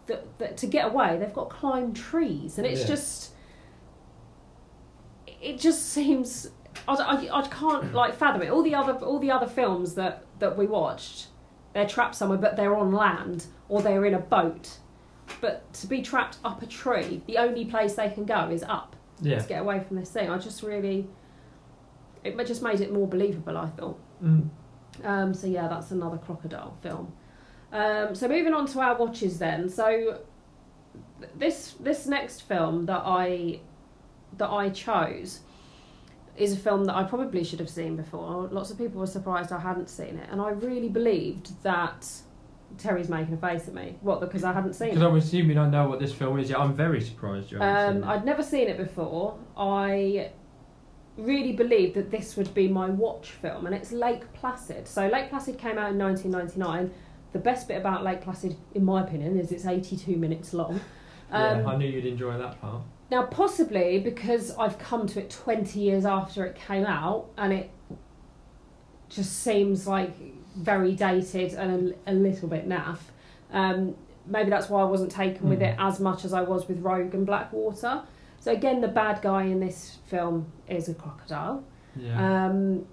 that, 0.07 0.39
that 0.39 0.57
to 0.57 0.67
get 0.67 0.87
away 0.87 1.19
they've 1.19 1.35
got 1.35 1.51
to 1.51 1.57
climb 1.57 1.93
trees 1.93 2.57
and 2.57 2.67
it's 2.67 2.81
Yeah. 2.81 2.87
just 2.87 3.33
it 5.27 5.59
just 5.59 5.91
seems 5.91 6.49
I, 6.89 6.95
I, 6.95 7.39
I 7.41 7.47
can't 7.49 7.93
like 8.01 8.15
fathom 8.15 8.43
it 8.43 8.51
all 8.51 8.63
the 8.63 8.75
other 8.75 8.95
all 8.95 9.19
the 9.19 9.31
other 9.31 9.47
films 9.47 9.95
that 9.97 10.25
that 10.39 10.57
we 10.57 10.67
watched 10.67 11.27
they're 11.75 11.87
trapped 11.89 12.15
somewhere 12.15 12.39
but 12.39 12.57
they're 12.57 12.77
on 12.77 12.91
land 12.93 13.47
or 13.69 13.83
they're 13.83 14.07
in 14.07 14.15
a 14.15 14.19
boat 14.19 14.79
but 15.41 15.73
to 15.73 15.87
be 15.87 16.03
trapped 16.03 16.39
up 16.45 16.63
a 16.63 16.67
tree 16.67 17.23
the 17.27 17.39
only 17.39 17.65
place 17.65 17.95
they 17.95 18.09
can 18.11 18.25
go 18.25 18.49
is 18.51 18.63
up 18.65 18.97
Yeah. 19.21 19.39
to 19.39 19.49
get 19.49 19.61
away 19.61 19.81
from 19.81 19.97
this 19.97 20.11
thing 20.11 20.31
i 20.31 20.39
just 20.39 20.63
really 20.63 21.07
it 22.25 22.37
just 22.47 22.63
made 22.63 22.81
it 22.81 22.93
more 22.93 23.07
believable 23.07 23.57
i 23.57 23.67
thought 23.69 23.99
Mm. 24.23 24.51
um, 25.05 25.33
so 25.33 25.47
yeah, 25.47 25.67
that's 25.67 25.93
another 25.93 26.19
crocodile 26.19 26.77
film. 26.83 27.11
Um, 27.73 28.15
so 28.15 28.29
moving 28.29 28.53
on 28.53 28.67
to 28.67 28.81
our 28.81 28.95
watches 28.99 29.39
then. 29.39 29.67
So 29.71 30.19
this 31.37 31.75
this 31.81 32.07
next 32.07 32.43
film 32.43 32.85
that 32.85 33.03
I 33.07 33.61
that 34.37 34.51
I 34.51 34.69
chose 34.69 35.41
is 36.37 36.53
a 36.53 36.57
film 36.57 36.85
that 36.85 36.95
I 36.97 37.05
probably 37.05 37.45
should 37.45 37.61
have 37.61 37.71
seen 37.71 37.97
before. 37.97 38.49
Lots 38.53 38.71
of 38.71 38.77
people 38.77 39.01
were 39.01 39.07
surprised 39.07 39.53
I 39.53 39.59
hadn't 39.61 39.89
seen 39.89 40.19
it, 40.19 40.29
and 40.31 40.39
I 40.41 40.51
really 40.51 40.91
believed 40.91 41.63
that 41.63 42.07
Terry's 42.79 43.09
making 43.09 43.35
a 43.35 43.37
face 43.37 43.69
at 43.69 43.75
me. 43.75 43.97
What? 44.01 44.21
Because 44.21 44.45
I 44.45 44.53
hadn't 44.53 44.75
seen 44.75 44.89
Because 44.91 45.03
it. 45.03 45.07
I'm 45.07 45.17
assuming 45.17 45.59
I 45.59 45.69
know 45.69 45.89
what 45.89 46.01
this 46.01 46.13
film 46.13 46.39
is. 46.39 46.51
Yeah, 46.51 46.59
I'm 46.59 46.75
very 46.75 47.01
surprised 47.01 47.51
you 47.51 47.59
haven't 47.59 47.77
Um, 47.89 48.03
seen 48.03 48.11
it. 48.11 48.13
I'd 48.13 48.25
never 48.25 48.43
seen 48.43 48.69
it 48.69 48.77
before. 48.79 49.37
I 49.57 50.31
really 51.17 51.53
believed 51.53 51.95
that 51.97 52.11
this 52.11 52.37
would 52.37 52.53
be 52.55 52.69
my 52.69 52.89
watch 52.89 53.31
film, 53.33 53.67
and 53.67 53.75
it's 53.75 53.93
Lake 53.93 54.33
Placid. 54.33 54.87
So 54.89 55.07
Lake 55.09 55.29
Placid 55.31 55.59
came 55.59 55.77
out 55.79 55.91
in 55.91 55.99
1999. 55.99 56.91
The 57.33 57.39
best 57.39 57.69
bit 57.69 57.77
about 57.77 58.03
Lake 58.03 58.23
Placid, 58.23 58.57
in 58.75 58.85
my 58.85 59.03
opinion, 59.03 59.39
is 59.39 59.53
it's 59.53 59.67
82 59.67 60.17
minutes 60.17 60.53
long. 60.55 60.81
Um, 61.33 61.61
yeah, 61.61 61.67
I 61.69 61.77
knew 61.77 61.87
you'd 61.89 62.07
enjoy 62.07 62.37
that 62.39 62.61
part. 62.61 62.83
Now, 63.09 63.23
possibly 63.23 64.01
because 64.01 64.51
I've 64.57 64.81
come 64.81 65.07
to 65.07 65.21
it 65.21 65.31
20 65.31 65.79
years 65.79 66.05
after 66.05 66.45
it 66.45 66.57
came 66.57 66.85
out, 66.85 67.31
and 67.39 67.53
it 67.53 67.71
just 69.09 69.41
seems 69.45 69.87
like 69.87 70.13
very 70.57 70.95
dated 70.95 71.55
and 71.55 71.95
a, 72.07 72.13
a 72.13 72.15
little 72.15 72.49
bit 72.49 72.69
naff. 72.69 72.99
Um, 73.53 73.95
maybe 74.27 74.51
that's 74.51 74.69
why 74.69 74.81
I 74.83 74.85
wasn't 74.85 75.11
taken 75.11 75.49
with 75.49 75.59
Hmm. 75.61 75.65
it 75.67 75.77
as 75.79 76.01
much 76.01 76.25
as 76.25 76.33
I 76.33 76.43
was 76.43 76.69
with 76.69 76.81
Rogue 76.81 77.15
and 77.15 77.27
Blackwater. 77.27 78.03
So 78.39 78.53
again, 78.53 78.81
the 78.81 78.89
bad 78.89 79.21
guy 79.23 79.43
in 79.45 79.61
this 79.61 79.99
film 80.07 80.51
is 80.69 80.89
a 80.89 80.95
crocodile. 80.95 81.63
Yeah. 81.97 82.47
Um, 82.47 82.87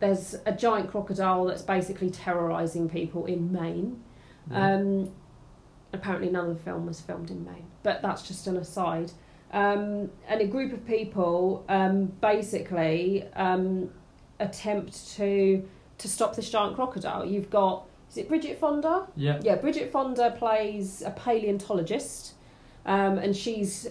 there's 0.00 0.34
a 0.46 0.52
giant 0.52 0.90
crocodile 0.90 1.44
that's 1.46 1.62
basically 1.62 2.10
terrorising 2.10 2.88
people 2.88 3.26
in 3.26 3.52
Maine. 3.52 4.02
Yeah. 4.50 4.74
Um, 4.74 5.10
apparently, 5.92 6.30
none 6.30 6.50
of 6.50 6.56
the 6.58 6.62
film 6.62 6.86
was 6.86 7.00
filmed 7.00 7.30
in 7.30 7.44
Maine, 7.44 7.66
but 7.82 8.02
that's 8.02 8.26
just 8.26 8.46
an 8.46 8.56
aside. 8.56 9.12
Um, 9.52 10.10
and 10.28 10.40
a 10.40 10.46
group 10.46 10.72
of 10.72 10.84
people 10.84 11.64
um, 11.68 12.06
basically 12.20 13.24
um, 13.34 13.90
attempt 14.40 15.10
to 15.16 15.66
to 15.98 16.08
stop 16.08 16.34
this 16.36 16.50
giant 16.50 16.74
crocodile. 16.76 17.24
You've 17.24 17.50
got 17.50 17.86
is 18.10 18.18
it 18.18 18.28
Bridget 18.28 18.58
Fonda? 18.58 19.06
yeah. 19.16 19.40
Yeah, 19.42 19.56
Bridget 19.56 19.90
Fonda 19.90 20.30
plays 20.38 21.02
a 21.02 21.10
paleontologist, 21.10 22.34
um, 22.86 23.18
and 23.18 23.34
she's 23.36 23.88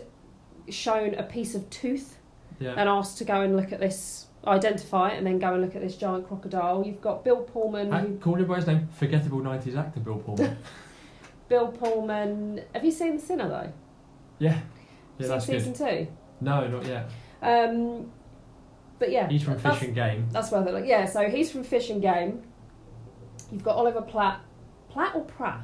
shown 0.69 1.13
a 1.15 1.23
piece 1.23 1.55
of 1.55 1.69
tooth 1.69 2.17
Yeah. 2.59 2.75
and 2.77 2.87
asked 2.87 3.17
to 3.17 3.25
go 3.25 3.41
and 3.41 3.57
look 3.57 3.73
at 3.73 3.79
this, 3.79 4.27
identify 4.47 5.09
it, 5.09 5.17
and 5.17 5.27
then 5.27 5.39
go 5.39 5.53
and 5.53 5.61
look 5.61 5.75
at 5.75 5.81
this 5.81 5.97
giant 5.97 6.27
crocodile. 6.27 6.83
You've 6.85 7.01
got 7.01 7.23
Bill 7.25 7.37
Pullman. 7.43 7.91
I 7.93 8.01
Who, 8.01 8.17
called 8.17 8.39
him 8.39 8.47
by 8.47 8.57
his 8.57 8.67
name. 8.67 8.87
Forgettable 8.97 9.39
90s 9.41 9.75
actor 9.75 9.99
Bill 9.99 10.17
Pullman. 10.19 10.57
Bill 11.49 11.67
Pullman. 11.67 12.61
Have 12.73 12.85
you 12.85 12.91
seen 12.91 13.17
The 13.17 13.21
Sinner 13.21 13.49
though? 13.49 13.73
yeah. 14.39 14.59
Yeah, 15.19 15.27
that's 15.27 15.45
season 15.45 15.73
good. 15.73 16.07
two. 16.07 16.07
No, 16.41 16.67
not 16.67 16.85
yet. 16.87 17.09
Um, 17.41 18.11
but 18.99 19.11
yeah, 19.11 19.27
He's 19.27 19.43
from 19.43 19.57
Fish 19.57 19.81
and 19.81 19.95
Game. 19.95 20.27
That's 20.31 20.51
where 20.51 20.63
they're 20.63 20.73
like, 20.73 20.85
yeah. 20.85 21.05
So 21.05 21.29
he's 21.29 21.51
from 21.51 21.63
Fish 21.63 21.89
and 21.89 22.01
Game. 22.01 22.41
You've 23.51 23.63
got 23.63 23.75
Oliver 23.75 24.01
Platt, 24.01 24.41
Platt 24.89 25.15
or 25.15 25.23
Pratt? 25.25 25.61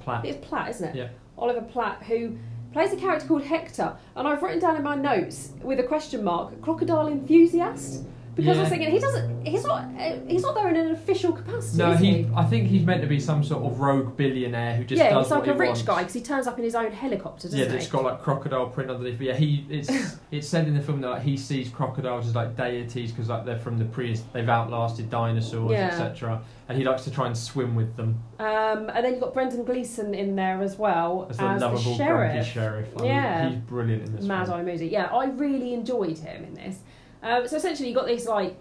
Platt. 0.00 0.24
It's 0.24 0.46
Platt, 0.46 0.70
isn't 0.70 0.88
it? 0.90 0.94
Yeah. 0.94 1.08
Oliver 1.38 1.62
Platt, 1.62 2.02
who 2.02 2.36
plays 2.72 2.92
a 2.92 2.96
character 2.96 3.26
called 3.26 3.42
Hector, 3.44 3.96
and 4.16 4.28
I've 4.28 4.42
written 4.42 4.60
down 4.60 4.76
in 4.76 4.82
my 4.82 4.94
notes 4.94 5.52
with 5.62 5.80
a 5.80 5.82
question 5.82 6.22
mark, 6.22 6.60
crocodile 6.62 7.08
enthusiast, 7.08 8.04
because 8.34 8.56
I 8.58 8.60
was 8.60 8.68
thinking 8.70 8.90
he 8.90 8.98
doesn't, 8.98 9.44
he's 9.46 9.64
not, 9.64 9.84
uh, 9.98 10.16
he's 10.28 10.42
not 10.42 10.54
there 10.54 10.68
in 10.68 10.76
an 10.76 10.90
official 10.92 11.32
capacity. 11.32 11.78
No, 11.78 11.90
is 11.92 12.00
he. 12.00 12.26
I 12.36 12.44
think 12.44 12.68
he's 12.68 12.84
meant 12.86 13.02
to 13.02 13.06
be 13.08 13.20
some 13.20 13.42
sort 13.44 13.64
of 13.64 13.80
rogue 13.80 14.16
billionaire 14.16 14.76
who 14.76 14.84
just 14.84 14.98
yeah, 14.98 15.10
does 15.10 15.26
he's 15.26 15.30
like 15.32 15.46
a 15.48 15.52
he 15.52 15.58
rich 15.58 15.66
wants. 15.68 15.82
guy 15.82 15.98
because 15.98 16.14
he 16.14 16.20
turns 16.20 16.46
up 16.46 16.56
in 16.58 16.64
his 16.64 16.74
own 16.74 16.92
helicopter, 16.92 17.48
doesn't 17.48 17.58
Yeah, 17.58 17.68
he? 17.70 17.76
it's 17.76 17.88
got 17.88 18.04
like 18.04 18.22
crocodile 18.22 18.68
print 18.68 18.90
underneath. 18.90 19.18
But 19.18 19.26
yeah, 19.26 19.34
he 19.36 19.66
it's 19.68 19.90
it's 20.30 20.48
said 20.48 20.66
in 20.68 20.74
the 20.74 20.80
film 20.82 21.00
that 21.02 21.10
like, 21.10 21.22
he 21.22 21.36
sees 21.36 21.68
crocodiles 21.68 22.26
as 22.28 22.34
like 22.34 22.56
deities 22.56 23.10
because 23.12 23.28
like 23.28 23.44
they're 23.44 23.58
from 23.58 23.78
the 23.78 23.84
pre 23.84 24.14
they've 24.32 24.48
outlasted 24.48 25.10
dinosaurs 25.10 25.72
Yeah. 25.72 25.88
etc. 25.88 26.42
And 26.68 26.78
he 26.78 26.84
likes 26.84 27.02
to 27.02 27.10
try 27.10 27.26
and 27.26 27.36
swim 27.36 27.74
with 27.74 27.96
them 27.96 28.22
Um, 28.38 28.90
and 28.90 29.04
then 29.04 29.12
you've 29.12 29.20
got 29.20 29.34
Brendan 29.34 29.64
Gleeson 29.64 30.14
in 30.14 30.36
there 30.36 30.62
as 30.62 30.76
well 30.76 31.26
as 31.28 31.40
as, 31.40 31.60
the 31.60 31.76
sheriff. 31.96 32.46
sheriff. 32.46 32.88
I 32.96 33.00
mean, 33.00 33.06
Yeah. 33.10 33.48
he's 33.50 33.58
brilliant 33.58 34.04
in 34.06 34.14
this. 34.16 34.24
Mad. 34.24 34.48
Eye 34.48 34.62
Moody. 34.62 34.86
Yeah, 34.86 35.06
I 35.06 35.26
really 35.26 35.74
enjoyed 35.74 36.18
him 36.18 36.44
in 36.44 36.54
this. 36.54 36.78
Um, 37.22 37.46
so 37.46 37.56
essentially, 37.56 37.88
you 37.88 37.94
got 37.94 38.06
this 38.06 38.26
like 38.26 38.56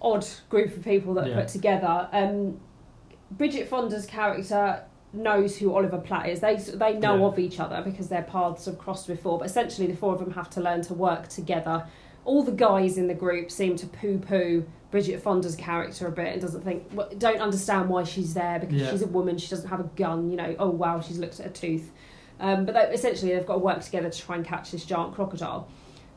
odd 0.00 0.26
group 0.48 0.76
of 0.76 0.84
people 0.84 1.14
that 1.14 1.26
are 1.26 1.30
Yeah. 1.30 1.40
put 1.40 1.48
together. 1.48 2.08
Um, 2.12 2.60
Bridget 3.30 3.68
Fonda's 3.68 4.06
character 4.06 4.82
knows 5.12 5.56
who 5.56 5.74
Oliver 5.74 5.98
Platt 5.98 6.28
is. 6.28 6.40
They 6.40 6.56
they 6.56 6.94
know 6.98 7.16
Yeah. 7.16 7.24
of 7.26 7.38
each 7.38 7.58
other 7.58 7.80
because 7.82 8.08
their 8.08 8.22
paths 8.22 8.66
have 8.66 8.78
crossed 8.78 9.06
before. 9.06 9.38
But 9.38 9.46
essentially, 9.46 9.86
the 9.86 9.96
four 9.96 10.12
of 10.12 10.20
them 10.20 10.32
have 10.32 10.50
to 10.50 10.60
learn 10.60 10.82
to 10.82 10.94
work 10.94 11.28
together. 11.28 11.86
All 12.24 12.42
the 12.42 12.52
guys 12.52 12.98
in 12.98 13.06
the 13.06 13.14
group 13.14 13.50
seem 13.50 13.76
to 13.76 13.86
poo 13.86 14.18
poo 14.18 14.64
Bridget 14.90 15.20
Fonda's 15.20 15.56
character 15.56 16.06
a 16.06 16.12
bit 16.12 16.32
and 16.32 16.40
doesn't 16.40 16.62
think 16.62 16.84
well, 16.94 17.08
don't 17.18 17.40
understand 17.40 17.88
why 17.88 18.04
she's 18.04 18.34
there 18.34 18.58
because 18.58 18.80
Yeah. 18.80 18.90
she's 18.90 19.02
a 19.02 19.06
woman. 19.06 19.38
She 19.38 19.48
doesn't 19.48 19.68
have 19.68 19.80
a 19.80 19.88
gun. 19.96 20.30
You 20.30 20.36
know. 20.36 20.54
Oh 20.58 20.70
wow, 20.70 21.00
she's 21.00 21.18
looked 21.18 21.40
at 21.40 21.46
a 21.46 21.50
tooth. 21.50 21.90
Um, 22.38 22.66
but 22.66 22.74
they, 22.74 22.82
essentially, 22.94 23.32
they've 23.32 23.46
got 23.46 23.54
to 23.54 23.60
work 23.60 23.80
together 23.80 24.10
to 24.10 24.18
try 24.18 24.36
and 24.36 24.44
catch 24.44 24.70
this 24.70 24.84
giant 24.84 25.14
crocodile. 25.14 25.68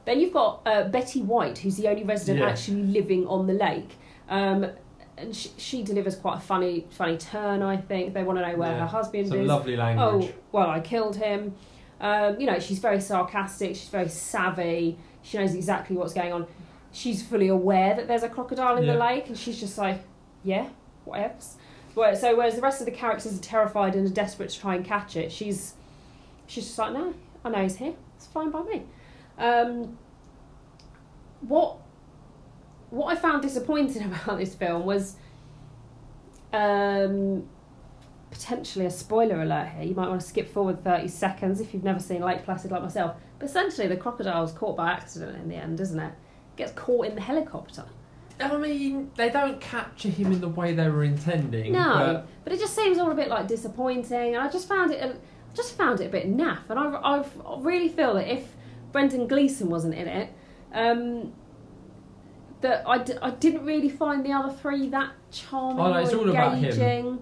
Then 0.09 0.19
you've 0.19 0.33
got 0.33 0.61
uh, 0.65 0.85
Betty 0.85 1.21
White, 1.21 1.59
who's 1.59 1.77
the 1.77 1.87
only 1.87 2.03
resident 2.03 2.39
Yeah. 2.39 2.49
actually 2.49 2.81
living 2.81 3.27
on 3.27 3.45
the 3.45 3.53
lake. 3.53 3.91
Um, 4.27 4.65
and 5.19 5.35
she, 5.35 5.51
she 5.57 5.83
delivers 5.83 6.15
quite 6.15 6.37
a 6.37 6.39
funny, 6.39 6.87
funny 6.89 7.15
turn. 7.15 7.61
I 7.61 7.77
think 7.77 8.15
they 8.15 8.23
want 8.23 8.39
to 8.39 8.47
know 8.49 8.57
where 8.57 8.71
Yeah. 8.71 8.79
her 8.79 8.85
husband 8.87 9.27
Some 9.27 9.41
is. 9.41 9.47
lovely 9.47 9.75
language. 9.75 10.31
Oh, 10.31 10.39
well, 10.51 10.67
I 10.67 10.79
killed 10.79 11.17
him. 11.17 11.53
Um, 12.01 12.39
you 12.39 12.47
know, 12.47 12.57
she's 12.57 12.79
very 12.79 12.99
sarcastic. 12.99 13.75
She's 13.75 13.89
very 13.89 14.09
savvy. 14.09 14.97
She 15.21 15.37
knows 15.37 15.53
exactly 15.53 15.95
what's 15.95 16.13
going 16.15 16.33
on. 16.33 16.47
She's 16.91 17.21
fully 17.21 17.49
aware 17.49 17.95
that 17.95 18.07
there's 18.07 18.23
a 18.23 18.29
crocodile 18.29 18.77
in 18.77 18.87
the 18.87 18.95
lake, 18.95 19.27
and 19.27 19.37
she's 19.37 19.59
just 19.59 19.77
like, 19.77 20.01
yeah, 20.43 20.69
what 21.05 21.19
else? 21.19 21.57
So 21.93 22.35
whereas 22.35 22.55
the 22.55 22.61
rest 22.61 22.81
of 22.81 22.85
the 22.85 22.91
characters 22.91 23.37
are 23.37 23.41
terrified 23.43 23.93
and 23.93 24.07
are 24.07 24.13
desperate 24.13 24.49
to 24.49 24.59
try 24.59 24.73
and 24.73 24.83
catch 24.83 25.15
it, 25.15 25.31
she's 25.31 25.75
she's 26.47 26.65
just 26.65 26.79
like, 26.79 26.93
no, 26.93 27.13
I 27.45 27.49
know 27.49 27.61
he's 27.61 27.75
here. 27.75 27.93
It's 28.17 28.25
fine 28.25 28.49
by 28.49 28.63
me. 28.63 28.85
Um, 29.39 29.97
what 31.41 31.77
what 32.89 33.15
I 33.15 33.19
found 33.19 33.41
disappointing 33.41 34.03
about 34.13 34.37
this 34.37 34.55
film 34.55 34.85
was 34.85 35.15
um, 36.53 37.47
potentially 38.31 38.85
a 38.85 38.91
spoiler 38.91 39.41
alert 39.41 39.69
here. 39.69 39.83
You 39.83 39.95
might 39.95 40.09
want 40.09 40.21
to 40.21 40.27
skip 40.27 40.51
forward 40.51 40.83
30 40.83 41.07
seconds 41.07 41.61
if 41.61 41.73
you've 41.73 41.83
never 41.83 41.99
seen 41.99 42.21
Lake 42.21 42.43
Placid 42.43 42.71
like 42.71 42.81
myself. 42.81 43.15
But 43.37 43.49
essentially, 43.49 43.87
the 43.87 43.97
crocodile's 43.97 44.51
caught 44.51 44.75
by 44.75 44.91
accident 44.91 45.37
in 45.37 45.49
the 45.49 45.55
end, 45.55 45.79
isn't 45.79 45.99
it? 45.99 46.13
Gets 46.55 46.73
caught 46.73 47.05
in 47.07 47.15
the 47.15 47.21
helicopter. 47.21 47.85
I 48.41 48.55
mean, 48.57 49.11
they 49.15 49.29
don't 49.29 49.59
capture 49.59 50.09
him 50.09 50.31
in 50.31 50.39
the 50.39 50.47
way 50.47 50.73
they 50.73 50.89
were 50.89 51.03
intending. 51.03 51.73
No, 51.73 52.23
but 52.43 52.53
it 52.53 52.59
just 52.59 52.73
seems 52.73 52.97
all 52.97 53.11
a 53.11 53.15
bit 53.15 53.27
like 53.27 53.47
disappointing, 53.47 54.35
and 54.35 54.37
I 54.37 54.49
just 54.49 54.67
found 54.67 54.91
it, 54.91 55.03
a, 55.03 55.17
just 55.53 55.77
found 55.77 55.99
it 55.99 56.05
a 56.05 56.09
bit 56.09 56.25
naff. 56.25 56.59
And 56.69 56.79
I, 56.79 56.85
I 56.85 57.25
really 57.59 57.89
feel 57.89 58.13
that 58.13 58.31
if 58.31 58.55
Brendan 58.91 59.27
Gleeson 59.27 59.69
wasn't 59.69 59.95
in 59.95 60.07
it, 60.07 60.29
um, 60.73 61.33
that 62.61 62.83
I, 62.87 62.97
d- 62.99 63.13
I 63.21 63.29
didn't 63.31 63.65
really 63.65 63.89
find 63.89 64.25
the 64.25 64.31
other 64.33 64.51
three 64.53 64.89
that 64.89 65.11
charming 65.31 65.79
Oh, 65.79 65.93
no, 65.93 65.99
it's 65.99 66.13
or 66.13 66.17
all 66.19 66.29
about 66.29 66.57
him. 66.57 66.65
engaging. 66.65 67.19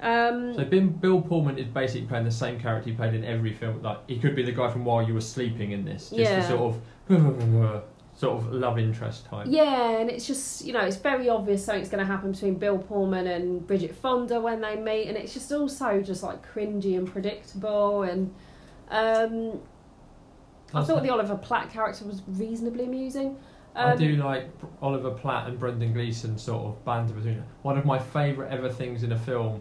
Um, 0.00 0.54
So 0.54 0.64
Bill, 0.64 0.86
Bill 0.86 1.20
Pullman 1.22 1.58
is 1.58 1.66
basically 1.68 2.06
playing 2.06 2.24
the 2.24 2.30
same 2.30 2.58
character 2.60 2.90
he 2.90 2.96
played 2.96 3.14
in 3.14 3.24
every 3.24 3.52
film. 3.52 3.82
Like 3.82 3.98
he 4.08 4.18
could 4.18 4.34
be 4.34 4.42
the 4.42 4.52
guy 4.52 4.70
from 4.70 4.84
While 4.84 5.02
You 5.06 5.14
Were 5.14 5.20
Sleeping 5.20 5.70
in 5.72 5.84
this, 5.84 6.10
just 6.10 6.18
Yeah. 6.20 6.40
the 6.40 6.48
sort 6.48 6.74
of 6.74 7.82
sort 8.16 8.38
of 8.38 8.52
love 8.52 8.78
interest 8.78 9.26
type. 9.26 9.46
Yeah, 9.48 9.90
and 10.00 10.10
it's 10.10 10.26
just 10.26 10.64
you 10.64 10.72
know 10.72 10.80
it's 10.80 10.96
very 10.96 11.28
obvious 11.28 11.64
something's 11.64 11.88
going 11.88 12.04
to 12.04 12.10
happen 12.10 12.32
between 12.32 12.54
Bill 12.56 12.78
Pullman 12.78 13.26
and 13.26 13.66
Bridget 13.66 13.94
Fonda 13.94 14.40
when 14.40 14.60
they 14.60 14.74
meet, 14.76 15.06
and 15.08 15.16
it's 15.16 15.32
just 15.32 15.52
also 15.52 16.00
just 16.02 16.22
like 16.22 16.44
cringy 16.52 16.96
and 16.98 17.06
predictable. 17.06 18.02
And 18.02 18.34
um, 18.90 19.60
I 20.74 20.82
thought 20.84 21.02
the- 21.02 21.10
Oliver 21.10 21.36
Platt 21.36 21.70
character 21.70 22.04
was 22.04 22.22
reasonably 22.26 22.84
amusing. 22.84 23.36
I 23.74 23.92
Um, 23.92 23.98
do 23.98 24.16
like 24.16 24.48
Oliver 24.80 25.10
Platt 25.10 25.48
and 25.48 25.58
Brendan 25.58 25.92
Gleeson 25.92 26.38
sort 26.38 26.64
of 26.66 26.84
banter 26.84 27.12
between. 27.14 27.42
One 27.62 27.76
of 27.76 27.84
my 27.84 27.98
favourite 27.98 28.50
ever 28.50 28.70
things 28.70 29.02
in 29.02 29.12
a 29.12 29.18
film. 29.18 29.60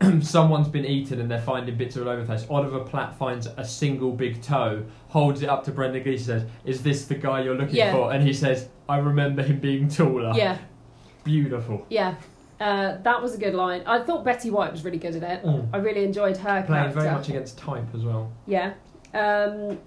Someone's 0.22 0.68
been 0.68 0.84
eaten 0.86 1.20
and 1.20 1.30
they're 1.30 1.40
finding 1.40 1.76
bits 1.76 1.94
of 1.96 2.02
all 2.02 2.08
over 2.12 2.22
the 2.22 2.26
place. 2.26 2.46
Oliver 2.50 2.80
Platt 2.80 3.14
finds 3.16 3.46
a 3.56 3.64
single 3.64 4.12
big 4.12 4.42
toe, 4.42 4.82
holds 5.08 5.42
it 5.42 5.48
up 5.48 5.62
to 5.64 5.70
Brendan 5.70 6.02
Gleeson, 6.02 6.34
and 6.38 6.42
says, 6.42 6.50
"Is 6.64 6.82
this 6.82 7.06
the 7.06 7.14
guy 7.14 7.42
you're 7.42 7.54
looking 7.54 7.76
Yeah. 7.76 7.92
for?" 7.92 8.12
And 8.12 8.22
he 8.24 8.32
says, 8.32 8.68
"I 8.88 8.96
remember 8.98 9.42
him 9.42 9.60
being 9.60 9.88
taller." 9.88 10.32
Yeah, 10.34 10.58
beautiful. 11.22 11.86
yeah, 11.90 12.14
uh, 12.60 12.96
that 13.02 13.22
was 13.22 13.34
a 13.34 13.38
good 13.38 13.54
line. 13.54 13.82
I 13.86 14.00
thought 14.02 14.24
Betty 14.24 14.50
White 14.50 14.72
was 14.72 14.84
really 14.84 14.98
good 14.98 15.14
at 15.16 15.22
it. 15.22 15.44
Mm. 15.46 15.68
I 15.72 15.76
really 15.76 16.04
enjoyed 16.04 16.36
her 16.38 16.62
Playing 16.62 16.66
character. 16.66 17.00
very 17.00 17.12
much 17.14 17.28
against 17.28 17.58
type 17.58 17.86
as 17.94 18.04
well. 18.04 18.32
Yeah. 18.46 18.72
Um, 19.14 19.78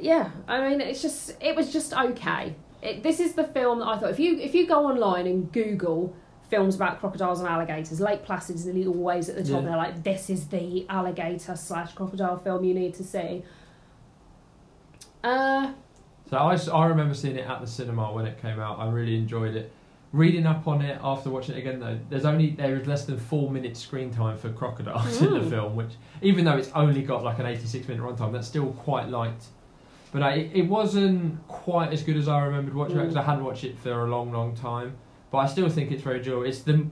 yeah, 0.00 0.30
I 0.48 0.68
mean, 0.68 0.80
it's 0.80 1.02
just 1.02 1.34
it 1.40 1.54
was 1.56 1.72
just 1.72 1.92
okay. 1.92 2.54
It, 2.82 3.02
this 3.02 3.20
is 3.20 3.32
the 3.34 3.44
film 3.44 3.78
that 3.80 3.86
I 3.86 3.98
thought 3.98 4.10
if 4.10 4.18
you 4.20 4.38
if 4.38 4.54
you 4.54 4.66
go 4.66 4.86
online 4.86 5.26
and 5.26 5.50
Google 5.52 6.14
films 6.50 6.76
about 6.76 7.00
crocodiles 7.00 7.40
and 7.40 7.48
alligators, 7.48 8.00
Lake 8.00 8.22
Placid's 8.24 8.66
nearly 8.66 8.86
always 8.86 9.28
at 9.28 9.34
the 9.36 9.42
top. 9.42 9.62
Yeah. 9.62 9.68
They're 9.68 9.76
like, 9.76 10.04
this 10.04 10.30
is 10.30 10.46
the 10.48 10.86
alligator 10.88 11.56
slash 11.56 11.92
crocodile 11.94 12.38
film 12.38 12.62
you 12.64 12.72
need 12.74 12.94
to 12.94 13.04
see. 13.04 13.42
Uh, 15.24 15.72
So 16.30 16.36
I 16.38 16.86
remember 16.86 17.14
seeing 17.14 17.36
it 17.36 17.46
at 17.48 17.60
the 17.60 17.66
cinema 17.66 18.12
when 18.12 18.26
it 18.26 18.40
came 18.40 18.60
out. 18.60 18.78
I 18.78 18.88
really 18.90 19.16
enjoyed 19.16 19.54
it. 19.56 19.72
Reading 20.12 20.46
up 20.46 20.66
on 20.68 20.82
it 20.82 20.98
after 21.02 21.30
watching 21.30 21.56
it 21.56 21.58
again 21.58 21.80
though, 21.80 21.98
there's 22.08 22.24
only 22.24 22.50
there 22.50 22.76
is 22.76 22.86
less 22.86 23.04
than 23.06 23.18
four 23.18 23.50
minutes 23.50 23.80
screen 23.80 24.12
time 24.12 24.36
for 24.38 24.50
crocodiles 24.50 25.20
in 25.20 25.32
the 25.34 25.40
Mm. 25.40 25.50
film, 25.50 25.76
which 25.76 25.92
even 26.22 26.44
though 26.44 26.56
it's 26.56 26.70
only 26.74 27.02
got 27.02 27.24
like 27.24 27.38
an 27.38 27.46
86 27.46 27.88
minute 27.88 28.02
runtime, 28.02 28.32
that's 28.32 28.46
still 28.46 28.72
quite 28.74 29.08
light. 29.08 29.44
But 30.12 30.22
I, 30.22 30.32
it, 30.34 30.50
it 30.54 30.62
wasn't 30.68 31.46
quite 31.48 31.92
as 31.92 32.02
good 32.02 32.16
as 32.16 32.28
I 32.28 32.42
remembered 32.44 32.74
watching 32.74 32.96
it 32.96 33.00
Mm. 33.00 33.02
because 33.08 33.16
I 33.16 33.22
hadn't 33.22 33.44
watched 33.44 33.64
it 33.64 33.78
for 33.78 33.90
a 34.04 34.06
long, 34.08 34.32
long 34.32 34.54
time. 34.54 34.96
But 35.30 35.38
I 35.38 35.46
still 35.46 35.68
think 35.68 35.90
it's 35.90 36.02
very 36.02 36.18
enjoyable. 36.18 36.44
It's 36.44 36.60
the 36.60 36.86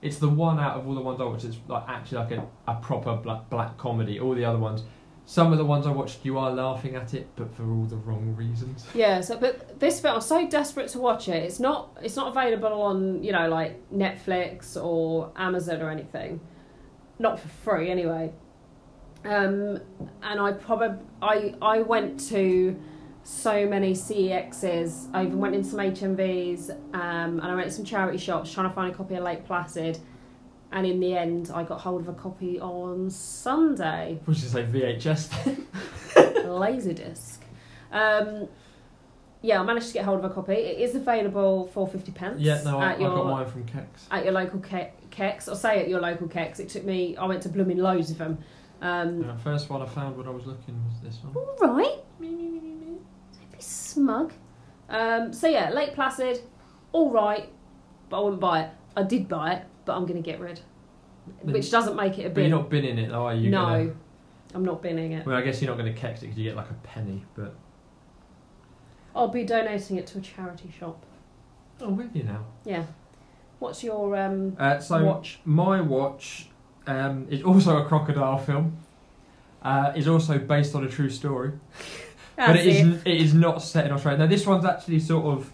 it's 0.00 0.18
the 0.18 0.28
one 0.28 0.60
out 0.60 0.76
of 0.76 0.86
all 0.86 0.94
the 0.94 1.00
ones 1.00 1.20
I 1.20 1.24
watched 1.24 1.42
that's 1.44 1.56
like 1.66 1.82
actually 1.88 2.18
like 2.18 2.30
a, 2.32 2.46
a 2.68 2.74
proper 2.76 3.16
black, 3.16 3.50
black 3.50 3.76
comedy. 3.78 4.20
All 4.20 4.34
the 4.34 4.44
other 4.44 4.58
ones, 4.58 4.84
some 5.26 5.50
of 5.50 5.58
the 5.58 5.64
ones 5.64 5.86
I 5.86 5.90
watched, 5.90 6.24
you 6.24 6.38
are 6.38 6.52
laughing 6.52 6.94
at 6.94 7.14
it, 7.14 7.26
but 7.34 7.52
for 7.56 7.64
all 7.64 7.84
the 7.84 7.96
wrong 7.96 8.36
reasons. 8.36 8.86
yeah, 8.94 9.20
so 9.22 9.36
but 9.38 9.80
this 9.80 9.98
film, 10.00 10.14
I'm 10.16 10.20
so 10.20 10.46
desperate 10.48 10.88
to 10.90 10.98
watch 11.00 11.28
it. 11.28 11.42
It's 11.42 11.58
not 11.58 11.98
it's 12.02 12.14
not 12.14 12.28
available 12.28 12.80
on 12.82 13.24
you 13.24 13.32
know 13.32 13.48
like 13.48 13.90
Netflix 13.90 14.76
or 14.80 15.32
Amazon 15.34 15.80
or 15.82 15.90
anything, 15.90 16.40
not 17.18 17.40
for 17.40 17.48
free 17.48 17.90
anyway. 17.90 18.32
Um, 19.24 19.80
and 20.22 20.40
I 20.40 20.52
probably 20.52 20.98
I 21.20 21.54
I 21.60 21.80
went 21.82 22.20
to 22.28 22.78
so 23.24 23.66
many 23.66 23.92
CEXs. 23.92 25.08
I 25.12 25.24
even 25.26 25.38
went 25.38 25.54
in 25.54 25.62
some 25.64 25.80
HMVs, 25.80 26.70
um, 26.94 27.40
and 27.40 27.42
I 27.42 27.54
went 27.54 27.66
to 27.66 27.72
some 27.72 27.84
charity 27.84 28.18
shops 28.18 28.52
trying 28.52 28.68
to 28.68 28.74
find 28.74 28.92
a 28.92 28.96
copy 28.96 29.14
of 29.16 29.24
Lake 29.24 29.44
Placid. 29.44 29.98
And 30.70 30.86
in 30.86 31.00
the 31.00 31.16
end, 31.16 31.50
I 31.54 31.62
got 31.62 31.80
hold 31.80 32.02
of 32.02 32.08
a 32.08 32.12
copy 32.12 32.60
on 32.60 33.08
Sunday. 33.10 34.20
Which 34.26 34.42
is 34.42 34.54
like 34.54 34.70
VHS. 34.70 35.64
Laserdisc. 36.14 37.38
Um, 37.90 38.48
yeah, 39.40 39.60
I 39.60 39.62
managed 39.62 39.88
to 39.88 39.92
get 39.94 40.04
hold 40.04 40.18
of 40.18 40.30
a 40.30 40.34
copy. 40.34 40.52
It 40.54 40.80
is 40.80 40.94
available 40.94 41.68
for 41.68 41.86
fifty 41.86 42.12
pence. 42.12 42.40
yeah, 42.40 42.60
no, 42.64 42.78
I, 42.78 42.88
I 42.88 42.92
at 42.92 43.00
your 43.00 43.14
got 43.14 43.26
mine 43.26 43.46
from 43.46 43.64
CeX. 43.64 43.86
at 44.10 44.24
your 44.24 44.32
local 44.32 44.58
ke- 44.60 44.92
CeX, 45.10 45.50
or 45.50 45.54
say 45.54 45.80
at 45.80 45.88
your 45.88 46.00
local 46.00 46.28
CeX. 46.28 46.60
It 46.60 46.68
took 46.68 46.84
me. 46.84 47.16
I 47.16 47.24
went 47.26 47.42
to 47.44 47.48
blooming 47.48 47.78
loads 47.78 48.10
of 48.10 48.18
them. 48.18 48.38
Um, 48.80 49.26
The 49.26 49.34
first 49.36 49.68
one 49.70 49.82
I 49.82 49.86
found 49.86 50.16
when 50.16 50.26
I 50.26 50.30
was 50.30 50.46
looking 50.46 50.80
was 50.88 51.00
this 51.02 51.20
one. 51.24 51.34
all 51.34 51.74
right. 51.76 51.98
Don't 52.20 53.52
be 53.52 53.58
smug. 53.60 54.32
Um, 54.88 55.32
so 55.32 55.48
yeah, 55.48 55.70
Lake 55.70 55.94
Placid, 55.94 56.40
all 56.92 57.10
right, 57.10 57.48
but 58.08 58.18
I 58.18 58.20
wouldn't 58.24 58.40
buy 58.40 58.62
it. 58.62 58.70
I 58.96 59.02
did 59.02 59.28
buy 59.28 59.54
it, 59.54 59.64
but 59.84 59.96
I'm 59.96 60.06
going 60.06 60.22
to 60.22 60.28
get 60.28 60.40
rid, 60.40 60.60
Then- 61.44 61.52
which 61.54 61.70
doesn't 61.70 61.94
make 61.96 62.18
it 62.18 62.26
a 62.26 62.30
But 62.30 62.40
you're 62.42 62.50
not 62.50 62.70
binning 62.70 62.98
it, 62.98 63.10
though, 63.10 63.26
are 63.26 63.34
you? 63.34 63.50
no, 63.50 63.66
Gonna, 63.66 63.94
I'm 64.54 64.64
not 64.64 64.80
binning 64.82 65.12
it. 65.12 65.26
well, 65.26 65.36
I 65.36 65.42
guess 65.42 65.60
you're 65.60 65.70
not 65.70 65.78
going 65.78 65.92
to 65.92 66.00
CeX 66.00 66.14
it 66.18 66.20
because 66.22 66.38
you 66.38 66.44
get 66.44 66.56
like 66.56 66.70
a 66.70 66.74
penny, 66.86 67.24
but. 67.34 67.54
I'll 69.14 69.28
be 69.28 69.44
donating 69.44 69.96
it 69.96 70.06
to 70.08 70.18
a 70.18 70.20
charity 70.20 70.70
shop. 70.78 71.04
Oh, 71.80 71.88
will 71.90 72.08
you 72.14 72.22
now? 72.22 72.44
Yeah. 72.64 72.84
What's 73.58 73.82
your 73.82 74.14
um? 74.16 74.56
Uh, 74.58 74.78
so, 74.78 75.04
Watch. 75.04 75.40
my 75.44 75.80
watch 75.80 76.47
um, 76.88 77.26
is 77.30 77.42
also 77.42 77.76
a 77.76 77.84
crocodile 77.84 78.38
film. 78.38 78.78
Uh, 79.62 79.92
is 79.94 80.08
also 80.08 80.38
based 80.38 80.74
on 80.74 80.84
a 80.84 80.88
true 80.88 81.10
story. 81.10 81.52
but 82.36 82.56
it 82.56 82.66
is 82.66 83.02
it 83.04 83.16
is 83.16 83.34
not 83.34 83.62
set 83.62 83.86
in 83.86 83.92
Australia. 83.92 84.18
Now, 84.20 84.26
this 84.26 84.46
one's 84.46 84.64
actually 84.64 85.00
sort 85.00 85.26
of 85.26 85.52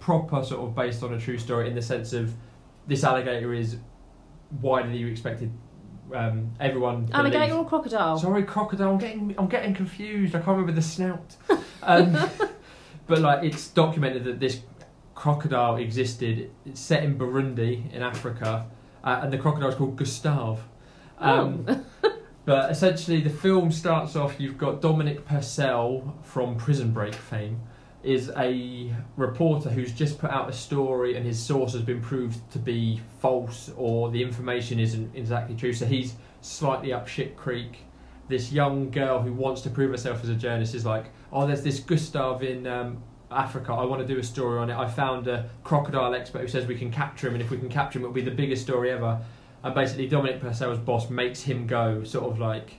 proper, 0.00 0.44
sort 0.44 0.68
of 0.68 0.74
based 0.74 1.02
on 1.02 1.14
a 1.14 1.18
true 1.20 1.38
story 1.38 1.68
in 1.68 1.74
the 1.74 1.82
sense 1.82 2.12
of 2.12 2.34
this 2.86 3.04
alligator 3.04 3.54
is 3.54 3.76
wider 4.60 4.88
than 4.88 4.96
you 4.96 5.06
expected. 5.06 5.50
Um, 6.14 6.52
everyone. 6.58 7.08
alligator 7.12 7.38
believes- 7.38 7.54
or 7.54 7.68
crocodile. 7.68 8.18
Sorry, 8.18 8.42
crocodile. 8.42 8.92
I'm 8.92 8.98
getting 8.98 9.34
I'm 9.38 9.48
getting 9.48 9.74
confused. 9.74 10.34
I 10.34 10.38
can't 10.38 10.48
remember 10.58 10.72
the 10.72 10.82
snout. 10.82 11.36
Um, 11.80 12.18
but 13.06 13.20
like, 13.20 13.44
it's 13.44 13.68
documented 13.68 14.24
that 14.24 14.40
this 14.40 14.60
crocodile 15.14 15.76
existed. 15.76 16.50
It's 16.66 16.80
set 16.80 17.02
in 17.02 17.16
Burundi 17.16 17.90
in 17.94 18.02
Africa, 18.02 18.66
uh, 19.08 19.20
and 19.22 19.32
the 19.32 19.38
crocodile 19.38 19.70
is 19.70 19.74
called 19.74 19.96
Gustave. 19.96 20.60
Um, 21.18 21.64
oh. 21.68 22.12
But 22.44 22.70
essentially, 22.70 23.20
the 23.20 23.30
film 23.30 23.70
starts 23.70 24.16
off. 24.16 24.40
You've 24.40 24.56
got 24.56 24.80
Dominic 24.80 25.26
Purcell 25.26 26.16
from 26.22 26.56
Prison 26.56 26.92
Break 26.92 27.14
fame, 27.14 27.60
is 28.02 28.30
a 28.38 28.94
reporter 29.16 29.68
who's 29.68 29.92
just 29.92 30.18
put 30.18 30.30
out 30.30 30.48
a 30.48 30.52
story 30.52 31.16
and 31.16 31.26
his 31.26 31.38
source 31.38 31.74
has 31.74 31.82
been 31.82 32.00
proved 32.00 32.38
to 32.52 32.58
be 32.58 33.02
false 33.18 33.70
or 33.76 34.10
the 34.10 34.22
information 34.22 34.78
isn't 34.78 35.14
exactly 35.14 35.56
true. 35.56 35.74
So 35.74 35.84
he's 35.84 36.14
slightly 36.40 36.90
up 36.90 37.06
shit 37.06 37.36
creek. 37.36 37.80
This 38.28 38.50
young 38.50 38.90
girl 38.90 39.20
who 39.20 39.34
wants 39.34 39.60
to 39.62 39.70
prove 39.70 39.90
herself 39.90 40.22
as 40.22 40.30
a 40.30 40.34
journalist 40.34 40.74
is 40.74 40.86
like, 40.86 41.06
oh, 41.32 41.46
there's 41.46 41.62
this 41.62 41.80
Gustav 41.80 42.42
in 42.42 42.66
um, 42.66 43.02
Africa. 43.30 43.72
I 43.72 43.84
want 43.84 44.06
to 44.06 44.06
do 44.06 44.18
a 44.18 44.22
story 44.22 44.58
on 44.58 44.70
it. 44.70 44.76
I 44.76 44.88
found 44.88 45.28
a 45.28 45.50
crocodile 45.64 46.14
expert 46.14 46.40
who 46.40 46.48
says 46.48 46.66
we 46.66 46.78
can 46.78 46.90
capture 46.90 47.28
him, 47.28 47.34
and 47.34 47.42
if 47.42 47.50
we 47.50 47.58
can 47.58 47.68
capture 47.68 47.98
him, 47.98 48.04
it'll 48.04 48.14
be 48.14 48.22
the 48.22 48.30
biggest 48.30 48.62
story 48.62 48.90
ever. 48.90 49.20
And 49.62 49.74
basically, 49.74 50.08
Dominic 50.08 50.40
Purcell's 50.40 50.78
boss 50.78 51.10
makes 51.10 51.42
him 51.42 51.66
go, 51.66 52.04
sort 52.04 52.30
of 52.30 52.38
like, 52.38 52.74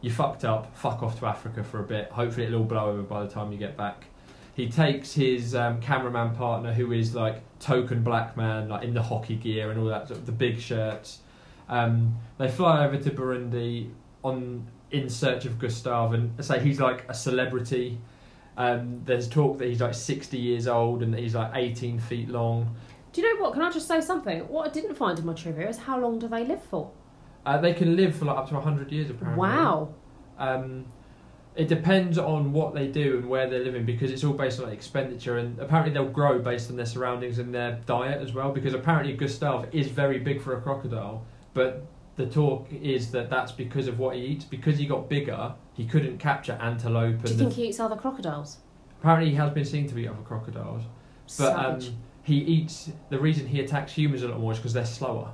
you 0.00 0.10
fucked 0.10 0.44
up, 0.44 0.76
fuck 0.76 1.02
off 1.02 1.18
to 1.20 1.26
Africa 1.26 1.62
for 1.62 1.80
a 1.80 1.84
bit. 1.84 2.10
Hopefully, 2.10 2.46
it'll 2.46 2.60
all 2.60 2.64
blow 2.64 2.90
over 2.90 3.02
by 3.02 3.22
the 3.22 3.30
time 3.30 3.52
you 3.52 3.58
get 3.58 3.76
back. 3.76 4.06
He 4.54 4.68
takes 4.68 5.12
his 5.12 5.54
um, 5.54 5.80
cameraman 5.80 6.34
partner, 6.34 6.72
who 6.72 6.92
is 6.92 7.14
like 7.14 7.42
token 7.60 8.02
black 8.02 8.36
man, 8.36 8.70
like 8.70 8.84
in 8.84 8.94
the 8.94 9.02
hockey 9.02 9.36
gear 9.36 9.70
and 9.70 9.78
all 9.78 9.86
that, 9.86 10.08
sort 10.08 10.20
of 10.20 10.26
the 10.26 10.32
big 10.32 10.58
shirts. 10.58 11.20
Um, 11.68 12.16
they 12.38 12.48
fly 12.48 12.86
over 12.86 12.96
to 12.96 13.10
Burundi 13.10 13.90
on 14.22 14.66
in 14.90 15.10
search 15.10 15.44
of 15.44 15.58
Gustav, 15.58 16.14
and 16.14 16.42
say 16.44 16.60
he's 16.60 16.80
like 16.80 17.08
a 17.08 17.14
celebrity. 17.14 17.98
Um, 18.56 19.02
there's 19.04 19.28
talk 19.28 19.58
that 19.58 19.68
he's 19.68 19.80
like 19.80 19.94
60 19.94 20.38
years 20.38 20.66
old 20.66 21.02
and 21.02 21.12
that 21.12 21.20
he's 21.20 21.34
like 21.34 21.52
18 21.54 21.98
feet 21.98 22.28
long. 22.28 22.74
Do 23.12 23.20
you 23.20 23.34
know 23.34 23.42
what? 23.42 23.52
Can 23.52 23.62
I 23.62 23.70
just 23.70 23.86
say 23.86 24.00
something? 24.00 24.40
What 24.48 24.68
I 24.68 24.72
didn't 24.72 24.94
find 24.94 25.18
in 25.18 25.26
my 25.26 25.34
trivia 25.34 25.68
is 25.68 25.78
how 25.78 25.98
long 25.98 26.18
do 26.18 26.28
they 26.28 26.44
live 26.44 26.62
for? 26.62 26.90
Uh, 27.44 27.58
they 27.58 27.74
can 27.74 27.96
live 27.96 28.16
for 28.16 28.24
like 28.24 28.38
up 28.38 28.48
to 28.48 28.54
100 28.54 28.90
years 28.90 29.10
apparently. 29.10 29.40
Wow. 29.40 29.94
Um, 30.38 30.86
it 31.54 31.68
depends 31.68 32.18
on 32.18 32.52
what 32.52 32.74
they 32.74 32.86
do 32.86 33.16
and 33.18 33.28
where 33.28 33.48
they're 33.48 33.64
living 33.64 33.86
because 33.86 34.10
it's 34.10 34.22
all 34.22 34.34
based 34.34 34.60
on 34.60 34.66
like, 34.66 34.74
expenditure 34.74 35.38
and 35.38 35.58
apparently 35.58 35.92
they'll 35.92 36.10
grow 36.10 36.38
based 36.38 36.70
on 36.70 36.76
their 36.76 36.86
surroundings 36.86 37.38
and 37.38 37.54
their 37.54 37.80
diet 37.86 38.20
as 38.20 38.34
well 38.34 38.52
because 38.52 38.74
apparently 38.74 39.14
Gustav 39.14 39.74
is 39.74 39.88
very 39.88 40.18
big 40.18 40.42
for 40.42 40.56
a 40.56 40.60
crocodile 40.60 41.24
but 41.54 41.86
the 42.16 42.26
talk 42.26 42.66
is 42.72 43.10
that 43.12 43.30
that's 43.30 43.52
because 43.52 43.88
of 43.88 43.98
what 43.98 44.16
he 44.16 44.22
eats 44.22 44.44
because 44.44 44.78
he 44.78 44.86
got 44.86 45.08
bigger 45.08 45.54
he 45.74 45.86
couldn't 45.86 46.18
capture 46.18 46.52
antelope 46.60 47.22
Do 47.22 47.28
you 47.28 47.30
and 47.30 47.38
think 47.38 47.50
the, 47.50 47.62
he 47.62 47.68
eats 47.68 47.80
other 47.80 47.96
crocodiles? 47.96 48.58
apparently 49.00 49.30
he 49.30 49.36
has 49.36 49.50
been 49.50 49.64
seen 49.64 49.88
to 49.88 49.98
eat 49.98 50.08
other 50.08 50.22
crocodiles 50.22 50.82
but 51.38 51.56
um, 51.56 51.80
he 52.22 52.36
eats 52.36 52.90
the 53.10 53.18
reason 53.18 53.46
he 53.46 53.60
attacks 53.60 53.92
humans 53.92 54.22
a 54.22 54.28
lot 54.28 54.40
more 54.40 54.52
is 54.52 54.58
because 54.58 54.72
they're 54.72 54.86
slower 54.86 55.30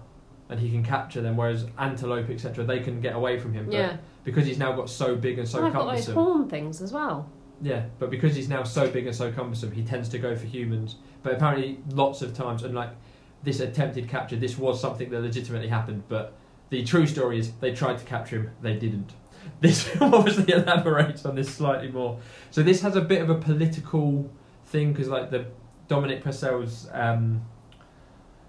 and 0.48 0.58
he 0.58 0.70
can 0.70 0.82
capture 0.84 1.22
them 1.22 1.36
whereas 1.36 1.66
antelope 1.78 2.28
etc 2.28 2.64
they 2.64 2.80
can 2.80 3.00
get 3.00 3.14
away 3.14 3.38
from 3.38 3.52
him 3.52 3.66
but 3.66 3.74
yeah. 3.74 3.96
because 4.24 4.46
he's 4.46 4.58
now 4.58 4.72
got 4.72 4.90
so 4.90 5.14
big 5.14 5.38
and 5.38 5.48
so 5.48 5.58
and 5.58 5.68
I've 5.68 5.72
got 5.72 5.84
those 5.84 6.06
cumbersome 6.06 6.14
horn 6.14 6.48
things 6.48 6.82
as 6.82 6.92
well. 6.92 7.30
Yeah, 7.62 7.84
but 8.00 8.10
because 8.10 8.34
he's 8.34 8.48
now 8.48 8.64
so 8.64 8.90
big 8.90 9.06
and 9.06 9.14
so 9.14 9.30
cumbersome, 9.30 9.70
he 9.70 9.84
tends 9.84 10.08
to 10.10 10.18
go 10.18 10.34
for 10.34 10.46
humans. 10.46 10.96
But 11.22 11.34
apparently, 11.34 11.78
lots 11.90 12.20
of 12.20 12.34
times, 12.34 12.64
and 12.64 12.74
like 12.74 12.90
this 13.44 13.60
attempted 13.60 14.08
capture, 14.08 14.34
this 14.34 14.58
was 14.58 14.80
something 14.80 15.08
that 15.10 15.20
legitimately 15.20 15.68
happened. 15.68 16.02
But 16.08 16.34
the 16.72 16.82
true 16.82 17.06
story 17.06 17.38
is 17.38 17.52
they 17.60 17.74
tried 17.74 17.98
to 17.98 18.04
capture 18.06 18.36
him, 18.36 18.50
they 18.62 18.74
didn't. 18.74 19.12
This 19.60 19.82
film 19.82 20.14
obviously 20.14 20.52
elaborates 20.52 21.24
on 21.26 21.34
this 21.36 21.54
slightly 21.54 21.88
more. 21.88 22.18
So 22.50 22.62
this 22.62 22.80
has 22.80 22.96
a 22.96 23.00
bit 23.00 23.20
of 23.20 23.28
a 23.28 23.34
political 23.34 24.28
thing 24.66 24.92
because 24.92 25.08
like 25.08 25.30
the 25.30 25.46
Dominic 25.86 26.24
Purcell's 26.24 26.88
um, 26.92 27.44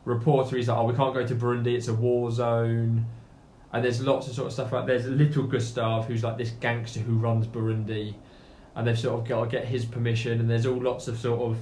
reporter, 0.06 0.56
he's 0.56 0.70
like, 0.70 0.78
oh, 0.78 0.86
we 0.86 0.94
can't 0.94 1.14
go 1.14 1.28
to 1.28 1.36
Burundi, 1.36 1.76
it's 1.76 1.90
a 1.90 1.94
war 1.94 2.32
zone. 2.32 3.06
And 3.74 3.84
there's 3.84 4.02
lots 4.02 4.28
of 4.28 4.36
sort 4.36 4.48
of 4.48 4.54
stuff 4.54 4.72
like 4.72 4.88
there's 4.88 5.06
little 5.06 5.44
Gustav 5.44 6.06
who's 6.06 6.24
like 6.24 6.38
this 6.38 6.52
gangster 6.52 7.02
who 7.02 7.16
runs 7.16 7.46
Burundi, 7.46 8.16
and 8.76 8.88
they've 8.88 8.98
sort 8.98 9.20
of 9.20 9.28
got 9.28 9.44
to 9.44 9.50
get 9.50 9.66
his 9.66 9.84
permission. 9.84 10.40
And 10.40 10.50
there's 10.50 10.66
all 10.66 10.82
lots 10.82 11.08
of 11.08 11.20
sort 11.20 11.42
of 11.42 11.58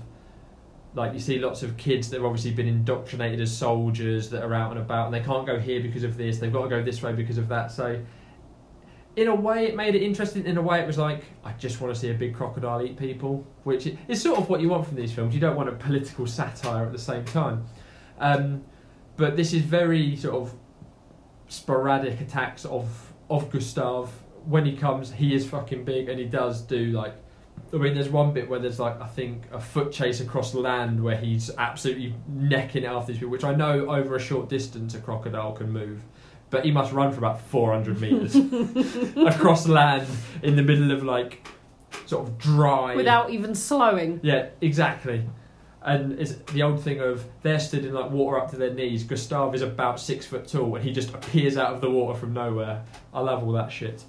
like 0.93 1.13
you 1.13 1.19
see 1.19 1.39
lots 1.39 1.63
of 1.63 1.77
kids 1.77 2.10
that 2.10 2.17
have 2.17 2.25
obviously 2.25 2.51
been 2.51 2.67
indoctrinated 2.67 3.39
as 3.39 3.56
soldiers 3.56 4.30
that 4.30 4.43
are 4.43 4.54
out 4.54 4.71
and 4.71 4.80
about, 4.80 5.06
and 5.06 5.13
they 5.13 5.21
can't 5.21 5.45
go 5.45 5.58
here 5.58 5.82
because 5.82 6.04
of 6.04 6.17
this. 6.17 6.38
They've 6.38 6.51
got 6.51 6.63
to 6.63 6.69
go 6.69 6.84
this 6.84 7.01
way 7.01 7.13
because 7.13 7.38
of 7.38 7.47
that. 7.49 7.71
So 7.71 8.01
in 9.15 9.27
a 9.27 9.36
way, 9.36 9.67
it 9.67 9.75
made 9.75 9.95
it 9.95 10.04
interesting. 10.04 10.45
In 10.45 10.58
a 10.58 10.62
way, 10.62 10.82
it 10.82 10.88
was 10.88 10.97
like 10.97 11.23
I 11.43 11.54
just 11.54 11.80
want 11.82 11.93
to 11.93 11.99
see 11.99 12.10
a 12.10 12.13
big 12.13 12.36
crocodile 12.36 12.82
eat 12.82 12.97
people, 12.97 13.45
which 13.63 13.88
is 14.08 14.21
sort 14.21 14.39
of 14.39 14.49
what 14.49 14.62
you 14.62 14.69
want 14.69 14.86
from 14.88 14.95
these 14.95 15.12
films. 15.12 15.34
You 15.34 15.39
don't 15.39 15.56
want 15.56 15.69
a 15.69 15.73
political 15.73 16.27
satire 16.27 16.86
at 16.86 16.91
the 16.91 16.99
same 16.99 17.25
time. 17.25 17.65
Um, 18.19 18.63
but 19.17 19.36
this 19.36 19.54
is 19.54 19.62
very 19.62 20.15
sort 20.15 20.36
of 20.36 20.54
sporadic 21.47 22.19
attacks 22.21 22.65
of 22.65 23.13
of 23.30 23.49
Gustav. 23.49 24.10
When 24.45 24.65
he 24.65 24.75
comes, 24.75 25.12
he 25.12 25.36
is 25.36 25.47
fucking 25.47 25.86
big, 25.86 26.10
and 26.10 26.19
he 26.19 26.25
does 26.25 26.62
do 26.62 26.88
like. 26.88 27.15
I 27.74 27.78
mean, 27.78 27.93
there's 27.95 28.10
one 28.10 28.34
bit 28.34 28.50
where 28.50 28.60
there's 28.60 28.80
like 28.80 29.00
I 29.02 29.08
think 29.08 29.43
a 29.52 29.60
foot 29.60 29.91
chase 29.91 30.19
across 30.19 30.54
land 30.54 31.02
where 31.04 31.17
he's 31.17 31.50
absolutely 31.58 32.13
necking 32.28 32.84
it 32.84 32.88
after 32.88 33.12
these 33.12 33.19
people, 33.19 33.32
which 33.32 33.43
I 33.43 33.54
know 33.56 33.89
over 33.89 34.15
a 34.15 34.19
short 34.19 34.50
distance 34.50 34.93
a 34.93 35.00
crocodile 35.00 35.54
can 35.54 35.71
move, 35.71 36.02
but 36.50 36.65
he 36.65 36.71
must 36.71 36.91
run 36.91 37.12
for 37.12 37.19
about 37.19 37.41
400 37.41 38.02
meters 38.02 38.36
across 39.15 39.67
land 39.67 40.08
in 40.43 40.56
the 40.56 40.63
middle 40.63 40.91
of 40.91 41.04
like 41.04 41.47
sort 42.06 42.28
of 42.28 42.38
dry 42.38 42.95
Without 42.95 43.30
even 43.30 43.56
slowing. 43.56 44.19
yeah, 44.24 44.50
exactly. 44.62 45.24
And 45.84 46.19
it's 46.19 46.34
the 46.54 46.62
old 46.62 46.84
thing 46.84 47.00
of 47.00 47.26
they're 47.41 47.60
stood 47.60 47.86
in 47.86 47.93
like 47.93 48.12
water 48.12 48.39
up 48.39 48.52
to 48.52 48.58
their 48.58 48.74
knees. 48.74 49.04
Gustav 49.04 49.56
is 49.56 49.62
about 49.63 50.00
six 50.00 50.26
foot 50.28 50.47
tall, 50.47 50.76
and 50.76 50.84
he 50.86 50.91
just 50.91 51.12
appears 51.13 51.58
out 51.58 51.74
of 51.74 51.82
the 51.82 51.89
water 51.89 52.19
from 52.19 52.34
nowhere. 52.34 52.84
I 53.13 53.21
love 53.21 53.43
all 53.43 53.54
that 53.54 53.71
shit. 53.71 54.04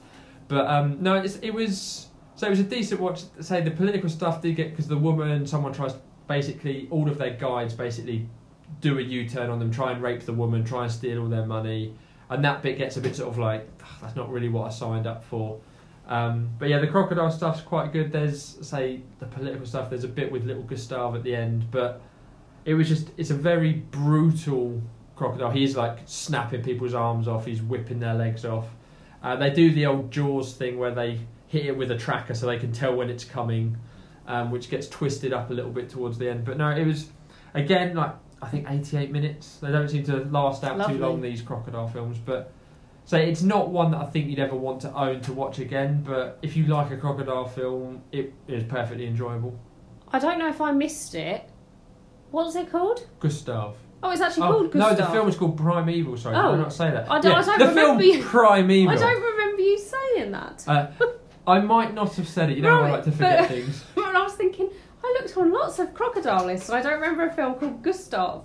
But 0.48 0.66
um, 0.66 0.98
no, 1.00 1.14
it's, 1.14 1.36
it 1.36 1.50
was 1.54 2.08
so 2.42 2.48
it 2.48 2.50
was 2.50 2.59
a 2.59 2.64
decent 2.64 3.00
watch. 3.00 3.22
Say 3.38 3.61
the 3.61 3.70
political 3.70 4.09
stuff 4.09 4.42
did 4.42 4.57
get 4.57 4.70
because 4.70 4.88
the 4.88 4.96
woman, 4.96 5.46
someone 5.46 5.72
tries 5.72 5.94
basically 6.26 6.88
all 6.90 7.09
of 7.09 7.16
their 7.16 7.35
guides 7.35 7.72
basically 7.72 8.28
do 8.81 8.98
a 8.98 9.00
U 9.00 9.28
turn 9.28 9.48
on 9.48 9.61
them, 9.61 9.70
try 9.70 9.92
and 9.92 10.02
rape 10.02 10.22
the 10.22 10.33
woman, 10.33 10.64
try 10.64 10.83
and 10.83 10.90
steal 10.90 11.22
all 11.22 11.28
their 11.28 11.46
money, 11.46 11.94
and 12.31 12.44
that 12.44 12.61
bit 12.61 12.78
gets 12.78 12.96
a 12.96 13.00
bit 13.00 13.14
sort 13.14 13.28
of 13.28 13.38
like 13.38 13.68
that's 14.00 14.16
not 14.16 14.28
really 14.28 14.48
what 14.48 14.66
I 14.66 14.70
signed 14.70 15.07
up 15.07 15.22
for. 15.22 15.61
Um, 16.09 16.50
but 16.59 16.68
yeah, 16.68 16.81
the 16.81 16.88
crocodile 16.88 17.31
stuff's 17.31 17.61
quite 17.61 17.92
good. 17.92 18.11
There's 18.11 18.59
say 18.61 19.02
the 19.20 19.26
political 19.26 19.64
stuff. 19.64 19.88
There's 19.88 20.02
a 20.02 20.09
bit 20.09 20.33
with 20.33 20.44
little 20.44 20.64
Gustav 20.64 21.14
at 21.14 21.22
the 21.22 21.37
end, 21.37 21.70
but 21.70 22.00
it 22.64 22.74
was 22.74 22.88
just 22.88 23.11
it's 23.16 23.31
a 23.31 23.37
very 23.37 23.74
brutal 23.74 24.83
crocodile. 25.14 25.52
He's 25.52 25.76
like 25.76 25.98
snapping 26.07 26.64
people's 26.64 26.94
arms 26.94 27.28
off. 27.28 27.46
He's 27.46 27.62
whipping 27.62 28.00
their 28.00 28.14
legs 28.14 28.44
off. 28.44 28.66
Uh, 29.22 29.37
they 29.37 29.50
do 29.50 29.72
the 29.72 29.87
old 29.87 30.11
Jaws 30.11 30.55
thing 30.55 30.76
where 30.76 30.90
they 30.92 31.20
hit 31.52 31.66
it 31.66 31.76
with 31.76 31.90
a 31.90 31.96
tracker 31.98 32.32
so 32.34 32.46
they 32.46 32.58
can 32.58 32.72
tell 32.72 32.94
when 32.96 33.10
it's 33.10 33.24
coming, 33.24 33.76
um, 34.26 34.50
which 34.50 34.70
gets 34.70 34.88
twisted 34.88 35.34
up 35.34 35.50
a 35.50 35.52
little 35.52 35.70
bit 35.70 35.90
towards 35.90 36.16
the 36.16 36.28
end. 36.30 36.46
But 36.46 36.56
no, 36.56 36.70
it 36.70 36.86
was 36.86 37.10
again 37.52 37.94
like 37.94 38.14
I 38.40 38.48
think 38.48 38.66
88 38.68 39.12
minutes. 39.12 39.58
They 39.60 39.70
don't 39.70 39.88
seem 39.88 40.02
to 40.04 40.16
last 40.24 40.64
out 40.64 40.78
Lovely. 40.78 40.96
too 40.96 41.02
long 41.02 41.20
these 41.20 41.42
crocodile 41.42 41.88
films, 41.88 42.18
but. 42.18 42.52
So 43.04 43.16
it's 43.16 43.42
not 43.42 43.68
one 43.70 43.90
that 43.90 44.00
I 44.00 44.06
think 44.06 44.30
you'd 44.30 44.38
ever 44.38 44.54
want 44.54 44.80
to 44.82 44.94
own 44.94 45.20
to 45.22 45.32
watch 45.32 45.58
again, 45.58 46.04
but 46.06 46.38
if 46.40 46.56
you 46.56 46.66
like 46.66 46.92
a 46.92 46.96
crocodile 46.96 47.48
film, 47.48 48.00
it 48.12 48.32
is 48.46 48.62
perfectly 48.62 49.08
enjoyable. 49.08 49.58
I 50.12 50.20
don't 50.20 50.38
know 50.38 50.46
if 50.48 50.60
I 50.60 50.70
missed 50.70 51.16
it. 51.16 51.42
What's 52.30 52.54
it 52.54 52.70
called? 52.70 53.04
Gustav. 53.18 53.74
Oh, 54.04 54.10
it's 54.12 54.20
actually 54.20 54.44
Oh, 54.44 54.52
called 54.52 54.74
no, 54.76 54.94
the 54.94 55.06
film 55.06 55.28
is 55.28 55.34
called 55.34 55.56
Primeval. 55.56 56.16
Sorry, 56.16 56.36
did 56.36 56.44
Oh. 56.44 56.52
I 56.52 56.56
not 56.56 56.72
say 56.72 56.92
that? 56.92 57.10
I 57.10 57.18
don't- 57.20 57.32
I 57.34 57.40
Yeah, 57.40 57.44
don't 57.46 57.58
the 57.58 57.66
remember 57.70 57.80
film 57.80 58.18
you- 58.18 58.22
Primeval. 58.22 58.94
I 58.94 58.96
don't 58.96 59.20
remember 59.22 59.62
you 59.62 59.79
saying 59.79 60.31
that. 60.31 60.64
Uh, 60.68 60.87
I 61.46 61.58
might 61.60 61.92
not 61.94 62.14
have 62.16 62.28
said 62.28 62.50
it. 62.50 62.56
You 62.56 62.62
know, 62.62 62.82
I 62.82 62.90
like 62.90 63.04
to 63.04 63.12
forget 63.12 63.40
but- 63.40 63.48
things. 63.48 63.84
But 63.94 64.14
I 64.16 64.22
was 64.22 64.34
thinking, 64.34 64.70
I 65.04 65.18
looked 65.20 65.36
on 65.36 65.52
lots 65.52 65.78
of 65.78 65.92
crocodile 65.94 66.46
lists 66.46 66.68
and 66.68 66.78
I 66.78 66.82
don't 66.82 67.00
remember 67.00 67.24
a 67.26 67.32
film 67.32 67.54
called 67.56 67.82
Gustav. 67.82 68.44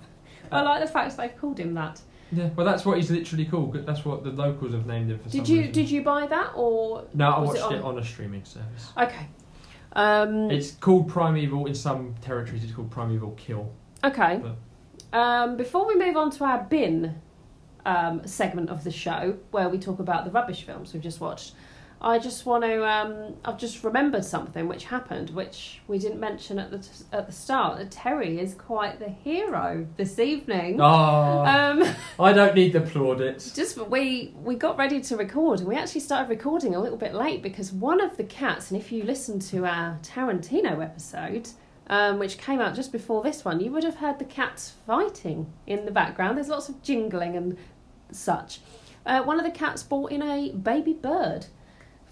I 0.50 0.60
Uh, 0.60 0.64
like 0.64 0.80
the 0.80 0.86
fact 0.90 1.16
they've 1.16 1.36
called 1.36 1.58
him 1.58 1.74
that. 1.74 2.00
Yeah, 2.32 2.48
well, 2.56 2.66
that's 2.66 2.84
what 2.84 2.96
he's 2.98 3.10
literally 3.10 3.44
called. 3.46 3.74
That's 3.86 4.04
what 4.04 4.22
the 4.24 4.30
locals 4.30 4.72
have 4.72 4.86
named 4.86 5.10
him 5.10 5.18
for 5.18 5.28
Did 5.30 5.46
some 5.46 5.54
you 5.54 5.60
reason. 5.60 5.72
did 5.72 5.90
you 5.90 6.02
buy 6.02 6.26
that 6.26 6.52
or 6.56 7.04
No, 7.14 7.30
I 7.30 7.38
watched 7.40 7.56
it 7.56 7.74
it 7.76 7.82
on- 7.82 7.96
on... 7.96 7.98
a 7.98 8.04
streaming 8.04 8.44
service. 8.44 8.92
okay? 8.98 9.28
Um, 9.92 10.50
It's 10.50 10.72
called 10.72 11.08
Primeval. 11.08 11.66
In 11.66 11.74
some 11.74 12.14
territories, 12.20 12.64
it's 12.64 12.72
called 12.72 12.90
Primeval 12.90 13.30
Kill. 13.36 13.70
okay. 14.04 14.42
Um, 15.12 15.56
before 15.56 15.86
we 15.86 15.96
move 15.96 16.16
on 16.16 16.30
to 16.32 16.44
our 16.44 16.64
bin 16.64 17.14
um, 17.86 18.26
segment 18.26 18.68
of 18.68 18.84
the 18.84 18.90
show, 18.90 19.38
where 19.52 19.68
we 19.70 19.78
talk 19.78 19.98
about 20.00 20.24
the 20.26 20.30
rubbish 20.30 20.64
films 20.64 20.92
we've 20.92 21.02
just 21.02 21.20
watched, 21.20 21.54
I 22.00 22.20
just 22.20 22.46
want 22.46 22.62
to. 22.62 22.86
Um, 22.88 23.34
I've 23.44 23.58
just 23.58 23.82
remembered 23.82 24.24
something 24.24 24.68
which 24.68 24.84
happened, 24.84 25.30
which 25.30 25.80
we 25.88 25.98
didn't 25.98 26.20
mention 26.20 26.58
at 26.60 26.70
the 26.70 26.78
t- 26.78 26.88
at 27.12 27.26
the 27.26 27.32
start. 27.32 27.78
That 27.78 27.90
Terry 27.90 28.38
is 28.38 28.54
quite 28.54 29.00
the 29.00 29.08
hero 29.08 29.84
this 29.96 30.20
evening. 30.20 30.80
Oh, 30.80 30.84
Um, 31.44 31.82
I 32.20 32.32
don't 32.32 32.54
need 32.54 32.72
the 32.72 32.82
plaudits. 32.82 33.52
just 33.52 33.76
we 33.90 34.32
we 34.44 34.54
got 34.54 34.78
ready 34.78 35.00
to 35.00 35.16
record 35.16 35.58
and 35.58 35.68
we 35.68 35.74
actually 35.74 36.00
started 36.02 36.28
recording 36.30 36.74
a 36.76 36.80
little 36.80 36.98
bit 36.98 37.14
late 37.14 37.42
because 37.42 37.72
one 37.72 38.00
of 38.00 38.16
the 38.16 38.24
cats 38.24 38.70
and 38.70 38.80
if 38.80 38.92
you 38.92 39.02
listen 39.02 39.40
to 39.40 39.66
our 39.66 39.98
tarantino 40.02 40.80
episode 40.82 41.48
um, 41.90 42.18
which 42.20 42.38
came 42.38 42.60
out 42.60 42.74
just 42.76 42.92
before 42.92 43.22
this 43.22 43.44
one 43.44 43.58
you 43.60 43.72
would 43.72 43.82
have 43.84 43.96
heard 43.96 44.18
the 44.20 44.24
cats 44.24 44.74
fighting 44.86 45.52
in 45.66 45.84
the 45.84 45.90
background 45.90 46.36
there's 46.36 46.48
lots 46.48 46.68
of 46.68 46.80
jingling 46.82 47.36
and 47.36 47.56
such 48.12 48.60
uh, 49.06 49.22
one 49.22 49.38
of 49.38 49.44
the 49.44 49.50
cats 49.50 49.82
brought 49.82 50.12
in 50.12 50.22
a 50.22 50.50
baby 50.52 50.92
bird 50.92 51.46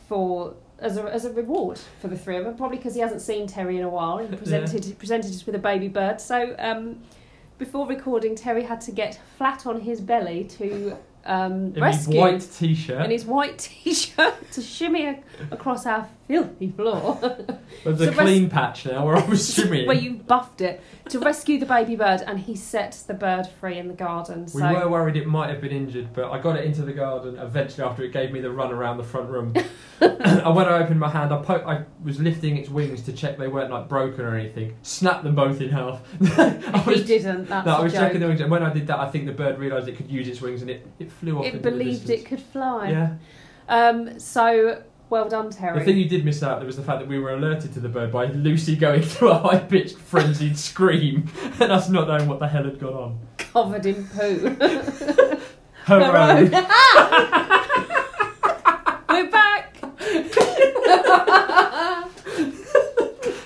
for 0.09 0.55
as 0.79 0.97
a 0.97 1.03
as 1.05 1.25
a 1.25 1.33
reward 1.33 1.79
for 2.01 2.09
the 2.09 2.17
three 2.17 2.37
of 2.37 2.45
them. 2.45 2.57
Probably 2.57 2.77
because 2.79 2.95
he 2.95 3.01
hasn't 3.01 3.23
seen 3.23 3.47
Terry 3.47 3.79
in 3.79 3.85
a 3.85 3.89
while. 3.89 4.19
He 4.19 4.27
presented 4.37 4.99
presented 4.99 5.31
us 5.31 5.47
with 5.47 5.55
a 5.55 5.59
baby 5.61 5.89
bird. 5.89 6.21
So 6.21 6.55
um, 6.59 7.01
before 7.59 7.87
recording, 7.87 8.35
Terry 8.35 8.63
had 8.65 8.81
to 8.83 8.93
get 8.93 9.19
flat 9.39 9.67
on 9.67 9.81
his 9.81 10.01
belly 10.01 10.45
to 10.59 10.97
um, 11.25 11.73
In 11.75 11.83
rescue 11.83 12.15
his 12.15 12.21
white 12.21 12.49
t-shirt. 12.53 13.05
in 13.05 13.11
his 13.11 13.25
white 13.25 13.59
t-shirt 13.59 14.35
to 14.53 14.61
shimmy 14.63 15.07
a- 15.07 15.23
across 15.51 15.87
our 15.87 16.07
filthy 16.29 16.71
floor. 16.71 17.19
There's 17.85 18.01
a 18.01 18.07
So 18.07 18.13
clean 18.13 18.51
patch 18.51 18.87
now 18.87 19.07
where 19.07 19.17
I 19.17 19.25
was 19.27 19.55
swimming. 19.57 19.87
where 19.87 19.97
you 19.97 20.15
buffed 20.15 20.61
it 20.61 20.81
to 21.11 21.19
rescue 21.21 21.59
the 21.59 21.67
baby 21.67 21.95
bird, 21.97 22.23
and 22.27 22.39
he 22.41 22.57
set 22.57 23.03
the 23.07 23.15
bird 23.15 23.47
free 23.61 23.79
in 23.79 23.89
the 23.89 23.95
garden. 23.95 24.43
We 24.47 24.61
So 24.61 24.73
were 24.75 24.89
worried 24.89 25.17
it 25.17 25.27
might 25.27 25.51
have 25.51 25.61
been 25.61 25.71
injured, 25.73 26.13
but 26.13 26.31
I 26.33 26.41
got 26.41 26.57
it 26.57 26.65
into 26.65 26.83
the 26.83 26.93
garden 26.93 27.39
eventually 27.39 27.87
after 27.87 28.03
it 28.03 28.13
gave 28.13 28.33
me 28.33 28.41
the 28.41 28.51
run 28.51 28.73
around 28.73 28.97
the 28.97 29.05
front 29.05 29.29
room. 29.31 29.55
and 30.01 30.55
when 30.57 30.67
I 30.67 30.79
opened 30.83 30.99
my 31.01 31.09
hand, 31.11 31.33
I, 31.33 31.43
po- 31.43 31.65
I 31.67 31.85
was 32.03 32.21
lifting 32.21 32.57
its 32.57 32.69
wings 32.69 33.03
to 33.03 33.13
check 33.13 33.39
they 33.39 33.49
weren't 33.49 33.71
like 33.71 33.89
broken 33.89 34.25
or 34.25 34.35
anything. 34.37 34.75
Snapped 34.83 35.23
them 35.25 35.35
both 35.35 35.61
in 35.61 35.69
half. 35.71 36.01
I 36.39 36.79
he 36.81 36.91
was, 36.91 37.05
didn't. 37.05 37.47
That's 37.49 37.67
no, 37.67 37.77
I 37.77 37.81
a 37.81 37.83
was 37.85 37.93
joke. 37.93 38.03
checking 38.03 38.21
the 38.21 38.27
wings, 38.27 38.41
and 38.41 38.51
when 38.51 38.63
I 38.65 38.73
did 38.73 38.87
that, 38.89 38.99
I 38.99 39.09
think 39.11 39.27
the 39.27 39.33
bird 39.33 39.59
realised 39.59 39.89
it 39.89 39.97
could 39.97 40.11
use 40.11 40.27
its 40.29 40.41
wings 40.41 40.61
and 40.63 40.71
it, 40.71 40.87
it 40.99 41.13
flew 41.13 41.39
off. 41.39 41.45
It 41.45 41.55
into 41.55 41.59
the 41.63 41.71
believed 41.71 42.07
distance. 42.07 42.21
it 42.23 42.27
could 42.27 42.41
fly. 42.41 42.91
Yeah. 42.91 43.15
Um, 43.69 44.19
so 44.21 44.83
well 45.09 45.29
done, 45.29 45.51
Terry. 45.51 45.79
The 45.79 45.85
thing 45.85 45.97
you 45.99 46.09
did 46.09 46.25
miss 46.25 46.43
out 46.43 46.59
there 46.59 46.67
was 46.67 46.77
the 46.77 46.83
fact 46.83 47.01
that 47.01 47.09
we 47.09 47.19
were 47.19 47.33
alerted 47.33 47.73
to 47.75 47.81
the 47.81 47.89
bird 47.89 48.13
by 48.13 48.27
Lucy 48.27 48.77
going 48.77 49.03
through 49.05 49.31
a 49.31 49.39
high 49.39 49.59
pitched 49.59 49.99
frenzied 49.99 50.59
scream 50.59 51.29
and 51.61 51.73
us 51.73 51.89
not 51.89 52.09
knowing 52.09 52.29
what 52.29 52.41
the 52.41 52.49
hell 52.49 52.65
had 52.65 52.79
gone 52.79 52.95
on. 52.95 53.19
Covered 53.39 53.87
in 53.87 54.07
poo. 54.09 54.49
Hooray! 55.85 56.51
We're 59.09 59.31
back. 59.31 59.77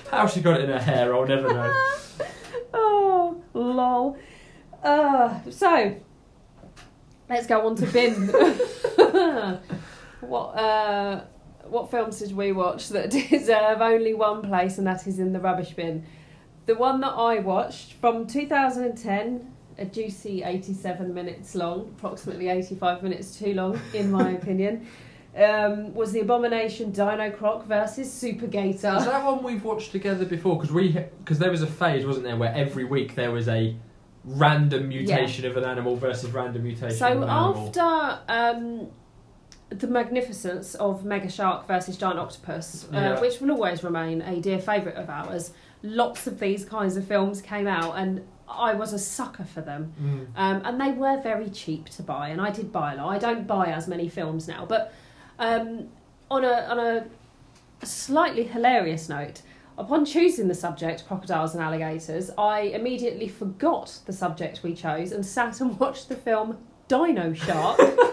How 0.09 0.27
she 0.27 0.41
got 0.41 0.59
it 0.59 0.63
in 0.63 0.69
her 0.69 0.79
hair, 0.79 1.13
I'll 1.13 1.27
never 1.27 1.53
know. 1.53 1.87
oh, 2.73 3.41
lol. 3.53 4.17
Uh, 4.83 5.39
so, 5.51 5.95
let's 7.29 7.45
go 7.45 7.67
on 7.67 7.75
to 7.75 7.85
bin. 7.85 8.27
what 10.21 10.47
uh, 10.57 11.21
what 11.71 11.89
films 11.89 12.19
did 12.19 12.35
we 12.35 12.51
watch 12.51 12.89
that 12.89 13.09
deserve 13.29 13.81
only 13.81 14.13
one 14.13 14.41
place, 14.41 14.77
and 14.77 14.85
that 14.85 15.07
is 15.07 15.19
in 15.19 15.33
the 15.33 15.39
rubbish 15.39 15.71
bin? 15.71 16.05
The 16.65 16.75
one 16.75 17.01
that 17.01 17.13
I 17.13 17.39
watched 17.39 17.93
from 17.93 18.27
2010, 18.27 19.53
a 19.77 19.85
juicy 19.85 20.43
87 20.43 21.13
minutes 21.13 21.55
long, 21.55 21.93
approximately 21.97 22.49
85 22.49 23.03
minutes 23.03 23.37
too 23.39 23.53
long, 23.53 23.79
in 23.93 24.11
my 24.11 24.31
opinion, 24.39 24.85
um, 25.35 25.93
was 25.93 26.11
The 26.11 26.19
Abomination 26.19 26.91
Dino 26.91 27.31
Croc 27.31 27.65
versus 27.65 28.11
Super 28.11 28.45
Is 28.45 28.51
Gator. 28.51 28.91
that 28.99 29.23
one 29.25 29.41
we've 29.41 29.63
watched 29.63 29.91
together 29.93 30.25
before? 30.25 30.57
Because 30.57 30.71
we 30.73 30.91
because 30.91 31.39
there 31.39 31.49
was 31.51 31.61
a 31.61 31.67
phase, 31.67 32.05
wasn't 32.05 32.25
there, 32.25 32.35
where 32.35 32.53
every 32.53 32.83
week 32.83 33.15
there 33.15 33.31
was 33.31 33.47
a 33.47 33.75
random 34.23 34.89
mutation 34.89 35.45
of 35.45 35.57
an 35.57 35.63
animal 35.63 35.95
versus 35.95 36.29
random 36.31 36.63
mutation 36.63 36.91
of 36.91 36.93
So 36.97 37.07
an 37.07 37.23
animal. 37.23 37.67
after 37.67 38.19
um, 38.27 38.87
the 39.71 39.87
magnificence 39.87 40.75
of 40.75 41.05
Mega 41.05 41.29
Shark 41.29 41.65
versus 41.65 41.97
Giant 41.97 42.19
Octopus, 42.19 42.85
uh, 42.91 42.95
Yeah. 42.95 43.19
which 43.21 43.39
will 43.39 43.51
always 43.51 43.83
remain 43.83 44.21
a 44.21 44.39
dear 44.41 44.59
favourite 44.59 44.97
of 44.97 45.09
ours, 45.09 45.51
lots 45.81 46.27
of 46.27 46.39
these 46.39 46.65
kinds 46.65 46.97
of 46.97 47.07
films 47.07 47.41
came 47.41 47.67
out, 47.67 47.93
and 47.97 48.21
I 48.49 48.73
was 48.73 48.91
a 48.91 48.99
sucker 48.99 49.45
for 49.45 49.61
them. 49.61 49.93
Mm. 50.01 50.27
Um, 50.35 50.61
and 50.65 50.81
they 50.81 50.91
were 50.91 51.21
very 51.21 51.49
cheap 51.49 51.87
to 51.91 52.03
buy, 52.03 52.29
and 52.29 52.41
I 52.41 52.51
did 52.51 52.71
buy 52.71 52.93
a 52.93 52.97
lot. 52.97 53.07
I 53.09 53.17
don't 53.17 53.47
buy 53.47 53.67
as 53.67 53.87
many 53.87 54.09
films 54.09 54.47
now, 54.47 54.65
but 54.67 54.93
um, 55.39 55.87
on 56.29 56.43
a 56.43 56.67
on 56.69 56.77
a 56.77 57.05
slightly 57.83 58.43
hilarious 58.43 59.07
note, 59.07 59.41
upon 59.77 60.05
choosing 60.05 60.49
the 60.49 60.53
subject 60.53 61.05
crocodiles 61.07 61.55
and 61.55 61.63
alligators, 61.63 62.29
I 62.37 62.59
immediately 62.61 63.29
forgot 63.29 63.99
the 64.05 64.13
subject 64.13 64.63
we 64.63 64.73
chose 64.75 65.13
and 65.13 65.25
sat 65.25 65.61
and 65.61 65.79
watched 65.79 66.09
the 66.09 66.15
film 66.15 66.57
Dino 66.89 67.33
Shark. 67.33 67.79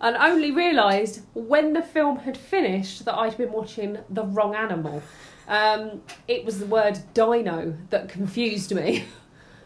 And 0.00 0.16
only 0.16 0.50
realised 0.50 1.22
when 1.34 1.72
the 1.72 1.82
film 1.82 2.18
had 2.18 2.36
finished 2.36 3.04
that 3.06 3.14
I'd 3.14 3.36
been 3.38 3.52
watching 3.52 3.98
the 4.10 4.24
wrong 4.24 4.54
animal. 4.54 5.02
Um, 5.48 6.02
it 6.28 6.44
was 6.44 6.58
the 6.58 6.66
word 6.66 6.98
dino 7.14 7.76
that 7.90 8.08
confused 8.08 8.74
me. 8.74 9.04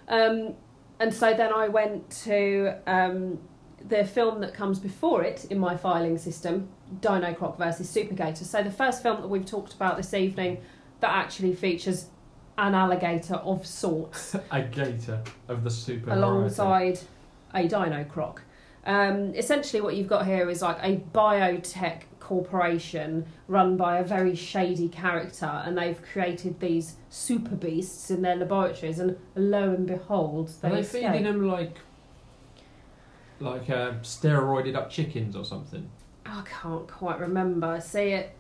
Um, 0.09 0.55
and 0.99 1.15
so 1.15 1.33
then 1.35 1.53
I 1.53 1.69
went 1.69 2.11
to 2.25 2.75
um, 2.89 3.39
the 3.89 4.05
film 4.05 4.41
that 4.41 4.53
comes 4.55 4.81
before 4.81 5.23
it 5.23 5.45
in 5.51 5.59
my 5.59 5.77
filing 5.77 6.19
system, 6.19 6.69
Dino 7.01 7.33
Croc 7.33 7.57
versus 7.57 7.89
Super 7.89 8.15
Gator. 8.15 8.45
So 8.45 8.61
the 8.65 8.73
first 8.73 9.05
film 9.05 9.21
that 9.21 9.29
we've 9.29 9.47
talked 9.47 9.73
about 9.73 9.97
this 9.97 10.13
evening 10.13 10.59
that 10.99 11.11
actually 11.13 11.55
features 11.55 12.07
an 12.59 12.75
alligator 12.75 13.37
of 13.37 13.65
sorts 13.65 14.35
A 14.51 14.63
gator 14.63 15.23
of 15.47 15.63
the 15.63 15.71
super 15.71 16.07
variety. 16.07 16.23
alongside 16.23 16.99
a 17.55 17.69
Dino 17.69 18.03
Croc. 18.03 18.43
Um, 18.87 19.35
essentially, 19.35 19.81
what 19.81 19.97
you've 19.97 20.09
got 20.09 20.27
here 20.27 20.49
is 20.49 20.63
like 20.63 20.79
a 20.83 20.97
biotech 21.15 22.03
corporation 22.19 23.27
run 23.49 23.77
by 23.77 23.99
a 23.99 24.05
very 24.05 24.35
shady 24.35 24.89
character, 24.89 25.47
and 25.65 25.77
they've 25.77 26.01
created 26.13 26.61
these 26.61 26.97
super 27.09 27.57
beasts 27.57 28.11
in 28.11 28.23
their 28.23 28.37
laboratories, 28.37 28.99
and 28.99 29.17
lo 29.35 29.71
and 29.75 29.87
behold, 29.87 30.51
they 30.63 30.69
Are 30.69 30.73
they 30.73 30.81
escape. 30.81 31.07
feeding 31.09 31.25
them 31.25 31.47
like 31.47 31.77
like 33.41 33.69
uh, 33.71 33.93
steroided 34.03 34.75
up 34.77 34.91
chickens 34.91 35.35
or 35.35 35.45
something? 35.45 35.89
I 36.27 36.43
can't 36.43 36.87
quite 36.87 37.19
remember. 37.19 37.81
See 37.81 38.11
it. 38.11 38.35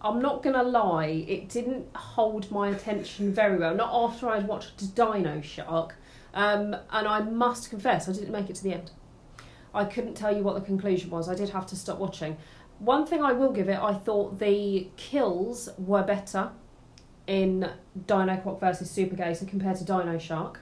I'm 0.00 0.20
not 0.20 0.42
gonna 0.42 0.64
lie, 0.64 1.24
it 1.28 1.48
didn't 1.48 1.86
hold 1.94 2.50
my 2.50 2.70
attention 2.70 3.32
very 3.32 3.56
well. 3.58 3.72
Not 3.74 3.90
after 3.92 4.28
I'd 4.28 4.48
watched 4.48 4.94
Dino 4.96 5.40
Shark, 5.40 5.94
um, 6.34 6.74
and 6.90 7.06
I 7.06 7.20
must 7.20 7.70
confess 7.70 8.08
I 8.08 8.12
didn't 8.12 8.32
make 8.32 8.50
it 8.50 8.56
to 8.56 8.64
the 8.64 8.74
end. 8.74 8.90
I 9.74 9.84
couldn't 9.84 10.14
tell 10.14 10.36
you 10.36 10.42
what 10.42 10.54
the 10.54 10.60
conclusion 10.60 11.10
was. 11.10 11.28
I 11.28 11.34
did 11.34 11.50
have 11.50 11.66
to 11.66 11.76
stop 11.76 11.98
watching. 11.98 12.36
One 12.78 13.06
thing 13.06 13.22
I 13.22 13.32
will 13.32 13.52
give 13.52 13.68
it, 13.68 13.78
I 13.78 13.94
thought 13.94 14.38
the 14.38 14.88
kills 14.96 15.68
were 15.78 16.02
better 16.02 16.50
in 17.26 17.70
Dino 18.06 18.36
Croc 18.38 18.60
versus 18.60 18.90
Super 18.90 19.16
Gator 19.16 19.44
compared 19.46 19.76
to 19.76 19.84
Dino 19.84 20.18
Shark. 20.18 20.60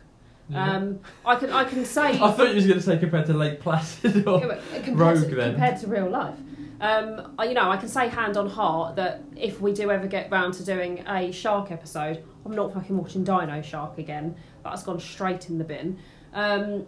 Yeah. 0.49 0.77
Um, 0.77 1.01
I 1.25 1.37
can 1.37 1.51
I 1.51 1.65
can 1.65 1.85
say 1.85 2.03
I 2.21 2.33
thought 2.33 2.49
you 2.49 2.57
was 2.57 2.67
going 2.67 2.79
to 2.79 2.85
say 2.85 2.99
compared 2.99 3.27
to 3.27 3.35
Lake 3.35 3.61
Placid. 3.61 4.27
Or... 4.27 4.41
compared, 4.41 4.99
Rogue, 4.99 5.29
to, 5.31 5.35
then. 5.35 5.53
compared 5.53 5.81
to 5.81 5.87
real 5.87 6.11
life. 6.11 6.35
Um, 6.81 7.35
I- 7.39 7.45
you 7.45 7.55
know, 7.55 7.71
I 7.71 7.77
can 7.77 7.89
say 7.89 8.09
hand 8.09 8.37
on 8.37 8.49
heart 8.49 8.97
that 8.97 9.23
if 9.37 9.61
we 9.61 9.73
do 9.73 9.91
ever 9.91 10.07
get 10.07 10.31
round 10.31 10.55
to 10.55 10.65
doing 10.65 11.05
a 11.07 11.31
shark 11.31 11.71
episode, 11.71 12.25
I'm 12.45 12.55
not 12.55 12.75
fucking 12.75 12.97
watching 12.97 13.23
Dino 13.23 13.63
Shark 13.63 13.99
again. 13.99 14.35
That's 14.65 14.83
gone 14.83 14.99
straight 14.99 15.49
in 15.51 15.59
the 15.59 15.65
bin. 15.65 15.99
Um, 16.33 16.87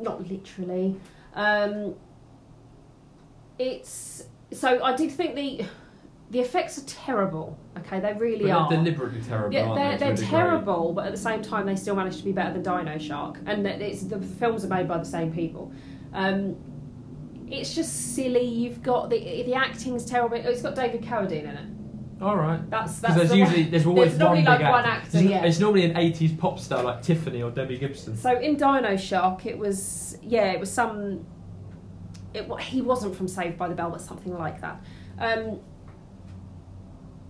not 0.00 0.26
literally. 0.28 0.98
Um, 1.34 1.94
it's 3.58 4.24
so 4.52 4.82
I 4.82 4.94
did 4.96 5.10
think 5.12 5.34
the 5.34 5.64
the 6.30 6.40
effects 6.40 6.78
are 6.78 6.84
terrible. 6.86 7.58
Okay, 7.78 8.00
they 8.00 8.12
really 8.14 8.44
But 8.46 8.50
are. 8.52 8.68
they're 8.70 8.78
deliberately 8.78 9.20
terrible. 9.20 9.52
Yeah, 9.54 9.74
they're, 9.74 9.74
they, 9.74 9.88
to 9.90 9.94
a 9.94 9.98
they're 9.98 10.14
degree? 10.16 10.28
terrible, 10.30 10.92
but 10.94 11.06
at 11.06 11.12
the 11.12 11.18
same 11.18 11.42
time, 11.42 11.66
they 11.66 11.76
still 11.76 11.94
manage 11.94 12.16
to 12.18 12.24
be 12.24 12.32
better 12.32 12.52
than 12.58 12.62
Dino 12.62 12.98
Shark. 12.98 13.38
And 13.46 13.64
that 13.66 13.82
it's 13.82 14.02
the 14.02 14.18
films 14.18 14.64
are 14.64 14.68
made 14.68 14.88
by 14.88 14.98
the 14.98 15.04
same 15.04 15.32
people. 15.32 15.72
Um, 16.14 16.56
it's 17.48 17.74
just 17.74 18.14
silly. 18.14 18.44
You've 18.44 18.82
got 18.82 19.10
the 19.10 19.42
the 19.42 19.54
acting's 19.54 20.04
terrible. 20.06 20.36
It's 20.36 20.62
got 20.62 20.74
David 20.74 21.02
Carradine 21.02 21.44
in 21.44 21.46
it. 21.50 21.68
All 22.22 22.36
right. 22.36 22.58
That's 22.70 23.00
Because 23.00 23.00
that's 23.00 23.14
there's 23.16 23.30
the 23.30 23.36
usually 23.36 23.62
there's 23.64 23.86
always 23.86 24.10
There's 24.10 24.18
normally 24.20 24.44
one 24.44 24.56
big 24.58 24.64
like 24.64 24.72
one 24.72 24.84
act- 24.84 25.06
actor, 25.06 25.18
It's, 25.18 25.26
yeah. 25.26 25.44
it's 25.44 25.58
normally 25.58 25.84
an 25.84 25.94
'80s 25.94 26.38
pop 26.38 26.58
star 26.58 26.82
like 26.84 27.02
Tiffany 27.02 27.42
or 27.42 27.50
Debbie 27.50 27.78
Gibson. 27.78 28.16
So 28.16 28.38
in 28.38 28.56
Dino 28.56 28.96
Shark, 28.96 29.44
it 29.46 29.58
was 29.58 30.16
yeah, 30.22 30.52
it 30.52 30.60
was 30.60 30.70
some. 30.72 31.26
It 32.34 32.48
he 32.60 32.80
wasn't 32.80 33.14
from 33.16 33.28
Saved 33.28 33.58
by 33.58 33.68
the 33.68 33.74
Bell, 33.74 33.90
but 33.90 34.00
something 34.00 34.32
like 34.38 34.60
that. 34.60 34.82
Um, 35.18 35.60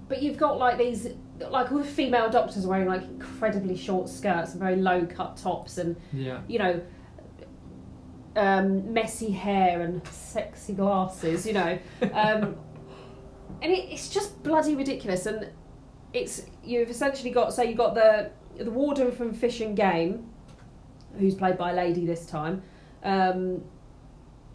but 0.09 0.23
you've 0.23 0.37
got 0.37 0.59
like 0.59 0.77
these, 0.79 1.09
like 1.51 1.73
all 1.73 1.79
the 1.79 1.85
female 1.85 2.29
doctors 2.29 2.67
wearing 2.67 2.87
like 2.87 3.03
incredibly 3.03 3.77
short 3.77 4.09
skirts 4.09 4.53
and 4.53 4.61
very 4.61 4.77
low 4.77 5.07
cut 5.07 5.37
tops, 5.39 5.79
and 5.79 5.97
Yeah. 6.13 6.41
you 6.47 6.59
know, 6.59 6.81
um, 8.37 8.93
messy 8.93 9.31
hair 9.31 9.81
and 9.81 10.07
sexy 10.09 10.75
glasses, 10.75 11.47
you 11.47 11.53
know. 11.55 11.79
Um, 12.13 12.57
and 13.61 13.73
it, 13.73 13.91
it's 13.91 14.09
just 14.09 14.43
bloody 14.43 14.75
ridiculous. 14.75 15.27
And 15.27 15.51
it's 16.13 16.47
you've 16.65 16.91
essentially 16.91 17.31
got 17.31 17.53
so 17.53 17.63
you've 17.63 17.79
got 17.79 17.95
the 17.95 18.31
the 18.57 18.71
warden 18.71 19.13
from 19.13 19.33
Fish 19.33 19.61
and 19.61 19.77
Game, 19.77 20.29
who's 21.19 21.35
played 21.35 21.59
by 21.59 21.73
a 21.73 21.75
lady 21.75 22.07
this 22.07 22.27
time, 22.27 22.63
um, 23.03 23.63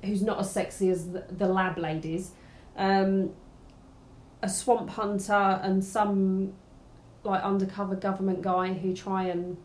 who's 0.04 0.22
not 0.22 0.39
as 0.39 0.52
sexy 0.52 0.89
as 0.89 1.12
the, 1.12 1.26
the 1.32 1.48
lab 1.48 1.78
ladies, 1.78 2.32
um, 2.78 3.32
a 4.41 4.50
swamp 4.50 4.89
hunter, 4.91 5.60
and 5.64 5.84
some 5.84 6.54
like 7.24 7.43
undercover 7.43 7.95
government 7.95 8.41
guy 8.41 8.74
who 8.74 8.95
try 8.95 9.24
and 9.24 9.58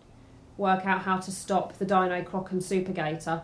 work 0.56 0.84
out 0.86 1.02
how 1.02 1.18
to 1.18 1.30
stop 1.30 1.74
the 1.74 1.84
Dino 1.84 2.22
Croc 2.22 2.52
and 2.52 2.62
Super 2.62 2.92
Gator. 2.92 3.42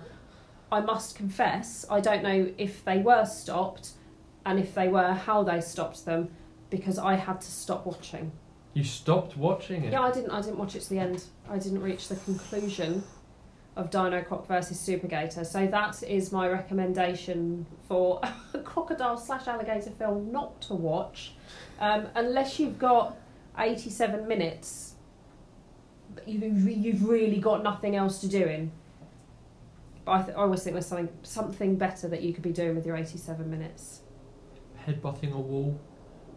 I 0.71 0.81
must 0.81 1.17
confess, 1.17 1.87
I 1.91 2.01
don't 2.01 2.23
know 2.23 2.53
if 2.59 2.85
they 2.85 2.99
were 2.99 3.25
stopped, 3.25 3.93
and 4.45 4.59
if 4.59 4.75
they 4.75 4.89
were, 4.89 5.13
how 5.13 5.43
they 5.43 5.61
stopped 5.61 6.05
them, 6.05 6.31
because 6.71 6.99
I 6.99 7.15
had 7.15 7.41
to 7.41 7.51
stop 7.51 7.87
watching. 7.87 8.33
You 8.75 8.85
stopped 8.85 9.37
watching 9.37 9.85
it. 9.85 9.93
Yeah, 9.93 10.03
I 10.03 10.13
didn't. 10.13 10.31
I 10.31 10.41
didn't 10.41 10.59
watch 10.59 10.77
it 10.77 10.81
to 10.83 10.91
the 10.91 10.99
end. 10.99 11.25
I 11.49 11.59
didn't 11.59 11.83
reach 11.83 12.09
the 12.09 12.17
conclusion 12.17 13.03
of 13.77 13.91
Dino 13.91 14.23
Croc 14.23 14.47
versus 14.47 14.79
Super 14.79 15.07
Gator. 15.07 15.45
So 15.45 15.67
that 15.67 16.03
is 16.03 16.33
my 16.33 16.49
recommendation 16.49 17.67
for 17.87 18.21
a 18.55 18.59
crocodile 18.59 19.17
slash 19.17 19.47
alligator 19.47 19.91
film 19.91 20.31
not 20.33 20.61
to 20.63 20.75
watch, 20.75 21.33
um, 21.81 22.07
unless 22.15 22.59
you've 22.59 22.79
got 22.79 23.17
eighty-seven 23.59 24.29
minutes. 24.29 24.95
You've 26.27 26.69
you've 26.69 27.09
really 27.09 27.39
got 27.39 27.63
nothing 27.63 27.97
else 27.97 28.21
to 28.21 28.29
do 28.29 28.45
in. 28.45 28.73
But 30.05 30.13
I, 30.13 30.23
th- 30.23 30.37
I 30.37 30.41
always 30.41 30.63
think 30.63 30.75
there's 30.75 30.87
something 30.87 31.09
something 31.23 31.77
better 31.77 32.09
that 32.09 32.23
you 32.23 32.33
could 32.33 32.43
be 32.43 32.53
doing 32.53 32.75
with 32.77 32.87
your 32.87 32.97
eighty-seven 32.97 33.51
minutes. 33.51 34.01
Headbutting 34.87 35.33
a 35.33 35.39
wall. 35.39 35.79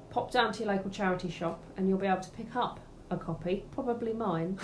Pop 0.10 0.32
down 0.32 0.52
to 0.54 0.64
your 0.64 0.74
local 0.74 0.90
charity 0.92 1.30
shop 1.30 1.64
and 1.78 1.88
you'll 1.88 1.98
be 1.98 2.08
able 2.08 2.22
to 2.22 2.30
pick 2.32 2.56
up 2.56 2.80
a 3.10 3.18
copy, 3.18 3.64
probably 3.72 4.14
mine, 4.14 4.58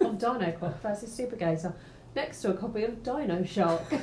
of 0.00 0.18
Dino 0.18 0.52
Croc 0.58 0.80
versus 0.82 1.16
Supergator, 1.18 1.74
next 2.14 2.42
to 2.42 2.50
a 2.50 2.54
copy 2.54 2.84
of 2.84 3.02
Dino 3.02 3.44
Shark. 3.44 3.82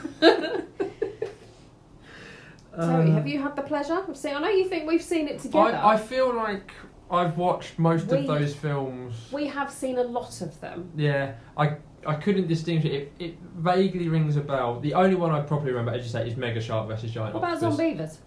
Terry, 2.75 3.09
uh, 3.09 3.11
have 3.11 3.27
you 3.27 3.41
had 3.41 3.55
the 3.55 3.61
pleasure 3.63 3.95
of 4.07 4.15
seeing? 4.15 4.35
I 4.35 4.39
know 4.39 4.49
you 4.49 4.67
think 4.67 4.87
we've 4.87 5.01
seen 5.03 5.27
it 5.27 5.39
together. 5.39 5.75
I, 5.75 5.93
I 5.93 5.97
feel 5.97 6.33
like 6.33 6.71
I've 7.09 7.37
watched 7.37 7.77
most 7.77 8.07
We- 8.07 8.19
of 8.19 8.27
those 8.27 8.55
films. 8.55 9.27
We 9.31 9.47
have 9.47 9.69
seen 9.71 9.97
a 9.97 10.03
lot 10.03 10.41
of 10.41 10.59
them. 10.61 10.89
Yeah, 10.95 11.33
I 11.57 11.75
I 12.07 12.15
couldn't 12.15 12.47
distinguish 12.47 12.85
it. 12.85 12.93
it. 13.19 13.25
It 13.25 13.37
vaguely 13.57 14.07
rings 14.07 14.37
a 14.37 14.41
bell. 14.41 14.79
The 14.79 14.93
only 14.93 15.15
one 15.15 15.31
I 15.31 15.41
probably 15.41 15.71
remember, 15.71 15.91
as 15.91 16.03
you 16.05 16.09
say, 16.09 16.27
is 16.27 16.37
Mega 16.37 16.61
Shark 16.61 16.87
versus 16.87 17.11
Giant 17.11 17.33
What 17.35 17.39
about 17.43 17.55
Octopus. 17.61 17.77
Zombeavers? 17.77 18.17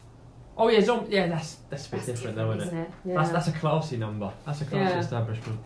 Oh 0.56 0.68
yeah, 0.68 0.80
Zom- 0.80 1.06
Yeah, 1.10 1.26
that's 1.28 1.56
that's 1.70 1.86
a 1.88 1.90
bit 1.90 1.96
That's 2.06 2.06
different, 2.20 2.36
though, 2.36 2.52
isn't 2.52 2.76
it? 2.76 2.82
it? 2.82 2.90
Yeah. 3.04 3.14
That's 3.16 3.30
that's 3.30 3.48
a 3.48 3.52
classy 3.52 3.96
number. 3.96 4.32
That's 4.46 4.60
a 4.60 4.64
classy 4.64 4.94
Yeah. 4.94 5.00
establishment. 5.00 5.58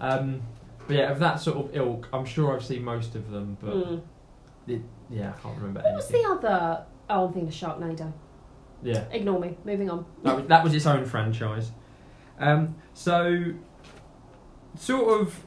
Um, 0.00 0.42
but 0.86 0.96
yeah, 0.96 1.10
of 1.12 1.18
that 1.20 1.40
sort 1.40 1.56
of 1.58 1.76
ilk, 1.76 2.08
I'm 2.12 2.24
sure 2.24 2.54
I've 2.54 2.64
seen 2.64 2.82
most 2.82 3.14
of 3.14 3.30
them. 3.30 3.56
But 3.60 3.74
Mm. 3.74 4.02
yeah, 5.10 5.32
I 5.36 5.40
can't 5.40 5.56
remember 5.56 5.80
What 5.82 5.94
was 5.94 6.08
the 6.08 6.24
other? 6.24 6.84
Oh, 7.08 7.26
I'm 7.26 7.32
thinking 7.32 7.48
of 7.48 7.54
Sharknado. 7.54 8.12
Yeah, 8.82 9.04
Ignore 9.12 9.38
me. 9.40 9.56
Moving 9.64 9.88
on. 9.88 10.04
that 10.24 10.36
was, 10.36 10.46
that 10.48 10.64
was 10.64 10.74
its 10.74 10.84
own 10.86 11.04
franchise. 11.06 11.70
Um, 12.38 12.74
so, 12.92 13.52
sort 14.76 15.20
of. 15.20 15.40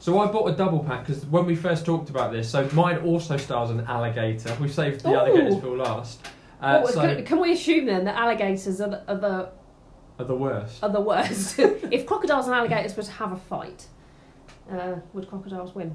So 0.00 0.18
I 0.20 0.26
bought 0.30 0.48
a 0.48 0.56
double 0.56 0.78
pack 0.84 1.06
because 1.06 1.26
when 1.26 1.44
we 1.44 1.54
first 1.56 1.84
talked 1.84 2.08
about 2.08 2.32
this, 2.32 2.48
so 2.48 2.68
mine 2.72 2.98
also 2.98 3.36
stars 3.36 3.70
an 3.70 3.80
alligator. 3.82 4.56
We 4.60 4.68
saved 4.68 5.02
the 5.02 5.10
Ooh. 5.10 5.16
alligators 5.16 5.60
for 5.60 5.76
last. 5.76 6.20
Uh, 6.60 6.82
Oh, 6.84 6.90
so 6.90 7.00
can, 7.00 7.24
can 7.24 7.40
we 7.40 7.52
assume 7.52 7.86
then 7.86 8.04
that 8.04 8.16
alligators 8.16 8.80
are 8.80 8.88
the, 8.88 9.10
are 9.10 9.16
the 9.16 9.50
are 10.18 10.24
the 10.24 10.34
worst. 10.34 10.82
are 10.82 10.90
the 10.90 11.00
worst? 11.00 11.58
if 11.58 12.04
crocodiles 12.06 12.46
and 12.46 12.54
alligators 12.54 12.96
were 12.96 13.04
to 13.04 13.10
have 13.12 13.32
a 13.32 13.36
fight, 13.36 13.86
uh, 14.70 14.96
would 15.12 15.28
crocodiles 15.28 15.74
win? 15.74 15.94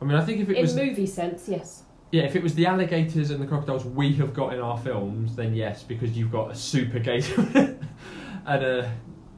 I 0.00 0.04
mean, 0.04 0.16
I 0.16 0.24
think 0.24 0.40
if 0.40 0.48
it 0.48 0.56
In 0.56 0.62
was 0.62 0.76
movie 0.76 1.06
sense, 1.06 1.48
yes. 1.48 1.82
yeah, 2.12 2.22
if 2.22 2.36
it 2.36 2.42
was 2.42 2.54
the 2.54 2.66
alligators 2.66 3.30
and 3.30 3.40
the 3.42 3.46
crocodiles 3.46 3.84
we 3.84 4.12
have 4.14 4.32
got 4.34 4.52
in 4.54 4.60
our 4.60 4.78
films, 4.78 5.34
then 5.34 5.54
yes, 5.54 5.82
because 5.82 6.16
you've 6.16 6.30
got 6.32 6.50
a 6.50 6.54
super 6.54 6.98
gator 6.98 7.40
and 8.46 8.64
a 8.64 8.92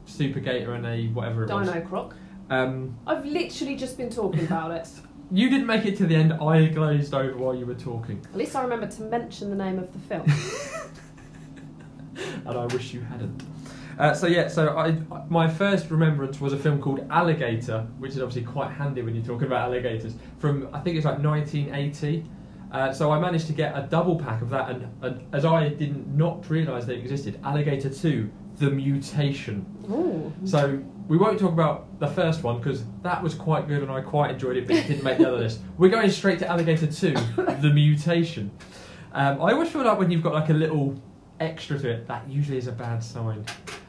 super 0.05 0.39
gator 0.39 0.73
and 0.73 0.85
a 0.85 1.07
whatever 1.07 1.43
it 1.43 1.49
was. 1.49 1.67
Dino 1.67 1.81
Croc. 1.85 2.15
Um, 2.49 2.97
I've 3.05 3.25
literally 3.25 3.75
just 3.75 3.97
been 3.97 4.09
talking 4.09 4.45
about 4.45 4.71
it. 4.71 4.89
You 5.31 5.49
didn't 5.49 5.67
make 5.67 5.85
it 5.85 5.97
to 5.97 6.05
the 6.05 6.15
end. 6.15 6.33
I 6.33 6.67
glazed 6.67 7.13
over 7.13 7.37
while 7.37 7.55
you 7.55 7.65
were 7.65 7.75
talking, 7.75 8.21
At 8.31 8.37
least 8.37 8.55
I 8.55 8.61
remember 8.63 8.87
to 8.87 9.01
mention 9.03 9.49
the 9.49 9.55
name 9.55 9.79
of 9.79 9.91
the 9.91 9.99
film. 9.99 10.25
and 12.45 12.57
I 12.57 12.65
wish 12.67 12.93
you 12.93 13.01
hadn't. 13.01 13.43
Uh, 13.99 14.13
so 14.13 14.27
yeah, 14.27 14.47
so 14.47 14.77
I 14.77 14.91
my 15.27 15.47
first 15.47 15.89
remembrance 15.89 16.39
was 16.39 16.53
a 16.53 16.57
film 16.57 16.79
called 16.79 17.05
Alligator, 17.09 17.87
which 17.97 18.11
is 18.11 18.19
obviously 18.19 18.43
quite 18.43 18.71
handy 18.71 19.01
when 19.01 19.15
you're 19.15 19.25
talking 19.25 19.47
about 19.47 19.61
alligators. 19.61 20.13
From 20.37 20.69
I 20.71 20.79
think 20.79 20.97
it's 20.97 21.05
like 21.05 21.19
1980. 21.19 22.23
Uh, 22.71 22.93
so 22.93 23.11
I 23.11 23.19
managed 23.19 23.47
to 23.47 23.53
get 23.53 23.75
a 23.77 23.87
double 23.89 24.17
pack 24.17 24.41
of 24.41 24.49
that, 24.49 24.69
and, 24.69 24.87
and 25.01 25.33
as 25.33 25.45
I 25.45 25.69
did 25.69 26.15
not 26.15 26.49
realise 26.49 26.83
they 26.83 26.95
existed, 26.95 27.39
Alligator 27.41 27.89
2, 27.89 28.29
The 28.57 28.69
Mutation. 28.69 29.65
Ooh. 29.89 30.33
So 30.43 30.83
we 31.07 31.17
won't 31.17 31.39
talk 31.39 31.51
about 31.53 31.99
the 31.99 32.07
first 32.07 32.43
one 32.43 32.57
because 32.57 32.83
that 33.01 33.21
was 33.23 33.33
quite 33.33 33.67
good 33.67 33.81
and 33.81 33.91
I 33.91 34.01
quite 34.01 34.31
enjoyed 34.31 34.57
it, 34.57 34.67
but 34.67 34.75
it 34.75 34.87
didn't 34.87 35.03
make 35.03 35.17
the 35.17 35.27
other 35.27 35.37
list. 35.37 35.61
We're 35.77 35.89
going 35.89 36.11
straight 36.11 36.39
to 36.39 36.47
Alligator 36.47 36.87
2, 36.87 37.13
The 37.61 37.71
Mutation. 37.73 38.51
Um, 39.13 39.41
I 39.41 39.53
always 39.53 39.69
feel 39.69 39.83
like 39.83 39.97
when 39.97 40.11
you've 40.11 40.23
got 40.23 40.33
like 40.33 40.49
a 40.49 40.53
little 40.53 41.01
extra 41.39 41.79
to 41.79 41.89
it, 41.89 42.07
that 42.07 42.27
usually 42.29 42.57
is 42.57 42.67
a 42.67 42.71
bad 42.71 43.03
sign. 43.03 43.45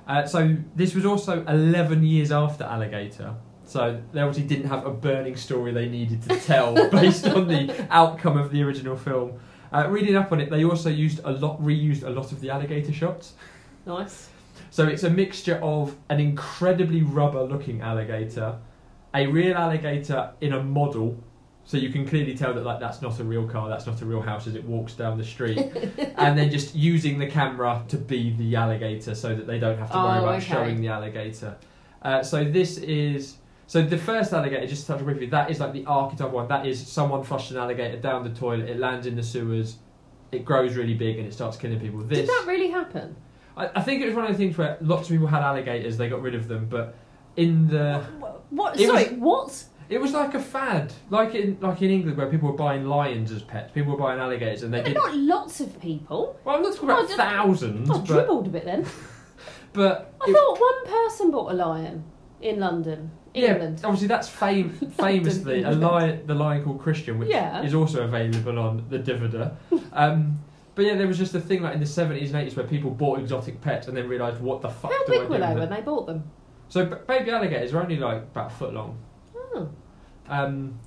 Uh, 0.07 0.27
so 0.27 0.57
this 0.77 0.95
was 0.95 1.05
also 1.05 1.45
11 1.47 2.05
years 2.05 2.31
after 2.31 2.65
Alligator. 2.65 3.35
So 3.65 4.01
they 4.13 4.21
obviously 4.21 4.49
didn't 4.49 4.69
have 4.69 4.87
a 4.87 4.91
burning 4.91 5.37
story 5.37 5.73
they 5.73 5.89
needed 5.89 6.23
to 6.23 6.37
tell 6.41 6.75
based 6.91 7.27
on 7.27 7.49
the 7.49 7.87
outcome 7.91 8.39
of 8.39 8.51
the 8.51 8.63
original 8.63 8.97
film. 8.97 9.39
Uh, 9.71 9.87
reading 9.91 10.17
up 10.17 10.33
on 10.33 10.41
it, 10.41 10.49
they 10.49 10.65
also 10.65 10.89
used 10.89 11.21
a 11.25 11.33
lot, 11.33 11.61
reused 11.61 12.03
a 12.05 12.09
lot 12.09 12.33
of 12.33 12.41
the 12.41 12.49
alligator 12.49 12.93
shots. 12.93 13.35
Nice. 13.85 14.31
So 14.71 14.87
it's 14.87 15.03
a 15.05 15.11
mixture 15.11 15.59
of 15.63 15.97
an 16.09 16.21
incredibly 16.21 17.03
rubber-looking 17.03 17.81
alligator, 17.81 18.59
a 19.15 19.27
real 19.27 19.57
alligator 19.57 20.33
in 20.41 20.53
a 20.53 20.63
model, 20.63 21.23
so 21.65 21.77
you 21.77 21.91
can 21.91 22.07
clearly 22.07 22.35
tell 22.35 22.55
that 22.55 22.65
like 22.65 22.81
that's 22.81 23.03
not 23.03 23.19
a 23.21 23.25
real 23.25 23.47
car, 23.47 23.69
that's 23.69 23.87
not 23.87 24.01
a 24.01 24.05
real 24.07 24.23
house 24.23 24.47
as 24.47 24.55
it 24.55 24.65
walks 24.65 24.95
down 24.95 25.19
the 25.19 25.25
street, 25.25 25.59
and 26.17 26.39
then 26.39 26.51
just 26.51 26.75
using 26.75 27.19
the 27.19 27.27
camera 27.27 27.85
to 27.89 27.97
be 27.99 28.31
the 28.37 28.57
alligator 28.57 29.15
so 29.15 29.35
that 29.35 29.47
they 29.47 29.59
don't 29.59 29.79
have 29.79 29.91
to 29.91 29.97
worry 29.99 30.19
Oh, 30.19 30.23
about 30.23 30.37
okay. 30.37 30.47
showing 30.47 30.81
the 30.81 30.89
alligator. 30.89 31.57
Uh, 32.01 32.23
so 32.23 32.45
this 32.45 32.79
is 32.79 33.37
so 33.67 33.83
the 33.83 33.99
first 33.99 34.33
alligator, 34.33 34.67
just 34.67 34.87
to 34.87 34.93
touch 34.95 35.03
briefly, 35.05 35.27
that 35.27 35.51
is 35.51 35.61
like 35.61 35.75
the 35.75 35.85
archetype 35.85 36.31
one. 36.31 36.49
That 36.49 36.65
is 36.67 36.87
someone 36.87 37.23
flushed 37.23 37.51
an 37.51 37.59
alligator 37.59 37.99
down 37.99 38.25
the 38.25 38.31
toilet, 38.31 38.67
it 38.69 38.79
lands 38.79 39.07
in 39.07 39.15
the 39.15 39.23
sewers, 39.23 39.77
it 40.33 40.45
grows 40.47 40.75
really 40.75 40.95
big, 40.95 41.19
and 41.19 41.27
it 41.27 41.35
starts 41.35 41.59
killing 41.59 41.79
people. 41.79 42.01
This 42.01 42.21
Did 42.21 42.29
that 42.29 42.45
really 42.47 42.71
happen? 42.71 43.15
I, 43.59 43.71
I 43.77 43.83
think 43.83 44.03
it 44.03 44.07
was 44.07 44.15
one 44.15 44.25
of 44.25 44.31
the 44.33 44.39
things 44.39 44.57
where 44.57 44.79
lots 44.81 45.09
of 45.09 45.11
people 45.11 45.27
had 45.27 45.43
alligators, 45.43 45.97
they 45.97 46.09
got 46.09 46.23
rid 46.23 46.35
of 46.35 46.49
them, 46.49 46.67
but 46.71 46.95
in 47.37 47.69
the 47.69 48.01
What? 48.19 48.43
what 48.51 48.81
It 48.81 48.87
sorry, 48.87 49.05
what? 49.17 49.65
it 49.89 50.01
was 50.01 50.13
like 50.13 50.35
a 50.35 50.41
fad, 50.41 50.93
like 51.11 51.35
in 51.35 51.59
like 51.61 51.81
in 51.83 51.91
England 51.91 52.17
where 52.17 52.29
people 52.29 52.51
were 52.51 52.57
buying 52.57 52.85
lions 52.87 53.33
as 53.33 53.43
pets, 53.43 53.73
people 53.73 53.93
were 53.93 53.99
buying 53.99 54.21
alligators, 54.21 54.63
and 54.63 54.73
they 54.73 54.83
did. 54.83 54.95
not 54.95 55.15
lots 55.17 55.61
of 55.61 55.81
people. 55.81 56.39
Well, 56.45 56.57
I'm 56.57 56.63
not 56.63 56.75
talking 56.75 56.91
Oh, 56.91 57.05
about 57.05 57.11
thousands, 57.17 57.91
I 57.91 57.95
but 57.99 58.05
dribbled 58.07 58.47
a 58.47 58.51
bit 58.51 58.65
then. 58.65 58.87
but 59.73 60.15
I 60.21 60.31
it- 60.31 60.35
thought 60.35 60.61
one 60.61 60.87
person 60.87 61.31
bought 61.31 61.53
a 61.53 61.55
lion 61.55 62.05
in 62.41 62.61
London, 62.61 63.11
yeah, 63.35 63.53
England. 63.55 63.81
obviously 63.85 64.07
that's 64.09 64.29
fame, 64.29 64.71
famously 64.99 65.55
a 65.63 65.71
England. 65.71 65.81
lion, 65.81 66.27
the 66.27 66.35
lion 66.35 66.65
called 66.65 66.81
Christian, 66.81 67.19
which 67.19 67.29
Yeah. 67.31 67.63
is 67.63 67.75
also 67.75 68.05
available 68.05 68.59
on 68.59 68.85
the 68.91 68.99
Divida. 68.99 69.57
um, 69.93 70.39
but 70.79 70.87
yeah, 70.87 70.95
there 70.95 71.09
was 71.09 71.19
just 71.19 71.35
a 71.35 71.41
thing 71.41 71.61
like 71.61 71.75
in 71.75 71.81
the 71.81 71.87
70s 71.87 72.27
and 72.33 72.35
80s 72.37 72.55
where 72.55 72.65
people 72.65 72.93
bought 72.93 73.19
exotic 73.19 73.61
pets 73.61 73.89
and 73.89 73.97
then 73.97 74.07
realised 74.09 74.41
what 74.41 74.63
the 74.63 74.69
fuck 74.69 74.93
How 74.93 75.05
do 75.07 75.13
I 75.13 75.19
big 75.19 75.27
do 75.27 75.33
were 75.33 75.39
they 75.41 75.49
with 75.49 75.59
when 75.59 75.69
them? 75.69 75.71
they 75.71 75.81
bought 75.85 76.07
them? 76.07 76.31
So 76.69 76.87
b- 76.87 76.97
baby 77.09 77.33
alligators 77.33 77.75
are 77.75 77.83
only 77.83 77.97
like 77.97 78.19
about 78.23 78.53
a 78.53 78.55
foot 78.55 78.73
long. 78.75 78.97
Oh. 79.37 79.69
Um, 80.29 80.79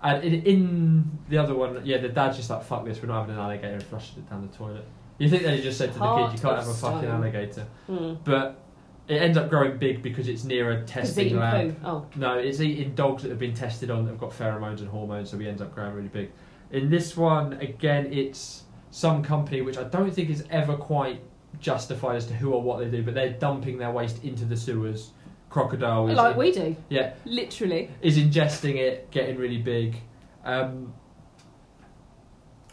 and 0.00 0.22
in, 0.22 0.42
in 0.44 1.18
the 1.28 1.38
other 1.38 1.56
one, 1.56 1.80
yeah, 1.84 1.98
the 1.98 2.08
dad's 2.08 2.36
just 2.36 2.50
like, 2.50 2.62
fuck 2.62 2.84
this, 2.84 3.02
we're 3.02 3.08
not 3.08 3.22
having 3.22 3.34
an 3.34 3.40
alligator 3.40 3.74
and 3.74 3.82
flushed 3.82 4.16
it 4.16 4.30
down 4.30 4.48
the 4.48 4.56
toilet. 4.56 4.86
You 5.18 5.28
think 5.28 5.42
they 5.42 5.60
just 5.60 5.76
said 5.76 5.92
to 5.92 5.98
the 5.98 6.04
Heart 6.04 6.30
kid, 6.30 6.38
you 6.38 6.42
can't 6.44 6.58
of 6.58 6.64
have 6.64 6.72
a 6.72 6.78
fucking 6.78 6.98
stone. 7.00 7.10
alligator. 7.10 7.66
Hmm. 7.88 8.14
But 8.22 8.60
it 9.08 9.20
ends 9.20 9.36
up 9.36 9.50
growing 9.50 9.76
big 9.76 10.04
because 10.04 10.28
it's 10.28 10.44
near 10.44 10.70
a 10.70 10.84
testing 10.84 11.26
eating 11.26 11.38
lab. 11.40 11.80
poo. 11.82 11.86
Oh. 11.88 12.06
No, 12.14 12.38
it's 12.38 12.60
eating 12.60 12.94
dogs 12.94 13.24
that 13.24 13.30
have 13.30 13.40
been 13.40 13.54
tested 13.54 13.90
on 13.90 14.04
that 14.04 14.12
have 14.12 14.20
got 14.20 14.30
pheromones 14.30 14.78
and 14.78 14.88
hormones, 14.88 15.30
so 15.30 15.38
he 15.38 15.48
ends 15.48 15.60
up 15.60 15.74
growing 15.74 15.94
really 15.94 16.06
big. 16.06 16.30
In 16.70 16.88
this 16.90 17.16
one, 17.16 17.54
again, 17.54 18.12
it's 18.12 18.61
some 18.92 19.22
company 19.22 19.62
which 19.62 19.76
I 19.78 19.84
don't 19.84 20.12
think 20.12 20.30
is 20.30 20.44
ever 20.50 20.76
quite 20.76 21.20
justified 21.58 22.16
as 22.16 22.26
to 22.26 22.34
who 22.34 22.52
or 22.52 22.62
what 22.62 22.78
they 22.78 22.88
do, 22.88 23.02
but 23.02 23.14
they're 23.14 23.32
dumping 23.32 23.78
their 23.78 23.90
waste 23.90 24.22
into 24.22 24.44
the 24.44 24.56
sewers. 24.56 25.10
Crocodile 25.50 26.08
is 26.08 26.16
Like 26.16 26.36
we 26.36 26.52
do. 26.52 26.76
yeah 26.88 27.14
Literally. 27.24 27.90
is 28.00 28.16
ingesting 28.18 28.76
it, 28.76 29.10
getting 29.10 29.36
really 29.36 29.58
big. 29.58 29.96
Um, 30.44 30.94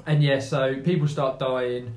and 0.06 0.22
yeah, 0.24 0.40
so 0.40 0.80
people 0.82 1.08
start 1.08 1.40
dying. 1.40 1.94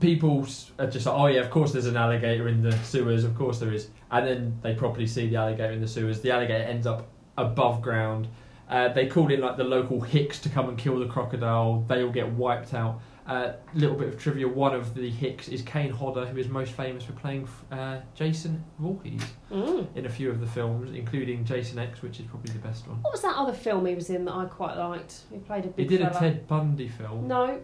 People 0.00 0.46
are 0.78 0.86
just 0.88 1.06
like, 1.06 1.14
oh 1.14 1.26
yeah, 1.26 1.40
of 1.40 1.50
course 1.50 1.72
there's 1.72 1.86
an 1.86 1.96
alligator 1.96 2.48
in 2.48 2.62
the 2.62 2.72
sewers, 2.78 3.24
of 3.24 3.36
course 3.36 3.58
there 3.60 3.72
is. 3.72 3.88
And 4.10 4.26
then 4.26 4.58
they 4.62 4.74
properly 4.74 5.06
see 5.06 5.28
the 5.28 5.36
alligator 5.36 5.72
in 5.72 5.80
the 5.80 5.88
sewers. 5.88 6.20
The 6.20 6.30
alligator 6.30 6.64
ends 6.64 6.86
up 6.86 7.06
above 7.36 7.82
ground. 7.82 8.28
Uh, 8.68 8.88
they 8.92 9.06
call 9.06 9.30
in 9.32 9.40
like 9.40 9.56
the 9.56 9.64
local 9.64 10.00
Hicks 10.00 10.38
to 10.40 10.48
come 10.48 10.68
and 10.68 10.78
kill 10.78 10.98
the 10.98 11.06
crocodile. 11.06 11.84
They 11.88 12.02
all 12.02 12.10
get 12.10 12.28
wiped 12.30 12.74
out. 12.74 13.00
A 13.26 13.54
little 13.74 13.96
bit 13.96 14.08
of 14.08 14.18
trivia: 14.20 14.46
one 14.46 14.74
of 14.74 14.94
the 14.94 15.08
Hicks 15.08 15.48
is 15.48 15.62
Kane 15.62 15.90
Hodder, 15.90 16.26
who 16.26 16.36
is 16.36 16.48
most 16.48 16.72
famous 16.72 17.04
for 17.04 17.12
playing 17.12 17.48
uh, 17.72 18.00
Jason 18.14 18.62
Voorhees 18.78 19.22
Mm. 19.50 19.86
in 19.96 20.04
a 20.04 20.10
few 20.10 20.28
of 20.30 20.40
the 20.40 20.46
films, 20.46 20.94
including 20.94 21.42
Jason 21.44 21.78
X, 21.78 22.02
which 22.02 22.20
is 22.20 22.26
probably 22.26 22.52
the 22.52 22.58
best 22.58 22.86
one. 22.86 22.98
What 23.02 23.12
was 23.12 23.22
that 23.22 23.34
other 23.36 23.54
film 23.54 23.86
he 23.86 23.94
was 23.94 24.10
in 24.10 24.26
that 24.26 24.34
I 24.34 24.44
quite 24.44 24.76
liked? 24.76 25.20
He 25.32 25.38
played 25.38 25.64
a 25.64 25.68
He 25.68 25.72
big 25.72 25.88
did 25.88 26.00
a. 26.02 26.10
Ted 26.10 26.46
Bundy 26.46 26.88
film. 26.88 27.26
No. 27.26 27.60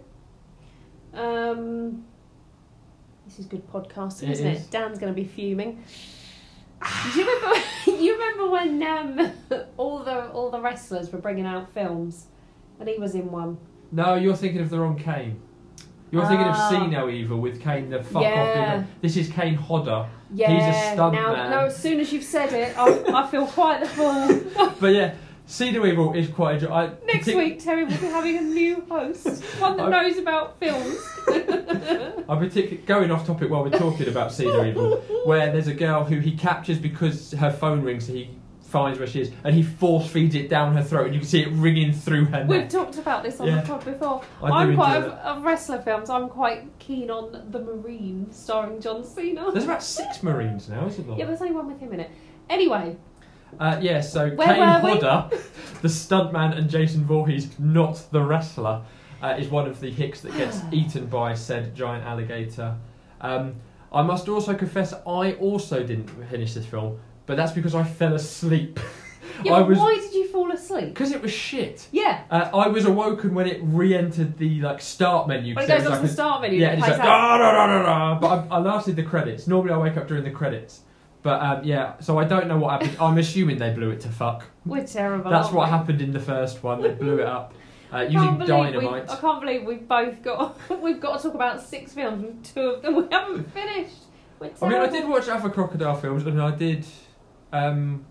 Um. 1.13 2.05
This 3.27 3.39
is 3.41 3.47
good 3.47 3.71
podcasting, 3.71 4.25
It 4.25 4.31
isn't 4.31 4.47
is. 4.47 4.63
it? 4.63 4.71
Dan's 4.71 4.99
going 4.99 5.15
to 5.15 5.21
be 5.21 5.27
fuming. 5.29 5.85
Do 7.13 7.21
you 7.21 7.27
remember? 7.27 7.61
you 8.03 8.13
remember 8.15 8.51
when 8.51 8.83
um, 8.83 9.33
all 9.77 9.99
the 10.03 10.31
all 10.31 10.51
the 10.51 10.61
wrestlers 10.61 11.13
were 11.13 11.19
bringing 11.19 11.45
out 11.47 11.71
films, 11.73 12.27
and 12.81 12.89
he 12.89 12.99
was 12.99 13.15
in 13.15 13.31
one. 13.31 13.59
No, 13.93 14.15
you're 14.15 14.35
thinking 14.37 14.63
of 14.63 14.71
the 14.71 14.79
wrong 14.81 14.97
Kane. 14.99 15.41
You're 16.11 16.27
thinking 16.27 16.47
of 16.47 16.55
Ah. 16.57 16.69
See 16.71 16.87
No 16.89 17.09
Evil 17.09 17.39
with 17.39 17.61
Kane 17.61 17.89
the 17.91 18.03
fuck 18.03 18.23
Yeah. 18.23 18.79
off. 18.81 18.85
This 19.01 19.17
is 19.17 19.29
Kane 19.29 19.55
Hodder. 19.55 20.07
Yeah. 20.33 20.51
he's 20.73 20.93
stunt 20.93 21.15
now, 21.15 21.33
man. 21.33 21.51
now, 21.51 21.65
as 21.67 21.77
soon 21.77 22.01
as 22.01 22.13
you've 22.13 22.25
said 22.25 22.53
it, 22.53 22.77
I, 22.79 23.23
I 23.23 23.27
feel 23.29 23.47
quite 23.47 23.81
the 23.81 23.87
fool. 23.89 24.71
But 24.81 24.95
yeah, 24.95 25.15
See 25.47 25.73
No 25.73 25.85
Evil 25.85 26.13
is 26.15 26.29
quite 26.29 26.57
a 26.57 26.61
jo- 26.61 26.97
Next 27.07 27.27
partic- 27.27 27.37
week, 27.37 27.63
Terry 27.65 27.83
will 27.85 27.91
be 27.91 27.97
having 28.07 28.39
a 28.39 28.43
new 28.43 28.85
host, 28.89 29.27
one 29.61 29.77
that 29.77 29.87
I- 29.93 30.03
knows 30.03 30.19
about 30.19 30.59
films. 30.61 30.99
I'm 32.29 32.39
particularly 32.39 32.77
going 32.87 33.11
off 33.11 33.27
topic 33.27 33.51
while 33.51 33.63
we're 33.65 33.71
talking 33.71 34.09
about 34.09 34.33
See 34.33 34.47
No 34.47 34.65
Evil, 34.65 34.97
where 35.25 35.51
there's 35.53 35.67
a 35.69 35.75
girl 35.75 36.05
who 36.05 36.19
he 36.21 36.37
captures 36.37 36.79
because 36.79 37.33
her 37.33 37.51
phone 37.51 37.83
rings, 37.83 38.07
so 38.07 38.13
he 38.13 38.31
finds 38.71 38.99
where 38.99 39.09
she 39.09 39.21
is, 39.21 39.31
and 39.45 39.55
he 39.55 39.63
force 39.63 40.09
feeds 40.09 40.35
it 40.35 40.49
down 40.49 40.75
her 40.77 40.83
throat, 40.83 41.07
and 41.07 41.15
you 41.15 41.21
can 41.21 41.29
see 41.29 41.43
it 41.43 41.49
ringing 41.53 41.93
through 41.93 42.25
her 42.27 42.41
neck. 42.45 42.49
We've 42.49 42.61
neck. 42.61 42.71
talked 42.71 42.99
about 42.99 43.23
this 43.23 43.41
on 43.41 43.49
Yeah. 43.49 43.61
the 43.61 43.67
pod 43.67 43.85
before. 43.85 44.23
I 44.43 44.47
I'm 44.49 44.75
quite 44.77 44.97
enjoy 44.99 45.09
of, 45.13 45.39
of 45.39 45.45
wrestler 45.45 45.81
films. 45.83 46.09
I'm 46.11 46.29
quite 46.29 46.65
keen 46.79 47.11
on 47.11 47.47
The 47.51 47.59
Marine, 47.61 48.31
starring 48.31 48.81
John 48.81 49.05
Cena. 49.05 49.51
There's 49.53 49.65
about 49.65 49.83
six 49.83 50.23
Marines 50.23 50.69
now, 50.69 50.87
isn't 50.87 51.07
there? 51.07 51.19
Yeah, 51.19 51.27
there's 51.27 51.41
only 51.43 51.55
one 51.55 51.67
with 51.67 51.81
him 51.81 51.93
in 51.93 52.01
it. 52.01 52.11
Anyway, 52.49 52.97
Uh, 53.59 53.79
yeah, 53.83 54.01
so 54.01 54.31
Where 54.31 54.47
Kane? 54.47 54.63
Hodder, 54.63 55.29
the 55.83 55.89
stuntman, 55.89 56.57
and 56.57 56.71
Jason 56.71 57.05
Voorhees, 57.05 57.59
not 57.59 58.01
the 58.13 58.23
wrestler, 58.23 58.83
uh, 59.23 59.35
is 59.39 59.49
one 59.49 59.67
of 59.67 59.81
the 59.81 59.91
hicks 59.91 60.21
that 60.21 60.37
gets 60.37 60.61
eaten 60.73 61.07
by 61.07 61.35
said 61.35 61.75
giant 61.75 62.05
alligator. 62.05 62.77
Um, 63.21 63.55
I 63.93 64.03
must 64.03 64.29
also 64.29 64.55
confess, 64.55 64.93
I 65.05 65.33
also 65.41 65.83
didn't 65.83 66.07
finish 66.31 66.55
this 66.55 66.65
film, 66.65 67.01
but 67.31 67.37
that's 67.37 67.53
because 67.53 67.77
I 67.77 67.85
fell 67.85 68.15
asleep. 68.15 68.81
yeah, 69.45 69.53
I 69.53 69.61
was 69.61 69.79
why 69.79 69.95
did 69.95 70.13
you 70.13 70.27
fall 70.33 70.51
asleep? 70.51 70.89
because 70.89 71.13
it 71.13 71.23
was 71.23 71.31
shit. 71.31 71.87
Yeah, 71.93 72.25
Uh, 72.29 72.51
I 72.53 72.67
was 72.67 72.87
awoken 72.87 73.35
when 73.35 73.47
it 73.47 73.61
re-entered 73.63 74.37
the 74.37 74.61
like 74.63 74.81
start 74.81 75.29
menu. 75.29 75.55
when 75.55 75.65
it 75.65 75.69
goes 75.69 75.77
was 75.79 75.87
on 75.87 75.93
like 75.93 76.01
the 76.03 76.09
a- 76.09 76.13
start 76.13 76.43
menu, 76.43 76.59
yeah, 76.59 76.71
and 76.71 76.81
it's 76.81 76.89
like 76.89 76.99
da, 76.99 77.39
da, 77.39 77.53
da, 77.53 77.67
da, 77.69 77.83
da. 77.85 78.19
But 78.19 78.49
I, 78.51 78.57
I 78.57 78.59
lasted 78.59 78.97
the 78.97 79.05
credits. 79.05 79.47
Normally 79.47 79.73
I 79.73 79.79
wake 79.79 79.97
up 79.97 80.09
during 80.09 80.25
the 80.25 80.33
credits. 80.33 80.81
But 81.23 81.41
um, 81.41 81.63
yeah, 81.65 82.01
so 82.01 82.19
I 82.19 82.25
don't 82.25 82.49
know 82.49 82.59
what 82.59 82.71
happened. 82.73 82.97
I'm 83.01 83.17
assuming 83.19 83.59
they 83.59 83.73
blew 83.73 83.91
it 83.91 84.01
to 84.01 84.09
fuck. 84.09 84.47
We're 84.67 84.85
terrible. 84.85 85.31
That's 85.31 85.53
what 85.53 85.67
we? 85.67 85.71
happened 85.71 86.03
in 86.03 86.11
the 86.13 86.19
first 86.19 86.65
one. 86.65 86.83
They 86.83 86.91
blew 86.95 87.21
it 87.21 87.27
up 87.27 87.55
uh, 87.93 87.99
using 88.01 88.19
can't 88.19 88.39
believe 88.41 88.75
we've- 88.75 88.81
dynamite. 88.87 89.09
I 89.11 89.17
can't 89.21 89.41
believe 89.41 89.63
we've 89.65 89.87
both 89.87 90.21
got 90.23 90.59
we've 90.83 90.99
got 91.01 91.19
to 91.19 91.23
talk 91.23 91.35
about 91.35 91.63
six 91.63 91.93
films 91.93 92.25
and 92.25 92.45
two 92.45 92.61
of 92.71 92.83
them 92.83 92.97
we 92.97 93.05
haven't 93.13 93.53
finished. 93.53 93.95
We're 94.41 94.51
I 94.63 94.69
mean, 94.71 94.81
I 94.81 94.87
did 94.89 95.07
watch 95.07 95.29
other 95.29 95.51
crocodile 95.51 95.95
films, 95.97 96.25
and 96.27 96.41
I 96.43 96.51
did. 96.57 96.87
Um, 97.53 98.05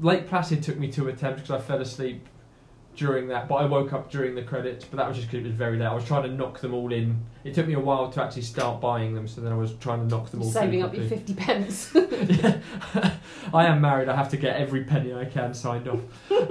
Lake 0.00 0.26
Placid 0.28 0.62
took 0.62 0.78
me 0.78 0.90
two 0.90 1.08
attempts 1.08 1.42
because 1.42 1.62
I 1.62 1.64
fell 1.64 1.80
asleep 1.80 2.26
during 2.96 3.28
that, 3.28 3.46
but 3.46 3.56
I 3.56 3.66
woke 3.66 3.92
up 3.92 4.10
during 4.10 4.34
the 4.34 4.42
credits. 4.42 4.84
But 4.84 4.96
that 4.96 5.08
was 5.08 5.16
just 5.16 5.30
because 5.30 5.44
it 5.44 5.48
was 5.48 5.56
very 5.56 5.78
late. 5.78 5.86
I 5.86 5.94
was 5.94 6.04
trying 6.04 6.22
to 6.22 6.30
knock 6.30 6.60
them 6.60 6.74
all 6.74 6.92
in. 6.92 7.18
It 7.44 7.54
took 7.54 7.66
me 7.66 7.74
a 7.74 7.80
while 7.80 8.10
to 8.10 8.22
actually 8.22 8.42
start 8.42 8.80
buying 8.80 9.14
them, 9.14 9.28
so 9.28 9.40
then 9.40 9.52
I 9.52 9.56
was 9.56 9.74
trying 9.74 10.00
to 10.00 10.06
knock 10.06 10.30
them 10.30 10.42
all. 10.42 10.50
saving 10.50 10.82
up 10.82 10.94
your 10.94 11.06
fifty 11.08 11.34
pence. 11.34 11.92
yeah. 11.94 12.60
I 13.54 13.66
am 13.66 13.80
married. 13.80 14.08
I 14.08 14.16
have 14.16 14.30
to 14.30 14.36
get 14.36 14.56
every 14.56 14.84
penny 14.84 15.14
I 15.14 15.26
can 15.26 15.54
signed 15.54 15.88
off. 15.88 16.00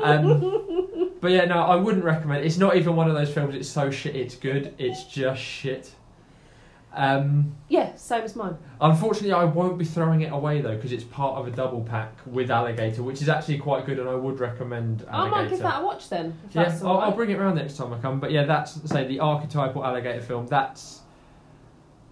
Um, 0.03 1.11
but 1.19 1.31
yeah, 1.31 1.45
no, 1.45 1.57
I 1.57 1.75
wouldn't 1.75 2.03
recommend. 2.03 2.43
it. 2.43 2.47
It's 2.47 2.57
not 2.57 2.75
even 2.75 2.95
one 2.95 3.09
of 3.09 3.15
those 3.15 3.33
films. 3.33 3.55
It's 3.55 3.69
so 3.69 3.89
shit. 3.89 4.15
It's 4.15 4.35
good. 4.35 4.73
It's 4.77 5.05
just 5.05 5.41
shit. 5.41 5.91
Um, 6.95 7.53
yeah, 7.67 7.93
same 7.95 8.23
as 8.23 8.35
mine. 8.37 8.57
unfortunately, 8.79 9.33
I 9.33 9.43
won't 9.43 9.77
be 9.77 9.83
throwing 9.83 10.21
it 10.21 10.31
away 10.31 10.61
though 10.61 10.75
because 10.75 10.93
it's 10.93 11.03
part 11.03 11.35
of 11.37 11.45
a 11.45 11.51
double 11.51 11.81
pack 11.81 12.13
with 12.25 12.49
Alligator, 12.49 13.03
which 13.03 13.21
is 13.21 13.27
actually 13.27 13.57
quite 13.57 13.85
good, 13.85 13.99
and 13.99 14.07
I 14.07 14.15
would 14.15 14.39
recommend 14.39 15.03
Alligator. 15.09 15.35
I 15.35 15.41
might 15.41 15.49
give 15.49 15.59
that 15.59 15.81
a 15.81 15.85
watch 15.85 16.07
then. 16.07 16.37
If 16.47 16.55
yeah, 16.55 16.77
I'll, 16.81 16.87
all 16.87 17.01
I'll 17.01 17.11
bring 17.11 17.31
it 17.31 17.35
around 17.37 17.55
next 17.55 17.75
time 17.75 17.91
I 17.91 17.99
come. 17.99 18.19
But 18.21 18.31
yeah, 18.31 18.45
that's 18.45 18.89
say 18.89 19.05
the 19.07 19.19
archetypal 19.19 19.83
alligator 19.83 20.21
film. 20.21 20.47
That's 20.47 21.01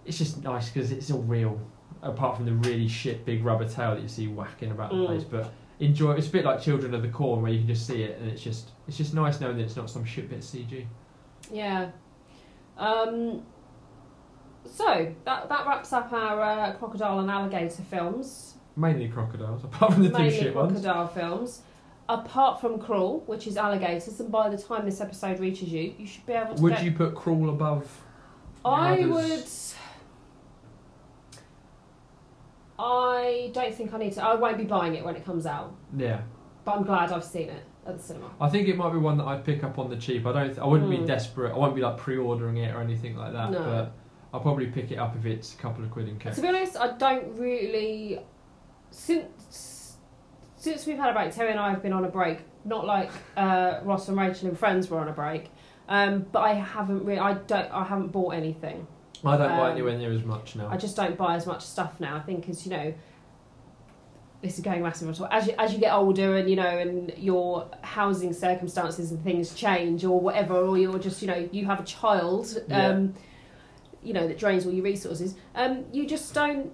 it's 0.04 0.18
just 0.18 0.42
nice 0.44 0.68
because 0.68 0.92
it's 0.92 1.10
all 1.10 1.22
real, 1.22 1.58
apart 2.02 2.36
from 2.36 2.44
the 2.44 2.52
really 2.52 2.86
shit 2.88 3.24
big 3.24 3.42
rubber 3.42 3.66
tail 3.66 3.94
that 3.94 4.02
you 4.02 4.08
see 4.08 4.28
whacking 4.28 4.70
about 4.70 4.90
the 4.90 4.96
Mm. 4.96 5.06
place. 5.06 5.24
But 5.24 5.50
enjoy. 5.80 6.12
It's 6.12 6.28
a 6.28 6.30
bit 6.30 6.44
like 6.44 6.60
Children 6.60 6.92
of 6.92 7.00
the 7.00 7.08
Corn, 7.08 7.40
where 7.40 7.50
you 7.50 7.60
can 7.60 7.68
just 7.68 7.86
see 7.86 8.02
it, 8.02 8.18
and 8.20 8.30
it's 8.30 8.42
just 8.42 8.72
it's 8.86 8.98
just 8.98 9.14
nice 9.14 9.40
knowing 9.40 9.56
that 9.56 9.62
it's 9.64 9.76
not 9.76 9.88
some 9.88 10.04
shit 10.04 10.28
bit 10.28 10.40
of 10.40 10.44
CG. 10.44 10.84
Yeah. 11.50 11.90
Um, 12.76 13.42
so 14.64 15.12
that 15.24 15.48
that 15.48 15.66
wraps 15.66 15.92
up 15.92 16.12
our 16.12 16.40
uh, 16.40 16.72
crocodile 16.74 17.20
and 17.20 17.30
alligator 17.30 17.82
films. 17.82 18.54
Mainly 18.76 19.08
crocodiles, 19.08 19.62
apart 19.64 19.92
from 19.94 20.02
the 20.02 20.10
two 20.10 20.18
mainly 20.18 20.36
shit 20.38 20.54
ones. 20.54 20.72
crocodile 20.80 21.06
films. 21.08 21.62
Apart 22.08 22.60
from 22.60 22.78
Crawl, 22.78 23.20
which 23.26 23.46
is 23.46 23.56
alligators, 23.56 24.20
and 24.20 24.30
by 24.30 24.50
the 24.50 24.58
time 24.58 24.84
this 24.84 25.00
episode 25.00 25.40
reaches 25.40 25.70
you, 25.70 25.94
you 25.98 26.06
should 26.06 26.26
be 26.26 26.34
able 26.34 26.54
to. 26.54 26.62
Would 26.62 26.74
get- 26.74 26.84
you 26.84 26.92
put 26.92 27.14
Crawl 27.14 27.48
above? 27.48 27.88
the 28.62 28.68
I 28.68 29.02
others? 29.02 29.74
would. 31.38 31.44
I 32.78 33.50
don't 33.54 33.74
think 33.74 33.94
I 33.94 33.98
need 33.98 34.12
to. 34.14 34.24
I 34.24 34.34
won't 34.34 34.58
be 34.58 34.64
buying 34.64 34.94
it 34.96 35.04
when 35.04 35.14
it 35.16 35.24
comes 35.24 35.46
out, 35.46 35.74
Yeah. 35.96 36.22
but 36.64 36.72
I'm 36.76 36.82
glad 36.84 37.12
I've 37.12 37.24
seen 37.24 37.48
it 37.48 37.62
at 37.86 37.96
the 37.98 38.02
cinema. 38.02 38.30
I 38.40 38.48
think 38.48 38.68
it 38.68 38.76
might 38.76 38.90
be 38.90 38.98
one 38.98 39.16
that 39.18 39.24
I'd 39.26 39.44
pick 39.44 39.62
up 39.62 39.78
on 39.78 39.88
the 39.90 39.96
cheap. 39.96 40.26
I 40.26 40.32
don't. 40.32 40.58
I 40.58 40.66
wouldn't 40.66 40.90
Mm. 40.90 41.00
be 41.00 41.06
desperate. 41.06 41.52
I 41.52 41.56
won't 41.56 41.74
be 41.76 41.82
like 41.82 41.96
pre-ordering 41.98 42.56
it 42.56 42.74
or 42.74 42.80
anything 42.80 43.16
like 43.16 43.32
that. 43.32 43.50
No. 43.52 43.62
But 43.62 43.92
I'll 44.34 44.40
probably 44.40 44.66
pick 44.66 44.90
it 44.90 44.96
up 44.96 45.14
if 45.16 45.24
it's 45.26 45.54
a 45.54 45.56
couple 45.58 45.84
of 45.84 45.92
quid 45.92 46.08
in 46.08 46.18
cash. 46.18 46.34
To 46.34 46.42
be 46.42 46.48
honest, 46.48 46.76
I 46.76 46.96
don't 46.96 47.38
really. 47.38 48.18
Since 48.90 49.96
since 50.56 50.86
we've 50.86 50.98
had 50.98 51.10
a 51.10 51.12
break, 51.12 51.32
Terry 51.32 51.52
and 51.52 51.60
I 51.60 51.70
have 51.70 51.82
been 51.84 51.92
on 51.92 52.04
a 52.04 52.08
break. 52.08 52.40
Not 52.64 52.84
like 52.84 53.12
uh, 53.36 53.78
Ross 53.84 54.08
and 54.08 54.18
Rachel 54.18 54.48
and 54.48 54.58
Friends 54.58 54.90
were 54.90 54.98
on 54.98 55.06
a 55.06 55.12
break, 55.12 55.50
um, 55.88 56.26
but 56.32 56.40
I 56.40 56.54
haven't 56.54 57.04
really. 57.04 57.20
I 57.20 57.34
don't. 57.34 57.70
I 57.70 57.84
haven't 57.84 58.08
bought 58.08 58.34
anything. 58.34 58.88
I 59.24 59.36
don't 59.36 59.50
buy 59.50 59.66
Um, 59.68 59.72
anywhere 59.72 59.96
near 59.96 60.12
as 60.12 60.24
much 60.24 60.56
now. 60.56 60.68
I 60.68 60.78
just 60.78 60.96
don't 60.96 61.16
buy 61.16 61.36
as 61.36 61.46
much 61.46 61.62
stuff 61.62 62.00
now. 62.00 62.16
I 62.16 62.20
think 62.20 62.48
as 62.48 62.66
you 62.66 62.72
know, 62.72 62.92
this 64.42 64.58
is 64.58 64.64
going 64.64 64.82
massive. 64.82 65.06
on 65.06 65.14
top. 65.14 65.28
As 65.30 65.46
you 65.46 65.54
as 65.58 65.72
you 65.72 65.78
get 65.78 65.92
older, 65.92 66.36
and 66.38 66.50
you 66.50 66.56
know, 66.56 66.66
and 66.66 67.12
your 67.16 67.70
housing 67.82 68.32
circumstances 68.32 69.12
and 69.12 69.22
things 69.22 69.54
change, 69.54 70.04
or 70.04 70.20
whatever, 70.20 70.56
or 70.56 70.76
you're 70.76 70.98
just 70.98 71.22
you 71.22 71.28
know 71.28 71.48
you 71.52 71.66
have 71.66 71.78
a 71.78 71.84
child, 71.84 72.60
um, 72.72 73.14
you 74.04 74.12
know 74.12 74.26
that 74.28 74.38
drains 74.38 74.66
all 74.66 74.72
your 74.72 74.84
resources. 74.84 75.34
Um, 75.54 75.84
you 75.92 76.06
just 76.06 76.32
don't. 76.34 76.72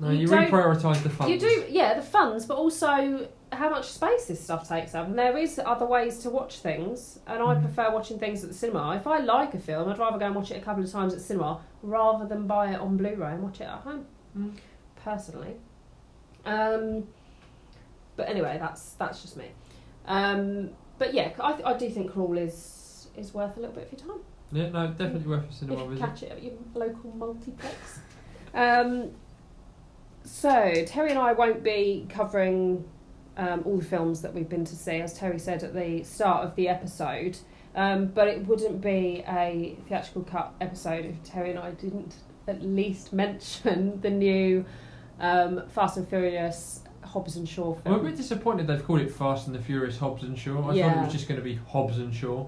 no, 0.00 0.10
you 0.10 0.20
you, 0.20 0.26
don't- 0.28 0.50
reprioritise 0.50 1.02
the 1.02 1.10
funds. 1.10 1.32
You 1.32 1.38
do, 1.40 1.64
yeah, 1.68 1.94
the 1.94 2.02
funds, 2.02 2.46
but 2.46 2.56
also 2.56 3.28
how 3.50 3.70
much 3.70 3.86
space 3.86 4.26
this 4.26 4.38
stuff 4.44 4.68
takes 4.68 4.94
up. 4.94 5.06
And 5.06 5.18
there 5.18 5.36
is 5.38 5.58
other 5.64 5.86
ways 5.86 6.18
to 6.18 6.30
watch 6.30 6.58
things, 6.58 7.18
and 7.26 7.42
I 7.42 7.54
Mhm. 7.54 7.62
prefer 7.62 7.90
watching 7.92 8.18
things 8.18 8.44
at 8.44 8.50
the 8.50 8.54
cinema. 8.54 8.94
If 8.96 9.06
I 9.06 9.18
like 9.20 9.54
a 9.54 9.58
film, 9.58 9.88
I'd 9.88 9.98
rather 9.98 10.18
go 10.18 10.26
and 10.26 10.34
watch 10.34 10.50
it 10.50 10.56
a 10.56 10.60
couple 10.60 10.84
of 10.84 10.90
times 10.92 11.14
at 11.14 11.18
the 11.20 11.24
cinema 11.24 11.60
rather 11.82 12.26
than 12.26 12.46
buy 12.46 12.72
it 12.74 12.80
on 12.80 12.96
Blu-ray 12.98 13.32
and 13.32 13.42
watch 13.42 13.60
it 13.60 13.64
at 13.64 13.80
home. 13.80 14.04
Mm. 14.36 14.52
Personally, 15.02 15.56
um, 16.44 17.04
but 18.16 18.28
anyway, 18.28 18.58
that's 18.60 18.92
that's 18.92 19.22
just 19.22 19.36
me. 19.36 19.46
Um, 20.06 20.70
but 20.98 21.14
yeah, 21.14 21.30
I, 21.40 21.60
I 21.64 21.74
do 21.78 21.88
think 21.88 22.12
Crawl 22.12 22.36
is 22.36 23.08
is 23.16 23.32
worth 23.32 23.56
a 23.56 23.60
little 23.60 23.74
bit 23.74 23.84
of 23.90 23.92
your 23.98 24.08
time 24.08 24.20
Yeah, 24.52 24.70
no, 24.70 24.88
definitely 24.88 25.28
worth 25.28 25.52
cinema 25.52 25.92
you 25.92 25.98
catch 25.98 26.22
it 26.22 26.32
at 26.32 26.42
your 26.42 26.54
local 26.74 27.12
multiplex. 27.12 28.00
Um, 28.54 29.10
so 30.24 30.84
Terry 30.86 31.10
and 31.10 31.18
I 31.18 31.32
won't 31.32 31.62
be 31.62 32.06
covering 32.08 32.84
um, 33.36 33.62
all 33.64 33.78
the 33.78 33.84
films 33.84 34.22
that 34.22 34.34
we've 34.34 34.48
been 34.48 34.64
to 34.64 34.76
see, 34.76 35.00
as 35.00 35.14
Terry 35.14 35.38
said 35.38 35.62
at 35.62 35.74
the 35.74 36.02
start 36.02 36.44
of 36.44 36.56
the 36.56 36.68
episode. 36.68 37.38
Um, 37.74 38.06
but 38.06 38.26
it 38.26 38.46
wouldn't 38.46 38.80
be 38.80 39.22
a 39.28 39.76
theatrical 39.88 40.22
cut 40.22 40.52
episode 40.60 41.04
if 41.04 41.22
Terry 41.22 41.50
and 41.50 41.58
I 41.58 41.70
didn't 41.72 42.14
at 42.48 42.62
least 42.62 43.12
mention 43.12 44.00
the 44.02 44.10
new 44.10 44.64
um, 45.20 45.68
Fast 45.68 45.96
and 45.96 46.08
Furious 46.08 46.82
Hobbs 47.04 47.36
and 47.36 47.48
Shaw 47.48 47.76
I'm 47.86 47.94
a 47.94 47.98
bit 48.00 48.16
disappointed 48.16 48.66
they've 48.66 48.84
called 48.84 49.00
it 49.00 49.10
Fast 49.10 49.46
and 49.46 49.54
the 49.54 49.60
Furious 49.60 49.98
Hobbs 49.98 50.22
and 50.22 50.38
Shaw. 50.38 50.70
I 50.70 50.80
thought 50.80 50.96
it 50.96 51.04
was 51.04 51.12
just 51.12 51.28
going 51.28 51.38
to 51.38 51.44
be 51.44 51.54
Hobbs 51.68 51.98
and 51.98 52.14
Shaw. 52.14 52.46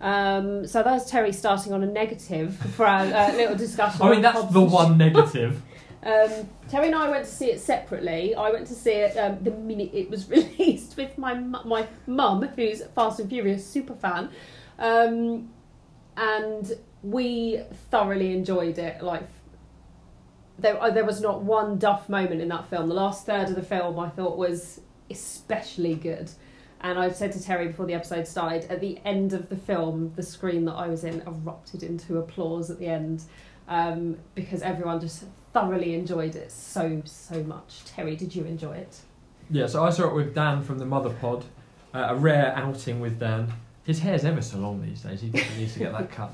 Um, 0.00 0.66
so 0.66 0.82
that's 0.82 1.10
Terry 1.10 1.32
starting 1.32 1.72
on 1.72 1.82
a 1.82 1.86
negative 1.86 2.56
for 2.74 2.86
our 2.86 3.04
uh, 3.04 3.32
little 3.32 3.56
discussion. 3.56 4.00
I 4.02 4.10
mean, 4.10 4.22
that's 4.22 4.40
Hobbs 4.40 4.52
the 4.52 4.62
one 4.62 4.98
negative. 4.98 5.62
Um, 6.02 6.48
Terry 6.70 6.86
and 6.86 6.94
I 6.94 7.10
went 7.10 7.26
to 7.26 7.30
see 7.30 7.50
it 7.50 7.60
separately. 7.60 8.34
I 8.34 8.50
went 8.50 8.66
to 8.68 8.74
see 8.74 8.92
it 8.92 9.18
um, 9.18 9.36
the 9.44 9.50
minute 9.50 9.90
it 9.92 10.08
was 10.08 10.30
released 10.30 10.96
with 10.96 11.18
my 11.18 11.34
mu- 11.34 11.62
my 11.66 11.86
mum, 12.06 12.42
who's 12.56 12.80
a 12.80 12.88
Fast 12.88 13.20
and 13.20 13.28
Furious 13.28 13.66
super 13.66 13.94
fan, 13.94 14.30
um, 14.78 15.50
and 16.16 16.72
we 17.02 17.60
thoroughly 17.90 18.32
enjoyed 18.32 18.78
it. 18.78 19.02
Like 19.02 19.24
there, 20.58 20.80
uh, 20.82 20.90
there 20.90 21.04
was 21.04 21.20
not 21.20 21.42
one 21.42 21.78
duff 21.78 22.08
moment 22.08 22.40
in 22.40 22.48
that 22.48 22.70
film. 22.70 22.88
The 22.88 22.94
last 22.94 23.26
third 23.26 23.50
of 23.50 23.54
the 23.54 23.62
film 23.62 23.98
I 23.98 24.08
thought 24.08 24.38
was 24.38 24.80
especially 25.10 25.96
good. 25.96 26.30
And 26.82 26.98
I 26.98 27.10
said 27.10 27.32
to 27.32 27.42
Terry 27.42 27.66
before 27.68 27.86
the 27.86 27.94
episode 27.94 28.26
started, 28.26 28.70
at 28.70 28.80
the 28.80 28.98
end 29.04 29.32
of 29.32 29.48
the 29.50 29.56
film, 29.56 30.12
the 30.16 30.22
screen 30.22 30.64
that 30.64 30.72
I 30.72 30.88
was 30.88 31.04
in 31.04 31.20
erupted 31.26 31.82
into 31.82 32.18
applause 32.18 32.70
at 32.70 32.78
the 32.78 32.86
end. 32.86 33.22
um, 33.68 34.16
because 34.34 34.62
everyone 34.62 34.98
just 35.00 35.24
thoroughly 35.52 35.94
enjoyed 35.94 36.34
it 36.36 36.50
so 36.50 37.02
so 37.04 37.42
much. 37.44 37.84
Terry, 37.84 38.16
did 38.16 38.34
you 38.34 38.44
enjoy 38.44 38.72
it? 38.76 38.98
Yeah, 39.50 39.66
so 39.66 39.84
I 39.84 39.90
saw 39.90 40.08
it 40.08 40.14
with 40.14 40.34
Dan 40.34 40.62
from 40.62 40.78
the 40.78 40.86
Mother 40.86 41.10
Pod, 41.10 41.44
uh, 41.94 42.06
a 42.10 42.16
rare 42.16 42.52
outing 42.56 42.98
with 43.00 43.18
Dan. 43.20 43.52
His 43.84 43.98
hair's 44.00 44.24
ever 44.24 44.42
so 44.42 44.58
long 44.58 44.80
these 44.82 45.02
days. 45.02 45.20
He 45.20 45.30
needs 45.58 45.72
to 45.74 45.78
get 45.80 45.92
that 45.92 46.10
cut. 46.10 46.32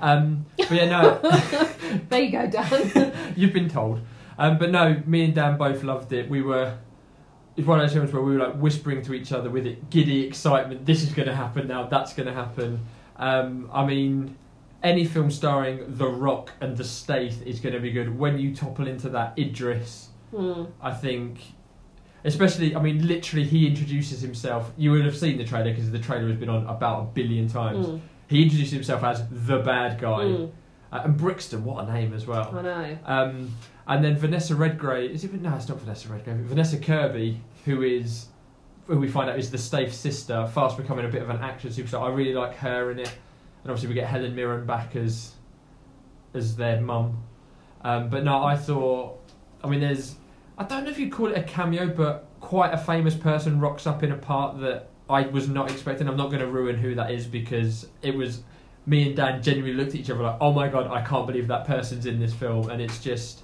Um, 0.00 0.44
but 0.56 0.70
yeah, 0.72 0.88
no, 0.88 1.18
There 2.08 2.20
you 2.22 2.30
go, 2.30 2.46
Dan. 2.48 3.12
you've 3.36 3.52
been 3.54 3.68
told. 3.68 4.00
Um, 4.38 4.58
but 4.58 4.70
no, 4.70 5.02
me 5.06 5.24
and 5.24 5.34
Dan 5.34 5.56
both 5.58 5.82
loved 5.82 6.12
it. 6.12 6.28
We 6.30 6.42
were. 6.42 6.76
It's 7.58 7.66
one 7.66 7.80
of 7.80 7.84
those 7.86 7.92
films 7.94 8.12
where 8.12 8.22
we 8.22 8.34
were 8.36 8.38
like 8.46 8.54
whispering 8.54 9.02
to 9.02 9.12
each 9.14 9.32
other 9.32 9.50
with 9.50 9.66
it, 9.66 9.90
giddy 9.90 10.24
excitement. 10.24 10.86
This 10.86 11.02
is 11.02 11.12
going 11.12 11.26
to 11.28 11.34
happen 11.34 11.66
now. 11.66 11.88
That's 11.88 12.14
going 12.14 12.28
to 12.28 12.32
happen. 12.32 12.80
Um, 13.16 13.68
I 13.72 13.84
mean, 13.84 14.36
any 14.84 15.04
film 15.04 15.28
starring 15.30 15.80
The 15.88 16.06
Rock 16.06 16.52
and 16.60 16.76
The 16.76 16.84
Stath 16.84 17.42
is 17.44 17.58
going 17.58 17.74
to 17.74 17.80
be 17.80 17.90
good. 17.90 18.16
When 18.16 18.38
you 18.38 18.54
topple 18.54 18.86
into 18.86 19.08
that 19.10 19.36
Idris, 19.38 20.06
Hmm. 20.34 20.64
I 20.80 20.92
think, 20.92 21.40
especially, 22.24 22.76
I 22.76 22.80
mean, 22.82 23.06
literally, 23.08 23.44
he 23.46 23.66
introduces 23.66 24.20
himself. 24.20 24.70
You 24.76 24.90
would 24.92 25.04
have 25.06 25.16
seen 25.16 25.38
the 25.38 25.44
trailer 25.44 25.70
because 25.70 25.90
the 25.90 25.98
trailer 25.98 26.28
has 26.28 26.36
been 26.36 26.50
on 26.50 26.66
about 26.66 27.00
a 27.00 27.04
billion 27.06 27.48
times. 27.48 27.86
Hmm. 27.86 27.96
He 28.28 28.42
introduces 28.42 28.72
himself 28.74 29.02
as 29.02 29.24
the 29.30 29.58
bad 29.58 29.98
guy, 29.98 30.24
Hmm. 30.30 30.44
uh, 30.92 31.00
and 31.04 31.16
Brixton, 31.16 31.64
what 31.64 31.88
a 31.88 31.92
name 31.92 32.12
as 32.12 32.26
well. 32.26 32.54
I 32.56 32.62
know. 32.62 32.98
Um, 33.06 33.52
and 33.86 34.04
then 34.04 34.16
Vanessa 34.16 34.54
Redgrave, 34.54 35.10
is 35.12 35.24
it? 35.24 35.32
No, 35.40 35.54
it's 35.56 35.66
not 35.68 35.80
Vanessa 35.80 36.08
Redgrave. 36.10 36.36
Vanessa 36.36 36.76
Kirby, 36.76 37.40
who 37.64 37.82
is, 37.82 38.26
who 38.86 38.98
we 38.98 39.08
find 39.08 39.28
out 39.28 39.38
is 39.38 39.50
the 39.50 39.58
Stath 39.58 39.92
sister, 39.92 40.46
fast 40.46 40.76
becoming 40.76 41.04
a 41.04 41.08
bit 41.08 41.22
of 41.22 41.30
an 41.30 41.40
action 41.42 41.70
superstar. 41.70 42.02
I 42.02 42.08
really 42.08 42.34
like 42.34 42.56
her 42.56 42.90
in 42.90 42.98
it, 42.98 43.12
and 43.62 43.70
obviously 43.70 43.88
we 43.88 43.94
get 43.94 44.06
Helen 44.06 44.34
Mirren 44.34 44.66
back 44.66 44.96
as, 44.96 45.32
as 46.34 46.56
their 46.56 46.80
mum. 46.80 47.22
Um, 47.82 48.08
but 48.08 48.24
no, 48.24 48.42
I 48.42 48.56
thought, 48.56 49.20
I 49.62 49.68
mean, 49.68 49.80
there's, 49.80 50.16
I 50.56 50.64
don't 50.64 50.84
know 50.84 50.90
if 50.90 50.98
you'd 50.98 51.12
call 51.12 51.28
it 51.28 51.38
a 51.38 51.42
cameo, 51.42 51.88
but 51.88 52.26
quite 52.40 52.72
a 52.72 52.78
famous 52.78 53.14
person 53.14 53.60
rocks 53.60 53.86
up 53.86 54.02
in 54.02 54.12
a 54.12 54.16
part 54.16 54.60
that 54.60 54.88
I 55.10 55.22
was 55.22 55.48
not 55.48 55.70
expecting. 55.70 56.08
I'm 56.08 56.16
not 56.16 56.28
going 56.28 56.40
to 56.40 56.46
ruin 56.46 56.76
who 56.76 56.94
that 56.94 57.10
is 57.10 57.26
because 57.26 57.88
it 58.02 58.14
was 58.14 58.42
me 58.86 59.08
and 59.08 59.16
Dan 59.16 59.42
genuinely 59.42 59.76
looked 59.76 59.94
at 59.94 60.00
each 60.00 60.10
other 60.10 60.22
like, 60.22 60.38
oh 60.40 60.52
my 60.52 60.68
god, 60.68 60.86
I 60.86 61.02
can't 61.02 61.26
believe 61.26 61.48
that 61.48 61.66
person's 61.66 62.06
in 62.06 62.18
this 62.18 62.32
film, 62.32 62.70
and 62.70 62.80
it's 62.80 63.00
just, 63.00 63.42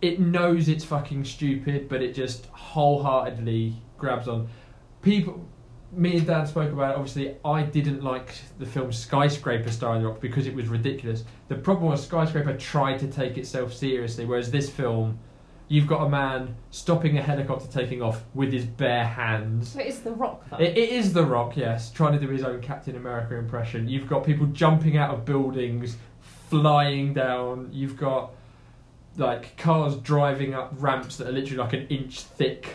it 0.00 0.20
knows 0.20 0.68
it's 0.68 0.84
fucking 0.84 1.24
stupid, 1.24 1.88
but 1.88 2.02
it 2.02 2.14
just 2.14 2.46
wholeheartedly 2.46 3.74
grabs 3.96 4.28
on. 4.28 4.48
People, 5.02 5.44
me 5.92 6.18
and 6.18 6.26
Dan 6.26 6.46
spoke 6.46 6.72
about 6.72 6.92
it. 6.92 6.98
Obviously, 6.98 7.36
I 7.44 7.62
didn't 7.62 8.02
like 8.02 8.34
the 8.58 8.66
film 8.66 8.92
Skyscraper 8.92 9.70
starring 9.70 10.02
The 10.02 10.08
Rock 10.08 10.20
because 10.20 10.46
it 10.46 10.54
was 10.54 10.68
ridiculous. 10.68 11.24
The 11.48 11.56
problem 11.56 11.90
was 11.90 12.04
Skyscraper 12.04 12.56
tried 12.56 12.98
to 13.00 13.08
take 13.08 13.38
itself 13.38 13.72
seriously, 13.72 14.24
whereas 14.24 14.50
this 14.50 14.70
film, 14.70 15.18
you've 15.66 15.86
got 15.86 16.06
a 16.06 16.08
man 16.08 16.54
stopping 16.70 17.18
a 17.18 17.22
helicopter 17.22 17.66
taking 17.68 18.00
off 18.00 18.24
with 18.34 18.52
his 18.52 18.64
bare 18.64 19.06
hands. 19.06 19.72
So 19.72 19.80
it's 19.80 19.98
The 19.98 20.12
Rock, 20.12 20.48
though. 20.50 20.58
It, 20.58 20.78
it 20.78 20.90
is 20.90 21.12
The 21.12 21.24
Rock, 21.24 21.56
yes, 21.56 21.90
trying 21.90 22.12
to 22.12 22.24
do 22.24 22.30
his 22.30 22.44
own 22.44 22.60
Captain 22.60 22.96
America 22.96 23.34
impression. 23.36 23.88
You've 23.88 24.08
got 24.08 24.24
people 24.24 24.46
jumping 24.46 24.96
out 24.96 25.12
of 25.12 25.24
buildings, 25.24 25.96
flying 26.20 27.14
down. 27.14 27.70
You've 27.72 27.96
got 27.96 28.32
like 29.18 29.56
cars 29.56 29.96
driving 29.96 30.54
up 30.54 30.72
ramps 30.78 31.16
that 31.16 31.28
are 31.28 31.32
literally 31.32 31.56
like 31.56 31.72
an 31.72 31.86
inch 31.88 32.20
thick. 32.20 32.68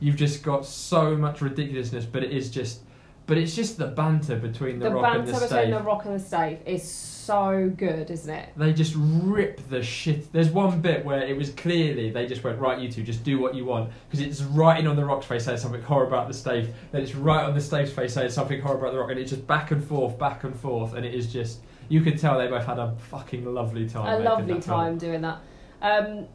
You've 0.00 0.16
just 0.16 0.42
got 0.42 0.66
so 0.66 1.16
much 1.16 1.40
ridiculousness, 1.40 2.04
but 2.04 2.24
it 2.24 2.32
is 2.32 2.50
just, 2.50 2.80
but 3.26 3.38
it's 3.38 3.54
just 3.54 3.78
the 3.78 3.86
banter 3.86 4.36
between 4.36 4.80
The, 4.80 4.88
the 4.88 4.94
Rock 4.96 5.14
and 5.14 5.24
banter 5.24 5.32
the 5.32 5.38
banter 5.38 5.54
between 5.54 5.70
The 5.70 5.82
Rock 5.82 6.04
and 6.06 6.14
the 6.16 6.24
Stave 6.24 6.58
is 6.66 6.82
so 6.82 7.72
good, 7.76 8.10
isn't 8.10 8.34
it? 8.34 8.48
They 8.56 8.72
just 8.72 8.94
rip 8.96 9.68
the 9.68 9.80
shit. 9.80 10.32
There's 10.32 10.50
one 10.50 10.80
bit 10.80 11.04
where 11.04 11.22
it 11.22 11.36
was 11.36 11.50
clearly 11.50 12.10
they 12.10 12.26
just 12.26 12.42
went 12.42 12.58
right, 12.58 12.80
you 12.80 12.90
two, 12.90 13.04
just 13.04 13.22
do 13.22 13.38
what 13.38 13.54
you 13.54 13.64
want 13.64 13.92
because 14.10 14.26
it's 14.26 14.42
writing 14.42 14.88
on 14.88 14.96
the 14.96 15.04
Rock's 15.04 15.26
face 15.26 15.44
saying 15.44 15.58
something 15.58 15.82
horrible 15.82 16.14
about 16.14 16.26
the 16.26 16.34
Stave, 16.34 16.74
then 16.90 17.02
it's 17.02 17.14
right 17.14 17.44
on 17.44 17.54
the 17.54 17.60
Stave's 17.60 17.92
face 17.92 18.14
saying 18.14 18.30
something 18.30 18.60
horrible 18.60 18.82
about 18.82 18.92
the 18.94 18.98
Rock, 18.98 19.10
and 19.10 19.20
it's 19.20 19.30
just 19.30 19.46
back 19.46 19.70
and 19.70 19.84
forth, 19.84 20.18
back 20.18 20.42
and 20.42 20.58
forth, 20.58 20.94
and 20.94 21.06
it 21.06 21.14
is 21.14 21.32
just 21.32 21.60
you 21.88 22.00
can 22.00 22.16
tell 22.16 22.38
they 22.38 22.48
both 22.48 22.64
had 22.64 22.78
a 22.78 22.92
fucking 23.10 23.44
lovely 23.44 23.88
time. 23.88 24.20
a 24.20 24.24
lovely 24.24 24.54
that 24.54 24.64
film. 24.64 24.78
time 24.78 24.98
doing 24.98 25.20
that. 25.20 25.40
Um, 25.82 26.26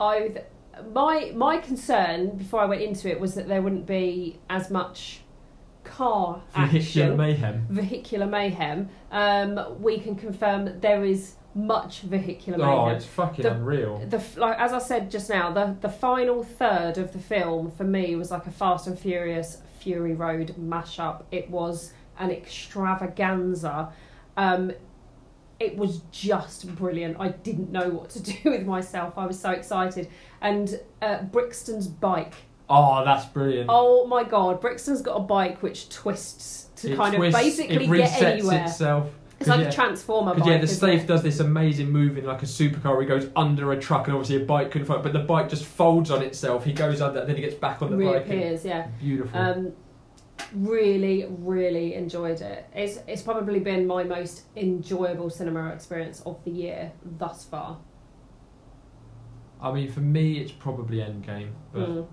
I 0.00 0.42
my 0.94 1.32
my 1.34 1.58
concern 1.58 2.36
before 2.36 2.60
I 2.60 2.64
went 2.64 2.80
into 2.82 3.10
it 3.10 3.20
was 3.20 3.34
that 3.34 3.46
there 3.48 3.60
wouldn't 3.60 3.86
be 3.86 4.38
as 4.48 4.70
much 4.70 5.20
car 5.84 6.40
Vehicular 6.54 6.78
action, 7.10 7.16
mayhem. 7.16 7.66
vehicular 7.68 8.26
mayhem. 8.26 8.88
Um, 9.10 9.82
we 9.82 9.98
can 9.98 10.14
confirm 10.16 10.64
that 10.64 10.80
there 10.80 11.04
is 11.04 11.34
much 11.54 12.00
vehicular 12.00 12.64
Oh, 12.64 12.84
mayhem. 12.84 12.96
it's 12.96 13.04
fucking 13.04 13.42
The- 13.42 13.52
unreal. 13.54 13.98
The 14.08 14.22
like 14.36 14.58
as 14.58 14.72
I 14.72 14.78
said 14.78 15.10
just 15.10 15.28
now, 15.28 15.52
the 15.52 15.76
the 15.80 15.90
final 15.90 16.42
third 16.42 16.96
of 16.96 17.12
the 17.12 17.18
film 17.18 17.70
for 17.70 17.84
me 17.84 18.16
was 18.16 18.30
like 18.30 18.46
a 18.46 18.50
Fast 18.52 18.86
and 18.86 18.98
Furious 18.98 19.58
Fury 19.80 20.14
Road 20.14 20.54
mashup. 20.58 21.24
It 21.30 21.50
was 21.50 21.92
an 22.18 22.30
extravaganza. 22.30 23.92
Um, 24.36 24.72
it 25.62 25.76
was 25.76 26.00
just 26.10 26.74
brilliant. 26.76 27.16
I 27.18 27.28
didn't 27.28 27.70
know 27.72 27.88
what 27.90 28.10
to 28.10 28.22
do 28.32 28.50
with 28.50 28.66
myself. 28.66 29.14
I 29.16 29.26
was 29.26 29.38
so 29.38 29.50
excited. 29.50 30.08
And 30.40 30.80
uh, 31.00 31.22
Brixton's 31.22 31.86
bike. 31.86 32.34
Oh, 32.68 33.04
that's 33.04 33.26
brilliant. 33.26 33.68
Oh 33.72 34.06
my 34.06 34.24
god, 34.24 34.60
Brixton's 34.60 35.02
got 35.02 35.16
a 35.16 35.20
bike 35.20 35.62
which 35.62 35.88
twists 35.88 36.68
to 36.76 36.92
It 36.92 36.96
kind 36.96 37.14
twists, 37.14 37.36
of 37.36 37.42
basically 37.44 37.76
it 37.76 37.78
get 37.80 37.88
resets 37.88 38.22
anywhere. 38.22 38.64
itself. 38.64 39.10
It's 39.40 39.48
like 39.48 39.60
yeah. 39.60 39.68
a 39.68 39.72
transformer 39.72 40.34
bike. 40.34 40.46
yeah, 40.46 40.58
the 40.58 40.62
isn't 40.64 40.88
it? 40.88 41.06
Does 41.06 41.22
this 41.24 41.40
amazing 41.40 41.90
move 41.90 42.16
in 42.16 42.24
like 42.24 42.42
a 42.44 42.46
supercar 42.46 42.92
where 42.92 43.00
he 43.02 43.08
goes 43.08 43.28
under 43.34 43.72
a 43.72 43.78
truck 43.80 44.06
and 44.06 44.14
obviously 44.16 44.40
a 44.40 44.46
bike 44.46 44.70
couldn't 44.70 44.86
find 44.86 45.02
but 45.02 45.12
the 45.12 45.18
bike 45.18 45.48
just 45.48 45.64
folds 45.64 46.12
on 46.12 46.22
itself. 46.22 46.64
He 46.64 46.72
goes 46.72 47.00
under 47.00 47.18
and 47.20 47.28
then 47.28 47.34
he 47.36 47.42
gets 47.42 47.56
back 47.56 47.82
on 47.82 47.90
the 47.90 47.96
bike. 47.96 48.26
reappears. 48.28 48.64
Yeah. 48.64 48.86
Beautiful. 49.00 49.38
Um, 49.38 49.72
really, 50.54 51.26
really 51.28 51.94
enjoyed 51.94 52.40
it. 52.40 52.66
It's 52.74 52.98
it's 53.06 53.22
probably 53.22 53.60
been 53.60 53.86
my 53.86 54.04
most 54.04 54.42
enjoyable 54.56 55.30
cinema 55.30 55.68
experience 55.70 56.20
of 56.22 56.42
the 56.44 56.50
year 56.50 56.92
thus 57.18 57.44
far. 57.44 57.78
I 59.60 59.72
mean, 59.72 59.90
for 59.90 60.00
me, 60.00 60.38
it's 60.38 60.52
probably 60.52 60.98
Endgame. 60.98 61.50
But 61.72 61.88
Mm. 61.88 62.06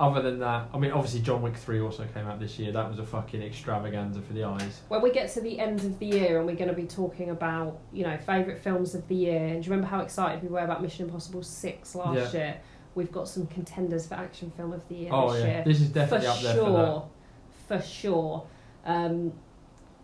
other 0.00 0.22
than 0.22 0.38
that, 0.40 0.68
I 0.72 0.78
mean, 0.78 0.90
obviously 0.90 1.20
John 1.20 1.42
Wick 1.42 1.56
3 1.56 1.80
also 1.80 2.06
came 2.14 2.26
out 2.26 2.40
this 2.40 2.58
year. 2.58 2.72
That 2.72 2.88
was 2.88 2.98
a 2.98 3.04
fucking 3.04 3.42
extravaganza 3.42 4.22
for 4.22 4.32
the 4.32 4.44
eyes. 4.44 4.80
When 4.88 5.02
we 5.02 5.10
get 5.10 5.30
to 5.32 5.40
the 5.40 5.58
end 5.58 5.80
of 5.80 5.98
the 5.98 6.06
year 6.06 6.38
and 6.38 6.46
we're 6.46 6.56
going 6.56 6.70
to 6.70 6.74
be 6.74 6.86
talking 6.86 7.30
about 7.30 7.78
you 7.92 8.04
know 8.04 8.16
favourite 8.18 8.58
films 8.58 8.94
of 8.94 9.06
the 9.08 9.14
year, 9.14 9.46
and 9.46 9.62
do 9.62 9.66
you 9.66 9.72
remember 9.72 9.88
how 9.94 10.00
excited 10.00 10.42
we 10.42 10.48
were 10.48 10.60
about 10.60 10.82
Mission 10.82 11.06
Impossible 11.06 11.42
Six 11.42 11.94
last 11.94 12.34
year? 12.34 12.56
We've 12.94 13.12
got 13.12 13.28
some 13.28 13.46
contenders 13.48 14.06
for 14.06 14.14
action 14.14 14.50
film 14.56 14.72
of 14.72 14.88
the 14.88 14.94
year 14.94 15.10
oh, 15.12 15.30
this 15.34 15.42
yeah. 15.42 15.48
year. 15.56 15.64
This 15.66 15.80
is 15.82 15.88
definitely 15.90 16.26
for 16.28 16.32
up 16.32 16.40
there 16.40 16.54
sure, 16.54 16.64
for 16.64 17.08
for 17.66 17.80
sure. 17.80 18.46
Um, 18.84 19.32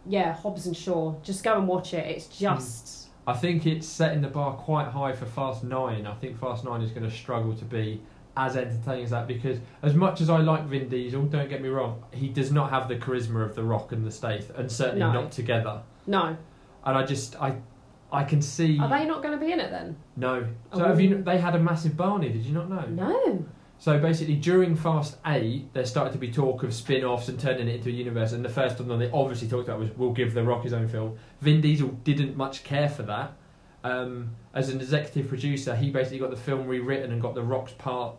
yeah, 0.06 0.32
Hobbs 0.34 0.66
and 0.66 0.76
Shaw. 0.76 1.14
Just 1.22 1.44
go 1.44 1.56
and 1.56 1.68
watch 1.68 1.94
it. 1.94 2.06
It's 2.06 2.26
just. 2.26 2.86
that. 3.26 3.30
I 3.30 3.34
think 3.34 3.66
it's 3.66 3.86
setting 3.86 4.20
the 4.20 4.28
bar 4.28 4.54
quite 4.54 4.88
high 4.88 5.12
for 5.12 5.26
Fast 5.26 5.62
9. 5.62 6.06
I 6.06 6.14
think 6.14 6.40
Fast 6.40 6.64
9 6.64 6.82
is 6.82 6.90
going 6.90 7.08
to 7.08 7.16
struggle 7.16 7.54
to 7.54 7.64
be 7.64 8.02
as 8.36 8.56
entertaining 8.56 9.04
as 9.04 9.10
that 9.10 9.28
because 9.28 9.58
as 9.82 9.94
much 9.94 10.20
as 10.20 10.28
I 10.28 10.38
like 10.38 10.64
Vin 10.64 10.88
Diesel, 10.88 11.22
don't 11.26 11.48
get 11.48 11.62
me 11.62 11.68
wrong, 11.68 12.02
he 12.12 12.28
does 12.28 12.50
not 12.50 12.70
have 12.70 12.88
the 12.88 12.96
charisma 12.96 13.44
of 13.44 13.54
The 13.54 13.62
Rock 13.62 13.92
and 13.92 14.04
the 14.04 14.10
Stath, 14.10 14.50
and 14.56 14.72
certainly 14.72 15.00
No. 15.00 15.12
not 15.12 15.30
together. 15.30 15.82
No, 16.06 16.36
And 16.84 16.98
I 16.98 17.04
just, 17.04 17.36
I, 17.40 17.54
I 18.10 18.24
can 18.24 18.42
see. 18.42 18.80
are 18.80 18.88
they 18.88 19.04
not 19.06 19.22
going 19.22 19.38
to 19.38 19.44
be 19.46 19.52
in 19.52 19.60
it 19.60 19.70
then? 19.70 19.94
No. 20.16 20.40
So 20.74 20.82
Oh. 20.82 20.88
have 20.88 21.00
you? 21.00 21.22
They 21.22 21.38
had 21.38 21.54
a 21.54 21.60
massive 21.60 21.96
Barney. 21.96 22.30
Did 22.30 22.42
you 22.44 22.54
not 22.54 22.68
know? 22.68 22.86
No. 22.88 23.44
So 23.82 23.98
basically, 23.98 24.36
during 24.36 24.76
Fast 24.76 25.16
Eight, 25.26 25.74
there 25.74 25.84
started 25.84 26.12
to 26.12 26.18
be 26.18 26.30
talk 26.30 26.62
of 26.62 26.72
spin-offs 26.72 27.28
and 27.28 27.36
turning 27.36 27.66
it 27.66 27.74
into 27.74 27.88
a 27.88 27.92
universe. 27.92 28.30
And 28.30 28.44
the 28.44 28.48
first 28.48 28.78
one 28.78 28.96
they 29.00 29.10
obviously 29.10 29.48
talked 29.48 29.66
about 29.66 29.80
was 29.80 29.90
we'll 29.96 30.12
give 30.12 30.34
The 30.34 30.44
Rock 30.44 30.62
his 30.62 30.72
own 30.72 30.86
film. 30.86 31.18
Vin 31.40 31.60
Diesel 31.60 31.88
didn't 32.04 32.36
much 32.36 32.62
care 32.62 32.88
for 32.88 33.02
that. 33.02 33.32
Um, 33.82 34.36
as 34.54 34.68
an 34.68 34.80
executive 34.80 35.28
producer, 35.28 35.74
he 35.74 35.90
basically 35.90 36.20
got 36.20 36.30
the 36.30 36.36
film 36.36 36.68
rewritten 36.68 37.10
and 37.10 37.20
got 37.20 37.34
The 37.34 37.42
Rock's 37.42 37.72
part 37.72 38.14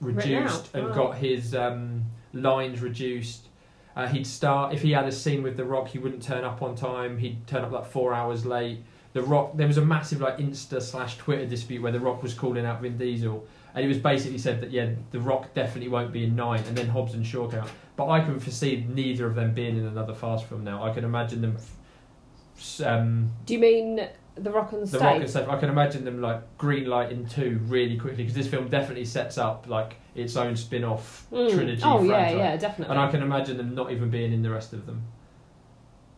reduced 0.00 0.74
and 0.74 0.88
wow. 0.88 0.94
got 0.94 1.18
his 1.18 1.54
um, 1.54 2.06
lines 2.32 2.80
reduced. 2.80 3.46
Uh, 3.94 4.08
he'd 4.08 4.26
start 4.26 4.74
if 4.74 4.82
he 4.82 4.90
had 4.90 5.06
a 5.06 5.12
scene 5.12 5.44
with 5.44 5.56
The 5.56 5.64
Rock, 5.64 5.86
he 5.86 5.98
wouldn't 5.98 6.24
turn 6.24 6.42
up 6.42 6.60
on 6.60 6.74
time. 6.74 7.18
He'd 7.18 7.46
turn 7.46 7.62
up 7.62 7.70
like 7.70 7.86
four 7.86 8.14
hours 8.14 8.44
late. 8.44 8.80
The 9.12 9.22
Rock, 9.22 9.52
there 9.54 9.68
was 9.68 9.78
a 9.78 9.84
massive 9.84 10.20
like 10.20 10.38
Insta 10.38 10.82
slash 10.82 11.18
Twitter 11.18 11.46
dispute 11.46 11.82
where 11.82 11.92
The 11.92 12.00
Rock 12.00 12.20
was 12.20 12.34
calling 12.34 12.66
out 12.66 12.82
Vin 12.82 12.98
Diesel, 12.98 13.46
and 13.74 13.84
it 13.84 13.88
was 13.88 13.98
basically 13.98 14.38
said 14.38 14.60
that 14.60 14.70
yeah, 14.70 14.90
The 15.10 15.20
Rock 15.20 15.52
definitely 15.54 15.88
won't 15.88 16.12
be 16.12 16.24
in 16.24 16.36
nine, 16.36 16.62
and 16.68 16.76
then 16.76 16.88
Hobbs 16.88 17.14
and 17.14 17.26
Shaw 17.26 17.48
came 17.48 17.60
out. 17.60 17.70
But 17.96 18.08
I 18.08 18.20
can 18.20 18.38
foresee 18.40 18.84
neither 18.88 19.26
of 19.26 19.34
them 19.34 19.54
being 19.54 19.76
in 19.76 19.86
another 19.86 20.14
Fast 20.14 20.46
film 20.46 20.64
now. 20.64 20.82
I 20.84 20.92
can 20.92 21.04
imagine 21.04 21.40
them. 21.42 21.56
f- 21.56 22.80
Um, 22.86 23.30
Do 23.46 23.54
you 23.54 23.60
mean 23.60 24.00
The 24.36 24.50
Rock 24.50 24.72
and 24.72 24.82
the, 24.86 24.98
the 24.98 25.04
Rock 25.04 25.16
and 25.20 25.28
stuff. 25.30 25.48
I 25.48 25.58
can 25.58 25.68
imagine 25.68 26.04
them 26.04 26.20
like 26.20 26.40
green 26.58 26.86
lighting 26.86 27.26
two 27.26 27.60
really 27.66 27.96
quickly 27.96 28.24
because 28.24 28.34
this 28.34 28.48
film 28.48 28.68
definitely 28.68 29.04
sets 29.04 29.38
up 29.38 29.66
like 29.68 29.96
its 30.14 30.36
own 30.36 30.56
spin-off 30.56 31.26
Mm. 31.32 31.52
trilogy 31.52 31.82
Oh 31.84 32.02
yeah, 32.02 32.30
yeah, 32.30 32.56
definitely. 32.56 32.92
And 32.94 33.00
I 33.04 33.10
can 33.10 33.22
imagine 33.22 33.56
them 33.56 33.74
not 33.74 33.90
even 33.92 34.10
being 34.10 34.32
in 34.32 34.42
the 34.42 34.50
rest 34.50 34.72
of 34.72 34.86
them. 34.86 35.02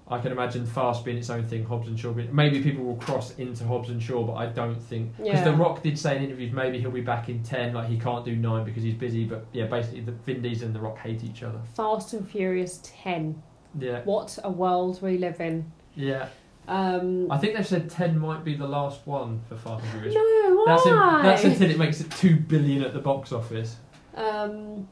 I 0.09 0.19
can 0.21 0.31
imagine 0.31 0.65
Fast 0.67 1.05
being 1.05 1.19
its 1.19 1.31
own 1.31 1.47
thing, 1.49 1.65
Hobbs 1.65 1.89
and 1.89 1.99
Shaw. 1.99 2.13
Being, 2.13 2.33
maybe 2.35 2.63
people 2.63 2.85
will 2.85 2.95
cross 2.97 3.35
into 3.39 3.65
Hobbs 3.65 3.91
and 3.91 4.01
Shaw, 4.01 4.23
but 4.25 4.35
I 4.35 4.47
don't 4.47 4.81
think 4.81 5.17
because 5.17 5.41
Yeah. 5.41 5.45
The 5.45 5.53
Rock 5.53 5.83
did 5.83 5.99
say 5.99 6.17
in 6.17 6.23
interviews 6.25 6.53
maybe 6.53 6.79
he'll 6.79 6.93
be 6.93 7.01
back 7.01 7.29
in 7.29 7.43
ten, 7.43 7.75
like 7.75 7.89
he 7.89 7.99
can't 7.99 8.25
do 8.25 8.37
nine 8.37 8.65
because 8.65 8.85
he's 8.85 8.95
busy. 8.95 9.25
But 9.25 9.47
yeah, 9.53 9.67
basically 9.67 10.01
the 10.03 10.13
Vin 10.13 10.43
Diesel 10.43 10.67
and 10.67 10.75
The 10.77 10.81
Rock 10.81 10.99
hate 10.99 11.25
each 11.25 11.43
other. 11.43 11.59
Fast 11.75 12.13
and 12.13 12.29
Furious 12.29 12.81
10. 12.85 13.43
Yeah, 13.79 14.03
What 14.05 14.39
a 14.45 14.51
world 14.51 15.03
we 15.03 15.19
live 15.19 15.41
in. 15.41 15.71
yeah. 15.95 16.29
Um, 16.69 17.31
I 17.31 17.39
think 17.39 17.55
they've 17.57 17.67
said 17.67 17.89
ten 17.91 18.19
might 18.19 18.43
be 18.45 18.57
the 18.57 18.67
last 18.67 19.07
one 19.07 19.41
for 19.49 19.57
Fast 19.57 19.85
and 19.85 19.93
Furious. 19.93 20.15
no, 20.17 20.65
That's, 20.67 20.87
in, 20.87 20.93
why? 20.97 21.21
that's 21.23 21.45
until 21.45 21.71
it 21.71 21.79
makes 21.79 22.01
it 22.01 22.11
two 22.11 22.37
billion 22.37 22.83
at 22.83 22.93
the 22.93 22.99
box 22.99 23.31
office. 23.33 23.77
Um, 24.17 24.89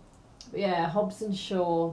yeah, 0.55 0.89
Hobbs 0.89 1.23
and 1.23 1.37
Shaw. 1.37 1.93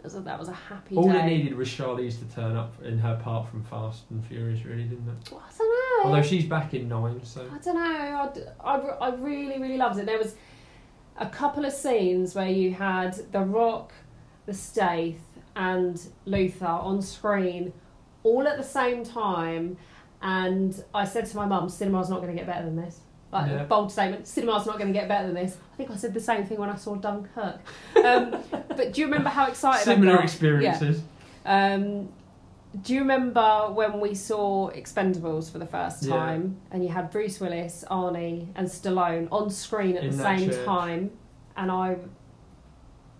That 0.00 0.04
was 0.04 0.14
a, 0.14 0.20
that 0.20 0.38
was 0.38 0.48
a 0.48 0.54
happy 0.54 0.96
All 0.96 1.12
day. 1.12 1.18
it 1.18 1.26
needed 1.26 1.54
was 1.58 1.68
Charlize 1.68 2.18
to 2.20 2.34
turn 2.34 2.56
up 2.56 2.72
in 2.82 2.98
her 2.98 3.20
part 3.22 3.50
from 3.50 3.62
Fast 3.64 4.04
and 4.08 4.24
Furious, 4.24 4.64
really, 4.64 4.84
didn't 4.84 5.06
it? 5.06 5.28
I 5.28 5.58
don't 5.58 5.68
know. 5.68 6.08
Although 6.08 6.22
she's 6.22 6.46
back 6.46 6.72
in 6.72 6.88
nine, 6.88 7.22
so 7.22 7.46
I 7.52 7.58
don't 7.58 7.74
know. 7.74 7.82
I, 8.64 8.66
I, 8.66 8.78
I 8.78 9.14
really, 9.16 9.60
really 9.60 9.76
loved 9.76 9.98
it. 9.98 10.06
There 10.06 10.16
was 10.16 10.36
a 11.18 11.26
couple 11.26 11.66
of 11.66 11.72
scenes 11.74 12.34
where 12.34 12.48
you 12.48 12.72
had 12.72 13.12
The 13.30 13.40
Rock, 13.40 13.92
The 14.46 14.54
Stath, 14.54 15.20
and 15.54 16.00
Luther 16.24 16.64
on 16.64 17.02
screen 17.02 17.74
all 18.22 18.48
at 18.48 18.56
the 18.56 18.64
same 18.64 19.04
time. 19.04 19.76
And 20.22 20.82
I 20.94 21.04
said 21.04 21.26
to 21.26 21.36
my 21.36 21.44
mum, 21.44 21.68
cinema's 21.68 22.08
not 22.08 22.22
going 22.22 22.30
to 22.30 22.36
get 22.36 22.46
better 22.46 22.64
than 22.64 22.76
this. 22.76 23.00
Like, 23.32 23.48
Yeah. 23.50 23.64
bold 23.64 23.92
statement, 23.92 24.26
cinema's 24.26 24.66
not 24.66 24.76
going 24.78 24.92
to 24.92 24.98
get 24.98 25.06
better 25.08 25.26
than 25.26 25.36
this. 25.36 25.56
I 25.72 25.76
think 25.76 25.90
I 25.90 25.96
said 25.96 26.12
the 26.14 26.20
same 26.20 26.44
thing 26.44 26.58
when 26.58 26.68
I 26.70 26.74
saw 26.76 26.96
Dunkirk. 26.96 27.60
Um, 28.04 28.36
but 28.68 28.92
do 28.92 29.00
you 29.00 29.06
remember 29.06 29.28
how 29.28 29.46
excited 29.46 29.82
I 29.88 29.94
similar 29.94 30.16
got? 30.16 30.24
experiences. 30.24 31.02
Um, 31.46 32.08
do 32.82 32.92
you 32.94 33.00
remember 33.00 33.68
when 33.72 34.00
we 34.00 34.14
saw 34.14 34.70
Expendables 34.70 35.50
for 35.50 35.58
the 35.58 35.66
first 35.66 36.04
Yeah. 36.04 36.16
time 36.16 36.56
and 36.72 36.82
you 36.84 36.88
had 36.90 37.10
Bruce 37.10 37.38
Willis, 37.40 37.84
Arnie, 37.90 38.48
and 38.56 38.66
Stallone 38.68 39.28
on 39.30 39.48
screen 39.50 39.96
at 39.96 40.04
In 40.04 40.16
the 40.16 40.22
same 40.22 40.50
church. 40.50 40.64
time? 40.64 41.10
And 41.56 41.70
I, 41.70 41.96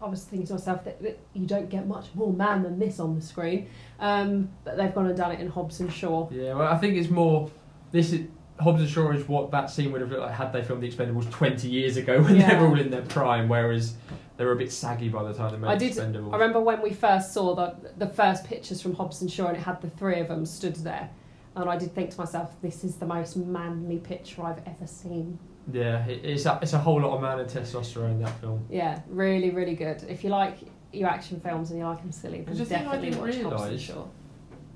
I 0.02 0.06
was 0.08 0.24
thinking 0.24 0.46
to 0.48 0.54
myself 0.54 0.84
that, 0.84 1.02
that 1.02 1.18
you 1.34 1.46
don't 1.46 1.68
get 1.68 1.86
much 1.86 2.06
more 2.14 2.32
man 2.32 2.62
than 2.62 2.78
this 2.78 2.98
on 3.00 3.14
the 3.14 3.20
screen. 3.20 3.68
Um, 4.00 4.50
but 4.64 4.76
they've 4.76 4.94
gone 4.94 5.06
and 5.06 5.16
done 5.16 5.32
it 5.32 5.40
in 5.40 5.48
Hobbs 5.48 5.78
and 5.80 5.92
Shaw. 5.92 6.28
Yeah, 6.30 6.54
well, 6.54 6.72
I 6.72 6.78
think 6.78 6.96
it's 6.96 7.10
more. 7.10 7.50
This 7.92 8.12
is 8.12 8.26
Hobbs 8.60 8.80
and 8.80 8.88
Shaw 8.90 9.10
is 9.12 9.26
what 9.28 9.50
that 9.50 9.70
scene 9.70 9.90
would 9.92 10.00
have 10.00 10.10
looked 10.10 10.22
like 10.22 10.32
had 10.34 10.52
they 10.52 10.62
filmed 10.62 10.82
The 10.82 10.90
Expendables 10.90 11.30
twenty 11.30 11.68
years 11.68 11.96
ago 11.96 12.20
when 12.22 12.34
they 12.34 12.40
Yeah. 12.40 12.60
were 12.60 12.68
all 12.68 12.78
in 12.80 12.90
their 12.90 13.02
prime, 13.02 13.48
whereas 13.48 13.94
they 14.36 14.44
were 14.44 14.52
a 14.52 14.56
bit 14.56 14.70
saggy 14.72 15.08
by 15.08 15.22
the 15.22 15.32
time 15.34 15.52
they 15.52 15.58
made 15.58 15.68
I 15.68 15.76
did- 15.76 15.92
Expendables. 15.92 16.30
I 16.32 16.36
remember 16.36 16.60
when 16.60 16.80
we 16.82 16.90
first 16.92 17.32
saw 17.32 17.54
the 17.54 17.74
the 17.96 18.06
first 18.08 18.44
pictures 18.44 18.80
from 18.82 18.94
Hobbs 18.94 19.20
and 19.22 19.30
Shaw, 19.30 19.46
and 19.48 19.56
it 19.56 19.60
had 19.62 19.80
the 19.80 19.90
three 19.90 20.20
of 20.20 20.28
them 20.28 20.44
stood 20.46 20.76
there, 20.76 21.10
and 21.56 21.68
I 21.68 21.76
did 21.76 21.94
think 21.94 22.10
to 22.10 22.18
myself, 22.18 22.54
"This 22.62 22.84
is 22.84 22.96
the 22.96 23.06
most 23.06 23.36
manly 23.36 23.98
picture 23.98 24.42
I've 24.44 24.62
ever 24.66 24.86
seen." 24.86 25.38
Yeah, 25.72 26.04
it, 26.06 26.24
it's 26.24 26.46
a, 26.46 26.58
it's 26.62 26.72
a 26.72 26.78
whole 26.78 27.00
lot 27.00 27.14
of 27.14 27.20
man 27.22 27.38
and 27.38 27.48
testosterone 27.48 28.12
in 28.12 28.22
that 28.22 28.40
film. 28.40 28.64
Yeah, 28.70 29.00
really, 29.08 29.50
really 29.50 29.74
good. 29.74 30.02
If 30.08 30.24
you 30.24 30.30
like 30.30 30.56
your 30.92 31.08
action 31.08 31.38
films 31.38 31.70
and 31.70 31.78
you 31.78 31.84
like 31.86 32.00
them 32.00 32.10
silly, 32.12 32.38
then 32.38 32.46
'Cause 32.46 32.58
the 32.58 32.64
thing 32.64 32.78
I 32.88 32.96
definitely 32.96 33.10
didn't 33.10 33.20
watch 33.20 33.34
Hobbs 33.36 33.62
and 33.62 33.70
realise- 33.70 33.80
Shaw. 33.82 34.04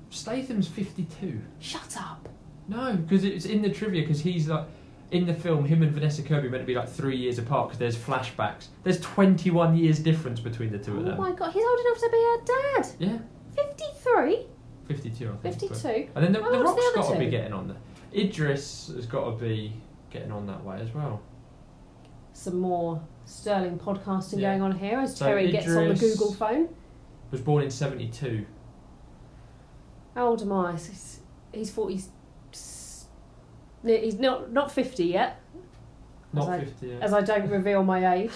Statham's 0.09 0.67
fifty-two. 0.67 1.41
Shut 1.59 1.97
up. 1.97 2.29
No, 2.67 2.95
because 2.95 3.23
it's 3.23 3.45
in 3.45 3.61
the 3.61 3.69
trivia 3.69 4.01
because 4.01 4.21
he's 4.21 4.47
like. 4.47 4.65
In 5.11 5.27
the 5.27 5.35
film, 5.35 5.65
him 5.65 5.83
and 5.83 5.91
Vanessa 5.91 6.23
Kirby 6.23 6.47
are 6.47 6.49
meant 6.49 6.63
to 6.63 6.65
be 6.67 6.73
like 6.73 6.89
three 6.89 7.15
years 7.15 7.37
apart 7.37 7.67
because 7.69 7.77
there's 7.77 7.95
flashbacks. 7.95 8.67
There's 8.83 8.99
21 9.01 9.77
years 9.77 9.99
difference 9.99 10.39
between 10.39 10.71
the 10.71 10.79
two 10.79 10.95
Oh 10.95 10.97
of 10.97 11.05
them. 11.05 11.13
Oh 11.19 11.21
my 11.21 11.31
god, 11.31 11.51
he's 11.53 11.63
old 11.63 11.79
enough 11.79 11.99
to 11.99 12.09
be 12.11 12.17
a 12.17 12.45
dad. 12.45 12.87
Yeah, 12.97 13.17
53? 13.55 14.47
52, 14.87 15.25
I 15.25 15.29
think. 15.29 15.41
but- 15.43 15.53
52? 15.53 16.09
And 16.15 16.25
then 16.25 16.31
the, 16.33 16.39
the 16.39 16.59
Rock's 16.59 16.83
the 16.83 16.91
got 16.95 17.13
to 17.13 17.19
be 17.19 17.27
getting 17.29 17.53
on 17.53 17.67
there. 17.67 17.77
Idris 18.15 18.91
has 18.95 19.05
got 19.05 19.25
to 19.25 19.31
be 19.45 19.73
getting 20.09 20.31
on 20.31 20.47
that 20.47 20.63
way 20.65 20.79
as 20.81 20.91
well. 20.91 21.21
Some 22.33 22.59
more 22.59 22.99
sterling 23.25 23.77
podcasting 23.77 24.39
Yeah. 24.39 24.57
going 24.57 24.63
on 24.63 24.71
here 24.77 24.99
as 24.99 25.15
So 25.15 25.27
Terry 25.27 25.51
gets 25.51 25.67
on 25.67 25.87
the 25.89 25.93
Google 25.93 26.33
phone. 26.33 26.69
Was 27.29 27.41
born 27.41 27.63
in 27.63 27.69
72. 27.69 28.43
How 30.15 30.27
old 30.29 30.41
am 30.41 30.51
I? 30.51 30.71
He's, 30.73 31.19
he's 31.53 31.69
40. 31.71 32.01
He's 33.85 34.19
not, 34.19 34.51
not 34.51 34.71
50 34.71 35.05
yet, 35.05 35.39
Not 36.33 36.43
As 36.43 36.49
I- 36.49 36.59
50 36.65 36.87
yet. 36.87 37.01
as 37.01 37.13
I 37.13 37.21
don't 37.21 37.49
reveal 37.49 37.83
my 37.83 38.13
age. 38.15 38.31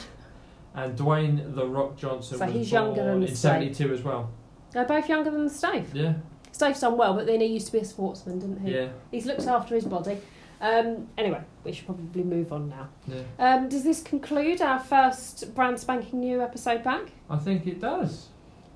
And 0.75 0.95
Dwayne 0.97 1.55
The 1.55 1.67
Rock 1.67 1.97
Johnson 1.97 2.37
So 2.37 2.45
he's 2.45 2.71
younger 2.71 3.03
than 3.03 3.23
in 3.23 3.27
Stave. 3.35 3.75
72 3.75 3.93
as 3.93 4.03
well. 4.03 4.29
They're 4.71 4.85
both 4.85 5.09
younger 5.09 5.31
than 5.31 5.49
Stave. 5.49 5.93
Yeah, 5.95 6.13
Stave's 6.51 6.79
done 6.81 6.95
well, 6.97 7.13
but 7.15 7.25
then 7.25 7.41
he 7.41 7.47
used 7.47 7.65
to 7.67 7.71
be 7.71 7.79
a 7.79 7.85
sportsman, 7.85 8.39
didn't 8.39 8.59
he? 8.65 8.73
yeah, 8.75 8.89
He's 9.11 9.25
looked 9.25 9.47
after 9.47 9.73
his 9.75 9.85
body. 9.85 10.17
Um, 10.61 11.07
anyway, 11.17 11.41
we 11.63 11.71
should 11.71 11.85
probably 11.85 12.23
move 12.23 12.51
on 12.53 12.69
now. 12.69 12.89
yeah. 13.07 13.21
Um, 13.39 13.69
does 13.69 13.83
this 13.83 14.01
conclude 14.01 14.61
our 14.61 14.79
first 14.79 15.55
brand 15.55 15.79
spanking 15.79 16.19
new 16.19 16.41
episode 16.41 16.83
back? 16.83 17.11
I 17.29 17.37
think 17.37 17.65
it 17.65 17.79
does. 17.81 18.27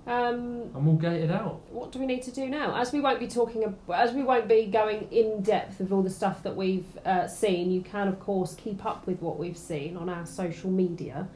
Um, 0.06 0.70
And 0.76 0.86
we'll 0.86 0.96
get 0.98 1.14
it 1.14 1.32
out. 1.32 1.62
what 1.72 1.92
do 1.92 2.00
we 2.00 2.06
need 2.06 2.24
to 2.24 2.32
do 2.32 2.50
now? 2.50 2.76
As 2.76 2.92
we 2.92 3.00
won't 3.00 3.20
be 3.20 3.28
talking, 3.28 3.64
ab- 3.64 3.78
as 3.94 4.14
we 4.14 4.22
won't 4.24 4.48
be 4.50 4.66
going 4.66 5.08
in 5.12 5.42
depth 5.42 5.80
of 5.80 5.94
all 5.94 6.02
the 6.02 6.10
stuff 6.10 6.44
that 6.44 6.56
we've 6.56 6.98
uh, 7.06 7.28
seen, 7.28 7.72
you 7.72 7.82
can 7.82 8.08
of 8.10 8.20
course 8.20 8.54
keep 8.56 8.86
up 8.86 9.08
with 9.08 9.22
what 9.22 9.38
we've 9.40 9.58
seen 9.58 9.96
on 9.96 10.10
our 10.10 10.26
social 10.26 10.70
media. 10.70 11.28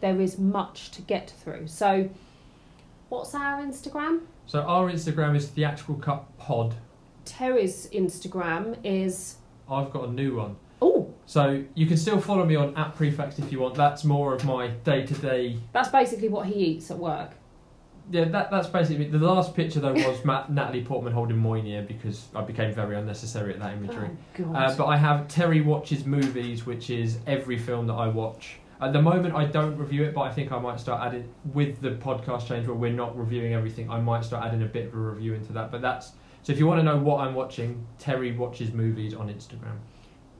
There 0.00 0.20
is 0.20 0.38
much 0.38 0.90
to 0.92 1.02
get 1.02 1.30
through. 1.30 1.68
So, 1.68 2.10
what's 3.08 3.34
our 3.34 3.60
Instagram? 3.62 4.22
So 4.46 4.62
our 4.62 4.90
Instagram 4.90 5.36
is 5.36 5.46
Theatrical 5.48 5.96
Cut 5.96 6.36
Pod. 6.38 6.74
Terry's 7.24 7.88
Instagram 7.90 8.76
is 8.84 9.36
I've 9.70 9.90
got 9.92 10.08
a 10.08 10.12
new 10.12 10.36
one. 10.36 10.56
oh, 10.82 11.12
So 11.26 11.64
you 11.74 11.86
can 11.86 11.96
still 11.96 12.20
follow 12.20 12.44
me 12.44 12.54
on 12.56 12.76
at 12.76 12.94
Prefects 12.94 13.38
if 13.38 13.50
you 13.50 13.60
want. 13.60 13.74
That's 13.74 14.04
more 14.04 14.34
of 14.34 14.44
my 14.44 14.68
day-to-day 14.68 15.58
that's 15.72 15.88
basically 15.88 16.28
what 16.28 16.46
he 16.46 16.54
eats 16.54 16.90
at 16.90 16.98
work. 16.98 17.30
Yeah, 18.10 18.26
that, 18.26 18.50
that's 18.50 18.68
basically 18.68 19.08
the 19.08 19.18
last 19.18 19.54
picture 19.54 19.80
though 19.80 19.92
was 19.92 20.24
Matt, 20.24 20.50
Natalie 20.50 20.84
Portman 20.84 21.12
holding 21.12 21.38
Moynier 21.38 21.82
because 21.82 22.26
I 22.36 22.42
became 22.42 22.72
very 22.72 22.96
unnecessary 22.96 23.52
at 23.52 23.60
that 23.60 23.74
imagery. 23.74 24.10
Oh. 24.38 24.54
Uh, 24.54 24.76
but 24.76 24.86
I 24.86 24.96
have 24.96 25.26
Terry 25.26 25.60
watches 25.60 26.06
movies, 26.06 26.64
which 26.66 26.90
is 26.90 27.18
every 27.26 27.58
film 27.58 27.88
that 27.88 27.94
I 27.94 28.06
watch. 28.06 28.58
At 28.80 28.92
the 28.92 29.00
moment, 29.00 29.34
I 29.34 29.46
don't 29.46 29.76
review 29.76 30.04
it, 30.04 30.14
but 30.14 30.22
I 30.22 30.32
think 30.32 30.52
I 30.52 30.58
might 30.58 30.78
start 30.78 31.02
adding 31.02 31.32
with 31.54 31.80
the 31.80 31.92
podcast 31.92 32.46
change 32.46 32.66
where 32.66 32.76
we're 32.76 32.92
not 32.92 33.16
reviewing 33.18 33.54
everything. 33.54 33.90
I 33.90 33.98
might 33.98 34.24
start 34.24 34.44
adding 34.44 34.62
a 34.62 34.66
bit 34.66 34.88
of 34.88 34.94
a 34.94 34.98
review 34.98 35.34
into 35.34 35.52
that. 35.54 35.70
But 35.70 35.80
that's 35.80 36.12
so. 36.42 36.52
If 36.52 36.58
you 36.58 36.66
want 36.66 36.80
to 36.80 36.84
know 36.84 36.98
what 36.98 37.20
I'm 37.20 37.34
watching, 37.34 37.86
Terry 37.98 38.32
watches 38.32 38.72
movies 38.72 39.14
on 39.14 39.28
Instagram. 39.28 39.78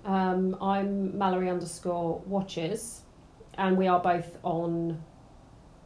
Um, 0.05 0.57
I'm 0.61 1.17
Mallory 1.17 1.49
underscore 1.49 2.21
watches, 2.27 3.03
and 3.55 3.77
we 3.77 3.89
are 3.89 4.01
both 4.01 4.39
on 4.43 5.03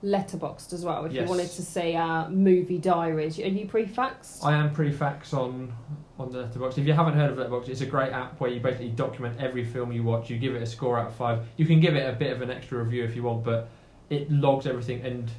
Letterboxd 0.02 0.72
as 0.72 0.84
well. 0.84 1.04
If 1.04 1.12
you 1.12 1.24
wanted 1.24 1.50
to 1.50 1.62
see 1.62 1.94
our 1.94 2.26
uh, 2.26 2.30
movie 2.30 2.78
diaries, 2.78 3.38
are 3.38 3.46
you 3.46 3.66
prefaxed? 3.66 4.44
I 4.44 4.54
am 4.54 4.74
Prefax 4.74 5.34
on 5.34 5.72
on 6.18 6.30
the 6.30 6.44
Letterboxd. 6.44 6.78
If 6.78 6.86
you 6.86 6.92
haven't 6.92 7.14
heard 7.14 7.30
of 7.30 7.38
Letterboxd, 7.38 7.68
it's 7.68 7.80
a 7.80 7.86
great 7.86 8.12
app 8.12 8.40
where 8.40 8.50
you 8.50 8.60
basically 8.60 8.90
document 8.90 9.40
every 9.40 9.64
film 9.64 9.92
you 9.92 10.02
watch. 10.02 10.30
You 10.30 10.38
give 10.38 10.54
it 10.54 10.62
a 10.62 10.66
score 10.66 10.98
out 10.98 11.08
of 11.08 11.14
five. 11.14 11.46
You 11.56 11.66
can 11.66 11.80
give 11.80 11.96
it 11.96 12.08
a 12.08 12.16
bit 12.16 12.32
of 12.32 12.42
an 12.42 12.50
extra 12.50 12.82
review 12.82 13.04
if 13.04 13.16
you 13.16 13.22
want, 13.22 13.44
but 13.44 13.68
it 14.08 14.30
logs 14.30 14.66
everything. 14.66 15.02
And 15.02 15.30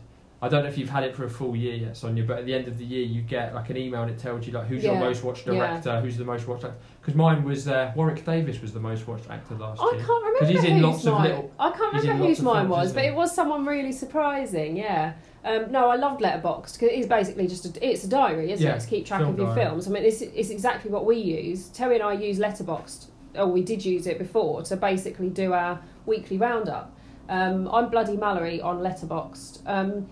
I 0.43 0.49
don't 0.49 0.63
know 0.63 0.69
if 0.69 0.77
you've 0.77 0.89
had 0.89 1.03
it 1.03 1.15
for 1.15 1.25
a 1.25 1.29
full 1.29 1.55
year 1.55 1.75
yet, 1.75 1.95
Sonia, 1.95 2.23
but 2.23 2.39
at 2.39 2.45
the 2.47 2.53
end 2.55 2.67
of 2.67 2.79
the 2.79 2.83
year, 2.83 3.05
you 3.05 3.21
get 3.21 3.53
like 3.53 3.69
an 3.69 3.77
email 3.77 4.01
and 4.01 4.09
it 4.09 4.17
tells 4.17 4.47
you 4.47 4.53
like 4.53 4.65
who's 4.65 4.83
your 4.83 4.95
most 4.95 5.23
watched 5.23 5.45
yeah. 5.45 5.53
director, 5.53 6.01
who's 6.01 6.17
the 6.17 6.25
most 6.25 6.47
watched 6.47 6.63
actor. 6.63 6.75
Because 6.99 7.13
mine 7.13 7.43
was 7.43 7.67
uh, 7.67 7.91
Warwick 7.95 8.25
Davis 8.25 8.59
was 8.59 8.73
the 8.73 8.79
most 8.79 9.07
watched 9.07 9.29
actor 9.29 9.53
last 9.55 9.79
I 9.79 9.95
year. 9.95 10.03
can't 10.05 10.23
remember 10.25 10.39
'Cause 10.39 10.49
he's 10.49 10.63
in 10.63 10.81
lots 10.81 11.05
of 11.05 11.13
mine. 11.13 11.23
little- 11.29 11.51
I 11.59 11.69
can't 11.71 11.93
remember 11.93 12.25
whose 12.25 12.41
mine 12.41 12.55
films, 12.67 12.69
was, 12.71 12.93
but 12.93 13.05
it 13.05 13.13
was 13.13 13.33
someone 13.35 13.65
really 13.65 13.91
surprising. 13.91 14.77
Yeah. 14.77 15.13
Um, 15.45 15.71
no, 15.71 15.89
I 15.89 15.95
loved 15.95 16.21
Letterboxd 16.21 16.73
because 16.73 16.89
it's 16.91 17.07
basically 17.07 17.47
just 17.47 17.65
a, 17.77 17.87
it's 17.89 18.03
a 18.03 18.07
diary, 18.09 18.51
isn't 18.51 18.65
Yeah, 18.65 18.75
it? 18.75 18.79
To 18.81 18.87
keep 18.87 19.05
track 19.05 19.21
of 19.21 19.37
your 19.37 19.47
diary. 19.47 19.61
films. 19.65 19.87
I 19.87 19.91
mean, 19.91 20.03
it's, 20.03 20.21
it's 20.21 20.49
exactly 20.51 20.89
what 20.91 21.05
we 21.05 21.17
use. 21.17 21.67
Terry 21.69 21.95
and 21.95 22.03
I 22.03 22.13
use 22.13 22.39
Letterboxd, 22.39 23.07
or 23.35 23.45
we 23.47 23.61
did 23.63 23.83
use 23.85 24.05
it 24.07 24.17
before 24.19 24.61
to 24.63 24.75
basically 24.75 25.29
do 25.29 25.53
our 25.53 25.79
weekly 26.05 26.37
roundup. 26.37 26.95
Um, 27.29 27.67
I'm 27.71 27.89
Bloody 27.89 28.17
Mallory 28.17 28.59
on 28.61 28.79
Letterboxd. 28.79 29.61
Um, 29.65 30.07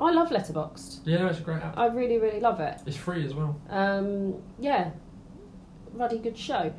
I 0.00 0.12
love 0.12 0.30
Letterboxd. 0.30 1.00
Yeah, 1.04 1.18
no, 1.18 1.26
it's 1.26 1.38
a 1.38 1.42
great 1.42 1.62
app. 1.62 1.76
I 1.76 1.86
really, 1.86 2.18
really 2.18 2.40
love 2.40 2.60
it. 2.60 2.80
It's 2.86 2.96
free 2.96 3.24
as 3.24 3.34
well. 3.34 3.60
Um, 3.68 4.42
yeah, 4.58 4.90
bloody 5.92 6.18
good 6.18 6.38
show. 6.38 6.72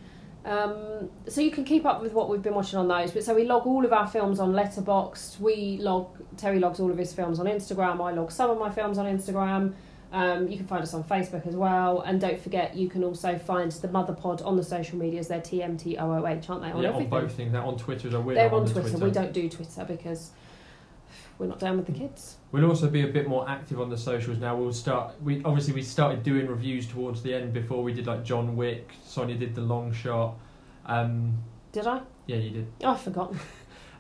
Um, 0.44 1.12
so 1.28 1.42
you 1.42 1.52
can 1.52 1.64
keep 1.64 1.86
up 1.86 2.02
with 2.02 2.14
what 2.14 2.30
we've 2.30 2.42
been 2.42 2.56
watching 2.56 2.80
on 2.80 2.88
those. 2.88 3.12
But 3.12 3.24
so 3.24 3.36
we 3.36 3.44
log 3.44 3.68
all 3.68 3.86
of 3.86 3.94
our 3.94 4.08
films 4.08 4.40
on 4.40 4.54
Letterboxd. 4.54 5.40
We 5.40 5.78
log 5.78 6.18
Terry 6.36 6.60
logs 6.60 6.80
all 6.80 6.90
of 6.90 6.98
his 6.98 7.14
films 7.14 7.40
on 7.40 7.46
Instagram. 7.46 8.04
I 8.04 8.12
log 8.12 8.32
some 8.32 8.50
of 8.50 8.58
my 8.58 8.72
films 8.72 8.98
on 8.98 9.06
Instagram. 9.06 9.74
Um, 10.12 10.50
you 10.50 10.58
can 10.58 10.68
find 10.68 10.84
us 10.84 10.94
on 10.94 11.04
Facebook 11.04 11.48
as 11.48 11.56
well. 11.56 12.02
And 12.02 12.20
don't 12.20 12.40
forget, 12.40 12.76
you 12.76 12.90
can 12.90 13.04
also 13.04 13.38
find 13.38 13.72
the 13.72 13.88
Mother 13.88 14.14
Pod 14.14 14.42
on 14.42 14.58
the 14.58 14.64
social 14.64 14.98
medias. 14.98 15.28
They're 15.28 15.40
TMTOOH, 15.40 16.00
aren't 16.50 16.64
they? 16.64 16.72
On 16.72 16.82
yeah, 16.82 16.90
everything. 16.90 17.14
on 17.14 17.22
both 17.22 17.34
things. 17.34 17.52
They're 17.52 17.62
on 17.62 17.78
Twitter 17.78 18.08
as 18.08 18.14
well. 18.14 18.24
We're 18.24 18.36
They're 18.36 18.50
not 18.50 18.58
on 18.58 18.66
the 18.66 18.82
Twitter. 18.82 18.98
We 18.98 19.12
don't 19.12 19.32
do 19.32 19.48
Twitter 19.48 19.86
because 19.86 20.32
we're 21.38 21.48
not 21.48 21.60
down 21.60 21.78
with 21.78 21.86
the 21.86 21.94
kids. 21.94 22.38
We'll 22.52 22.66
also 22.66 22.90
be 22.90 23.02
a 23.04 23.08
bit 23.08 23.28
more 23.28 23.48
active 23.50 23.80
on 23.80 23.90
the 23.90 23.98
socials 23.98 24.38
now. 24.40 24.56
We'll 24.58 24.74
start. 24.74 25.14
We 25.24 25.42
obviously 25.46 25.74
we 25.74 25.82
started 25.84 26.22
doing 26.24 26.48
reviews 26.48 26.86
towards 26.88 27.22
the 27.22 27.34
end. 27.34 27.54
Before 27.54 27.82
we 27.84 27.94
did 27.94 28.08
like 28.08 28.24
John 28.26 28.56
Wick. 28.58 28.92
Sonia 29.06 29.36
did 29.38 29.56
the 29.56 29.62
long 29.62 29.94
shot. 29.94 30.36
Um, 30.86 31.38
Did 31.72 31.88
I? 31.88 32.02
yeah, 32.28 32.36
you 32.38 32.50
did. 32.50 32.68
Oh, 32.84 32.92
I 32.92 32.98
forgot. 32.98 33.34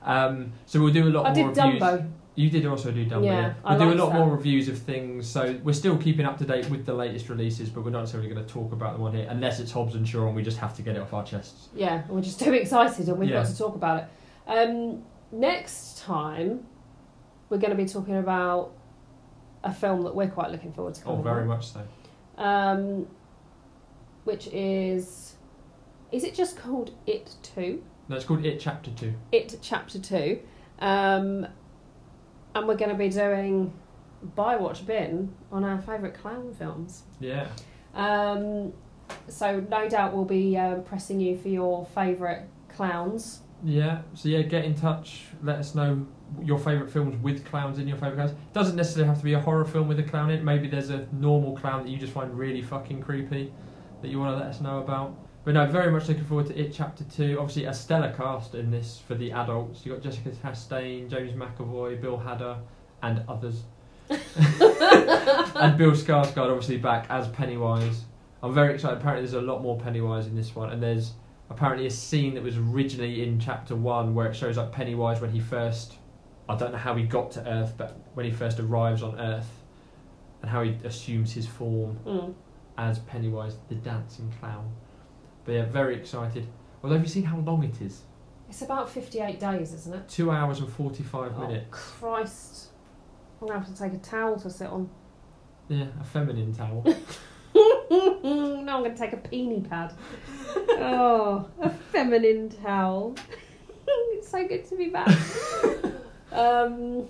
Um, 0.03 0.51
so 0.65 0.81
we'll 0.81 0.91
do 0.91 1.07
a 1.07 1.11
lot 1.11 1.27
I 1.27 1.33
more 1.39 1.53
did 1.53 1.63
reviews. 1.63 1.79
Dumbo. 1.83 2.11
You 2.33 2.49
did 2.49 2.65
also 2.65 2.89
do 2.91 3.05
Dumbo. 3.05 3.23
Yeah, 3.23 3.31
Yeah, 3.39 3.53
I 3.63 3.77
we'll 3.77 3.91
do 3.91 3.93
a 3.93 3.99
lot 4.03 4.11
that. 4.13 4.17
more 4.17 4.35
reviews 4.35 4.67
of 4.67 4.79
things. 4.79 5.27
So 5.27 5.59
we're 5.63 5.73
still 5.73 5.95
keeping 5.95 6.25
up 6.25 6.39
to 6.39 6.43
date 6.43 6.67
with 6.71 6.87
the 6.87 6.93
latest 6.95 7.29
releases, 7.29 7.69
but 7.69 7.83
we're 7.85 7.91
not 7.91 7.99
necessarily 7.99 8.27
going 8.27 8.43
to 8.43 8.51
talk 8.51 8.71
about 8.73 8.93
them 8.93 9.03
on 9.03 9.13
here 9.13 9.27
unless 9.29 9.59
it's 9.59 9.71
Hobbs 9.71 9.93
and 9.93 10.07
Shaw, 10.07 10.25
and 10.25 10.35
we 10.35 10.41
just 10.41 10.57
have 10.57 10.75
to 10.77 10.81
get 10.81 10.95
it 10.95 11.01
off 11.03 11.13
our 11.13 11.23
chests. 11.23 11.67
Yeah, 11.75 12.01
we're 12.09 12.21
just 12.21 12.39
too 12.39 12.51
excited 12.63 13.07
and 13.09 13.19
we've 13.19 13.29
Yeah. 13.29 13.43
got 13.43 13.45
to 13.45 13.55
talk 13.57 13.75
about 13.75 13.97
it. 14.05 14.07
Um, 14.47 15.03
next 15.31 15.99
time, 15.99 16.65
we're 17.51 17.57
going 17.57 17.69
to 17.69 17.77
be 17.77 17.85
talking 17.85 18.15
about 18.15 18.71
a 19.63 19.73
film 19.73 20.01
that 20.03 20.15
we're 20.15 20.29
quite 20.29 20.49
looking 20.51 20.71
forward 20.71 20.95
to. 20.95 21.05
Oh, 21.05 21.21
very 21.21 21.41
out, 21.41 21.47
much 21.47 21.67
so. 21.67 21.81
Um, 22.37 23.07
which 24.23 24.47
is, 24.47 25.35
is 26.11 26.23
it 26.23 26.33
just 26.33 26.57
called 26.57 26.95
It 27.05 27.35
Two? 27.43 27.83
No, 28.07 28.15
it's 28.15 28.25
called 28.25 28.45
It 28.45 28.59
Chapter 28.59 28.89
Two. 28.91 29.13
It 29.31 29.59
Chapter 29.61 29.99
Two, 29.99 30.39
um, 30.79 31.45
and 32.55 32.67
we're 32.67 32.77
going 32.77 32.89
to 32.89 32.97
be 32.97 33.09
doing 33.09 33.73
Buy 34.35 34.55
Watch 34.55 34.85
Bin 34.85 35.35
on 35.51 35.65
our 35.65 35.79
favourite 35.79 36.15
clown 36.15 36.55
films. 36.57 37.03
Yeah. 37.19 37.47
Um, 37.93 38.71
so 39.27 39.59
no 39.59 39.89
doubt 39.89 40.13
we'll 40.13 40.23
be 40.23 40.57
um, 40.57 40.83
pressing 40.83 41.19
you 41.19 41.37
for 41.37 41.49
your 41.49 41.85
favourite 41.87 42.43
clowns. 42.69 43.41
Yeah, 43.63 44.01
so 44.15 44.29
yeah, 44.29 44.41
get 44.41 44.65
in 44.65 44.73
touch. 44.73 45.25
Let 45.43 45.59
us 45.59 45.75
know 45.75 46.05
your 46.41 46.57
favourite 46.57 46.91
films 46.91 47.15
with 47.21 47.45
clowns 47.45 47.77
in 47.77 47.87
your 47.87 47.97
favourite 47.97 48.15
clowns. 48.15 48.31
Doesn't 48.53 48.75
necessarily 48.75 49.07
have 49.09 49.19
to 49.19 49.23
be 49.23 49.33
a 49.33 49.39
horror 49.39 49.65
film 49.65 49.87
with 49.87 49.99
a 49.99 50.03
clown 50.03 50.31
in 50.31 50.39
it. 50.39 50.43
Maybe 50.43 50.67
there's 50.67 50.89
a 50.89 51.07
normal 51.11 51.55
clown 51.55 51.83
that 51.83 51.89
you 51.89 51.97
just 51.97 52.13
find 52.13 52.37
really 52.37 52.61
fucking 52.61 53.01
creepy 53.01 53.53
that 54.01 54.07
you 54.07 54.19
want 54.19 54.35
to 54.35 54.43
let 54.43 54.47
us 54.47 54.61
know 54.61 54.79
about. 54.79 55.15
But 55.43 55.55
no, 55.55 55.65
very 55.65 55.91
much 55.91 56.07
looking 56.07 56.23
forward 56.23 56.47
to 56.47 56.59
It 56.59 56.71
Chapter 56.73 57.03
2. 57.03 57.37
Obviously, 57.39 57.65
a 57.65 57.73
stellar 57.73 58.13
cast 58.13 58.55
in 58.55 58.69
this 58.69 59.01
for 59.07 59.15
the 59.15 59.31
adults. 59.31 59.85
you 59.85 59.93
got 59.93 60.01
Jessica 60.01 60.29
Chastain, 60.29 61.09
James 61.09 61.33
McAvoy, 61.33 61.99
Bill 61.99 62.17
Hader, 62.17 62.59
and 63.01 63.23
others. 63.27 63.63
and 64.09 65.77
Bill 65.77 65.91
Skarsgård 65.91 66.49
obviously 66.49 66.77
back 66.77 67.07
as 67.09 67.27
Pennywise. 67.29 68.03
I'm 68.43 68.53
very 68.53 68.75
excited. 68.75 68.97
Apparently, 68.97 69.25
there's 69.25 69.41
a 69.41 69.45
lot 69.45 69.61
more 69.61 69.79
Pennywise 69.79 70.27
in 70.27 70.35
this 70.35 70.55
one, 70.55 70.71
and 70.71 70.81
there's 70.81 71.13
apparently 71.51 71.85
a 71.85 71.91
scene 71.91 72.33
that 72.35 72.43
was 72.43 72.57
originally 72.57 73.23
in 73.23 73.39
chapter 73.39 73.75
one 73.75 74.13
where 74.15 74.27
it 74.27 74.35
shows 74.35 74.57
like 74.57 74.71
Pennywise 74.71 75.21
when 75.21 75.31
he 75.31 75.39
first 75.39 75.95
I 76.49 76.55
don't 76.57 76.71
know 76.71 76.77
how 76.77 76.95
he 76.95 77.03
got 77.03 77.31
to 77.31 77.47
Earth, 77.47 77.75
but 77.77 77.97
when 78.13 78.25
he 78.25 78.31
first 78.31 78.59
arrives 78.59 79.03
on 79.03 79.17
Earth 79.19 79.49
and 80.41 80.49
how 80.51 80.63
he 80.63 80.71
assumes 80.83 81.31
his 81.33 81.47
form 81.47 81.97
Mm. 82.05 82.33
as 82.77 82.99
Pennywise 82.99 83.55
the 83.69 83.75
dancing 83.75 84.31
clown. 84.39 84.69
But 85.45 85.51
yeah, 85.53 85.65
very 85.65 85.95
excited. 85.95 86.47
Although 86.83 86.95
have 86.97 87.05
you 87.05 87.09
seen 87.11 87.23
how 87.23 87.37
long 87.37 87.63
it 87.63 87.79
is? 87.81 88.01
It's 88.49 88.61
about 88.63 88.89
58 88.89 89.39
days, 89.39 89.73
isn't 89.73 89.93
it? 89.95 90.09
Two 90.09 90.29
hours 90.31 90.59
and 90.59 90.69
forty 90.69 91.03
five 91.03 91.31
Oh, 91.37 91.47
minutes. 91.47 91.67
Christ. 91.71 92.67
I'm 93.39 93.47
going 93.47 93.59
to 93.61 93.65
have 93.65 93.75
to 93.75 93.81
take 93.83 93.93
a 93.93 93.97
towel 94.03 94.37
to 94.39 94.49
sit 94.49 94.67
on. 94.67 94.89
Yeah, 95.69 95.85
a 95.99 96.03
feminine 96.03 96.53
towel. 96.53 96.83
no, 98.23 98.73
I'm 98.77 98.83
going 98.83 98.91
to 98.93 98.97
take 98.97 99.13
a 99.13 99.17
peony 99.17 99.61
pad. 99.61 99.93
oh, 100.55 101.47
a 101.59 101.69
feminine 101.69 102.49
towel. 102.49 103.15
it's 103.87 104.29
so 104.29 104.47
good 104.47 104.65
to 104.69 104.75
be 104.77 104.87
back. 104.89 105.07
um, 106.31 107.07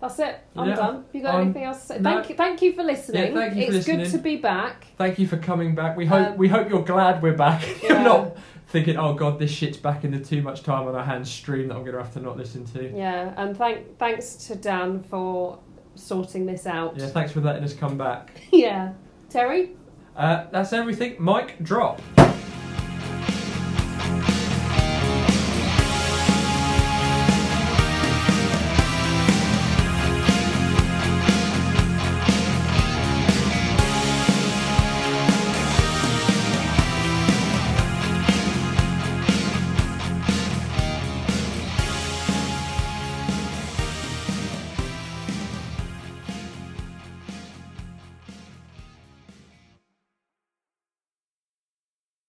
that's 0.00 0.18
it. 0.18 0.40
I'm 0.56 0.68
Yeah. 0.68 0.74
done. 0.76 0.94
Have 0.96 1.04
you 1.14 1.22
got 1.22 1.34
Um, 1.36 1.40
anything 1.42 1.64
else 1.64 1.80
to 1.82 1.86
say? 1.86 1.98
no. 2.00 2.14
Thank 2.14 2.30
you, 2.30 2.34
thank 2.36 2.62
you 2.62 2.72
for 2.72 2.82
listening. 2.82 3.32
Yeah, 3.34 3.40
thank 3.40 3.56
you 3.56 3.70
for 3.70 3.76
it's 3.76 3.86
good 3.86 4.06
to 4.10 4.18
be 4.18 4.36
back. 4.36 4.88
Thank 4.96 5.18
you 5.18 5.26
for 5.26 5.36
coming 5.36 5.74
back. 5.74 5.96
We 5.96 6.06
hope 6.06 6.28
Um, 6.30 6.36
we 6.36 6.48
hope 6.48 6.68
you're 6.68 6.82
glad 6.84 7.22
we're 7.22 7.36
back. 7.36 7.62
Yeah. 7.82 7.88
You're 7.90 8.00
not 8.02 8.36
thinking, 8.68 8.96
oh 8.96 9.14
god, 9.14 9.38
this 9.38 9.50
shit's 9.50 9.76
back 9.78 10.04
in 10.04 10.10
the 10.10 10.18
too 10.18 10.42
much 10.42 10.62
time 10.62 10.86
on 10.88 10.94
our 10.94 11.04
hands 11.04 11.30
stream 11.30 11.68
that 11.68 11.76
I'm 11.76 11.84
gonna 11.84 11.98
have 11.98 12.12
to 12.14 12.20
not 12.20 12.36
listen 12.36 12.64
to. 12.66 12.92
Yeah, 12.94 13.32
and 13.36 13.56
thank 13.56 13.98
thanks 13.98 14.34
to 14.48 14.56
Dan 14.56 15.02
for 15.02 15.58
sorting 15.94 16.46
this 16.46 16.66
out. 16.66 16.96
Yeah, 16.96 17.06
thanks 17.06 17.32
for 17.32 17.40
letting 17.40 17.64
us 17.64 17.74
come 17.74 17.96
back. 17.96 18.30
yeah. 18.52 18.92
Terry? 19.30 19.76
Uh, 20.18 20.46
that's 20.50 20.72
everything. 20.72 21.14
Mike, 21.20 21.62
drop. 21.62 22.02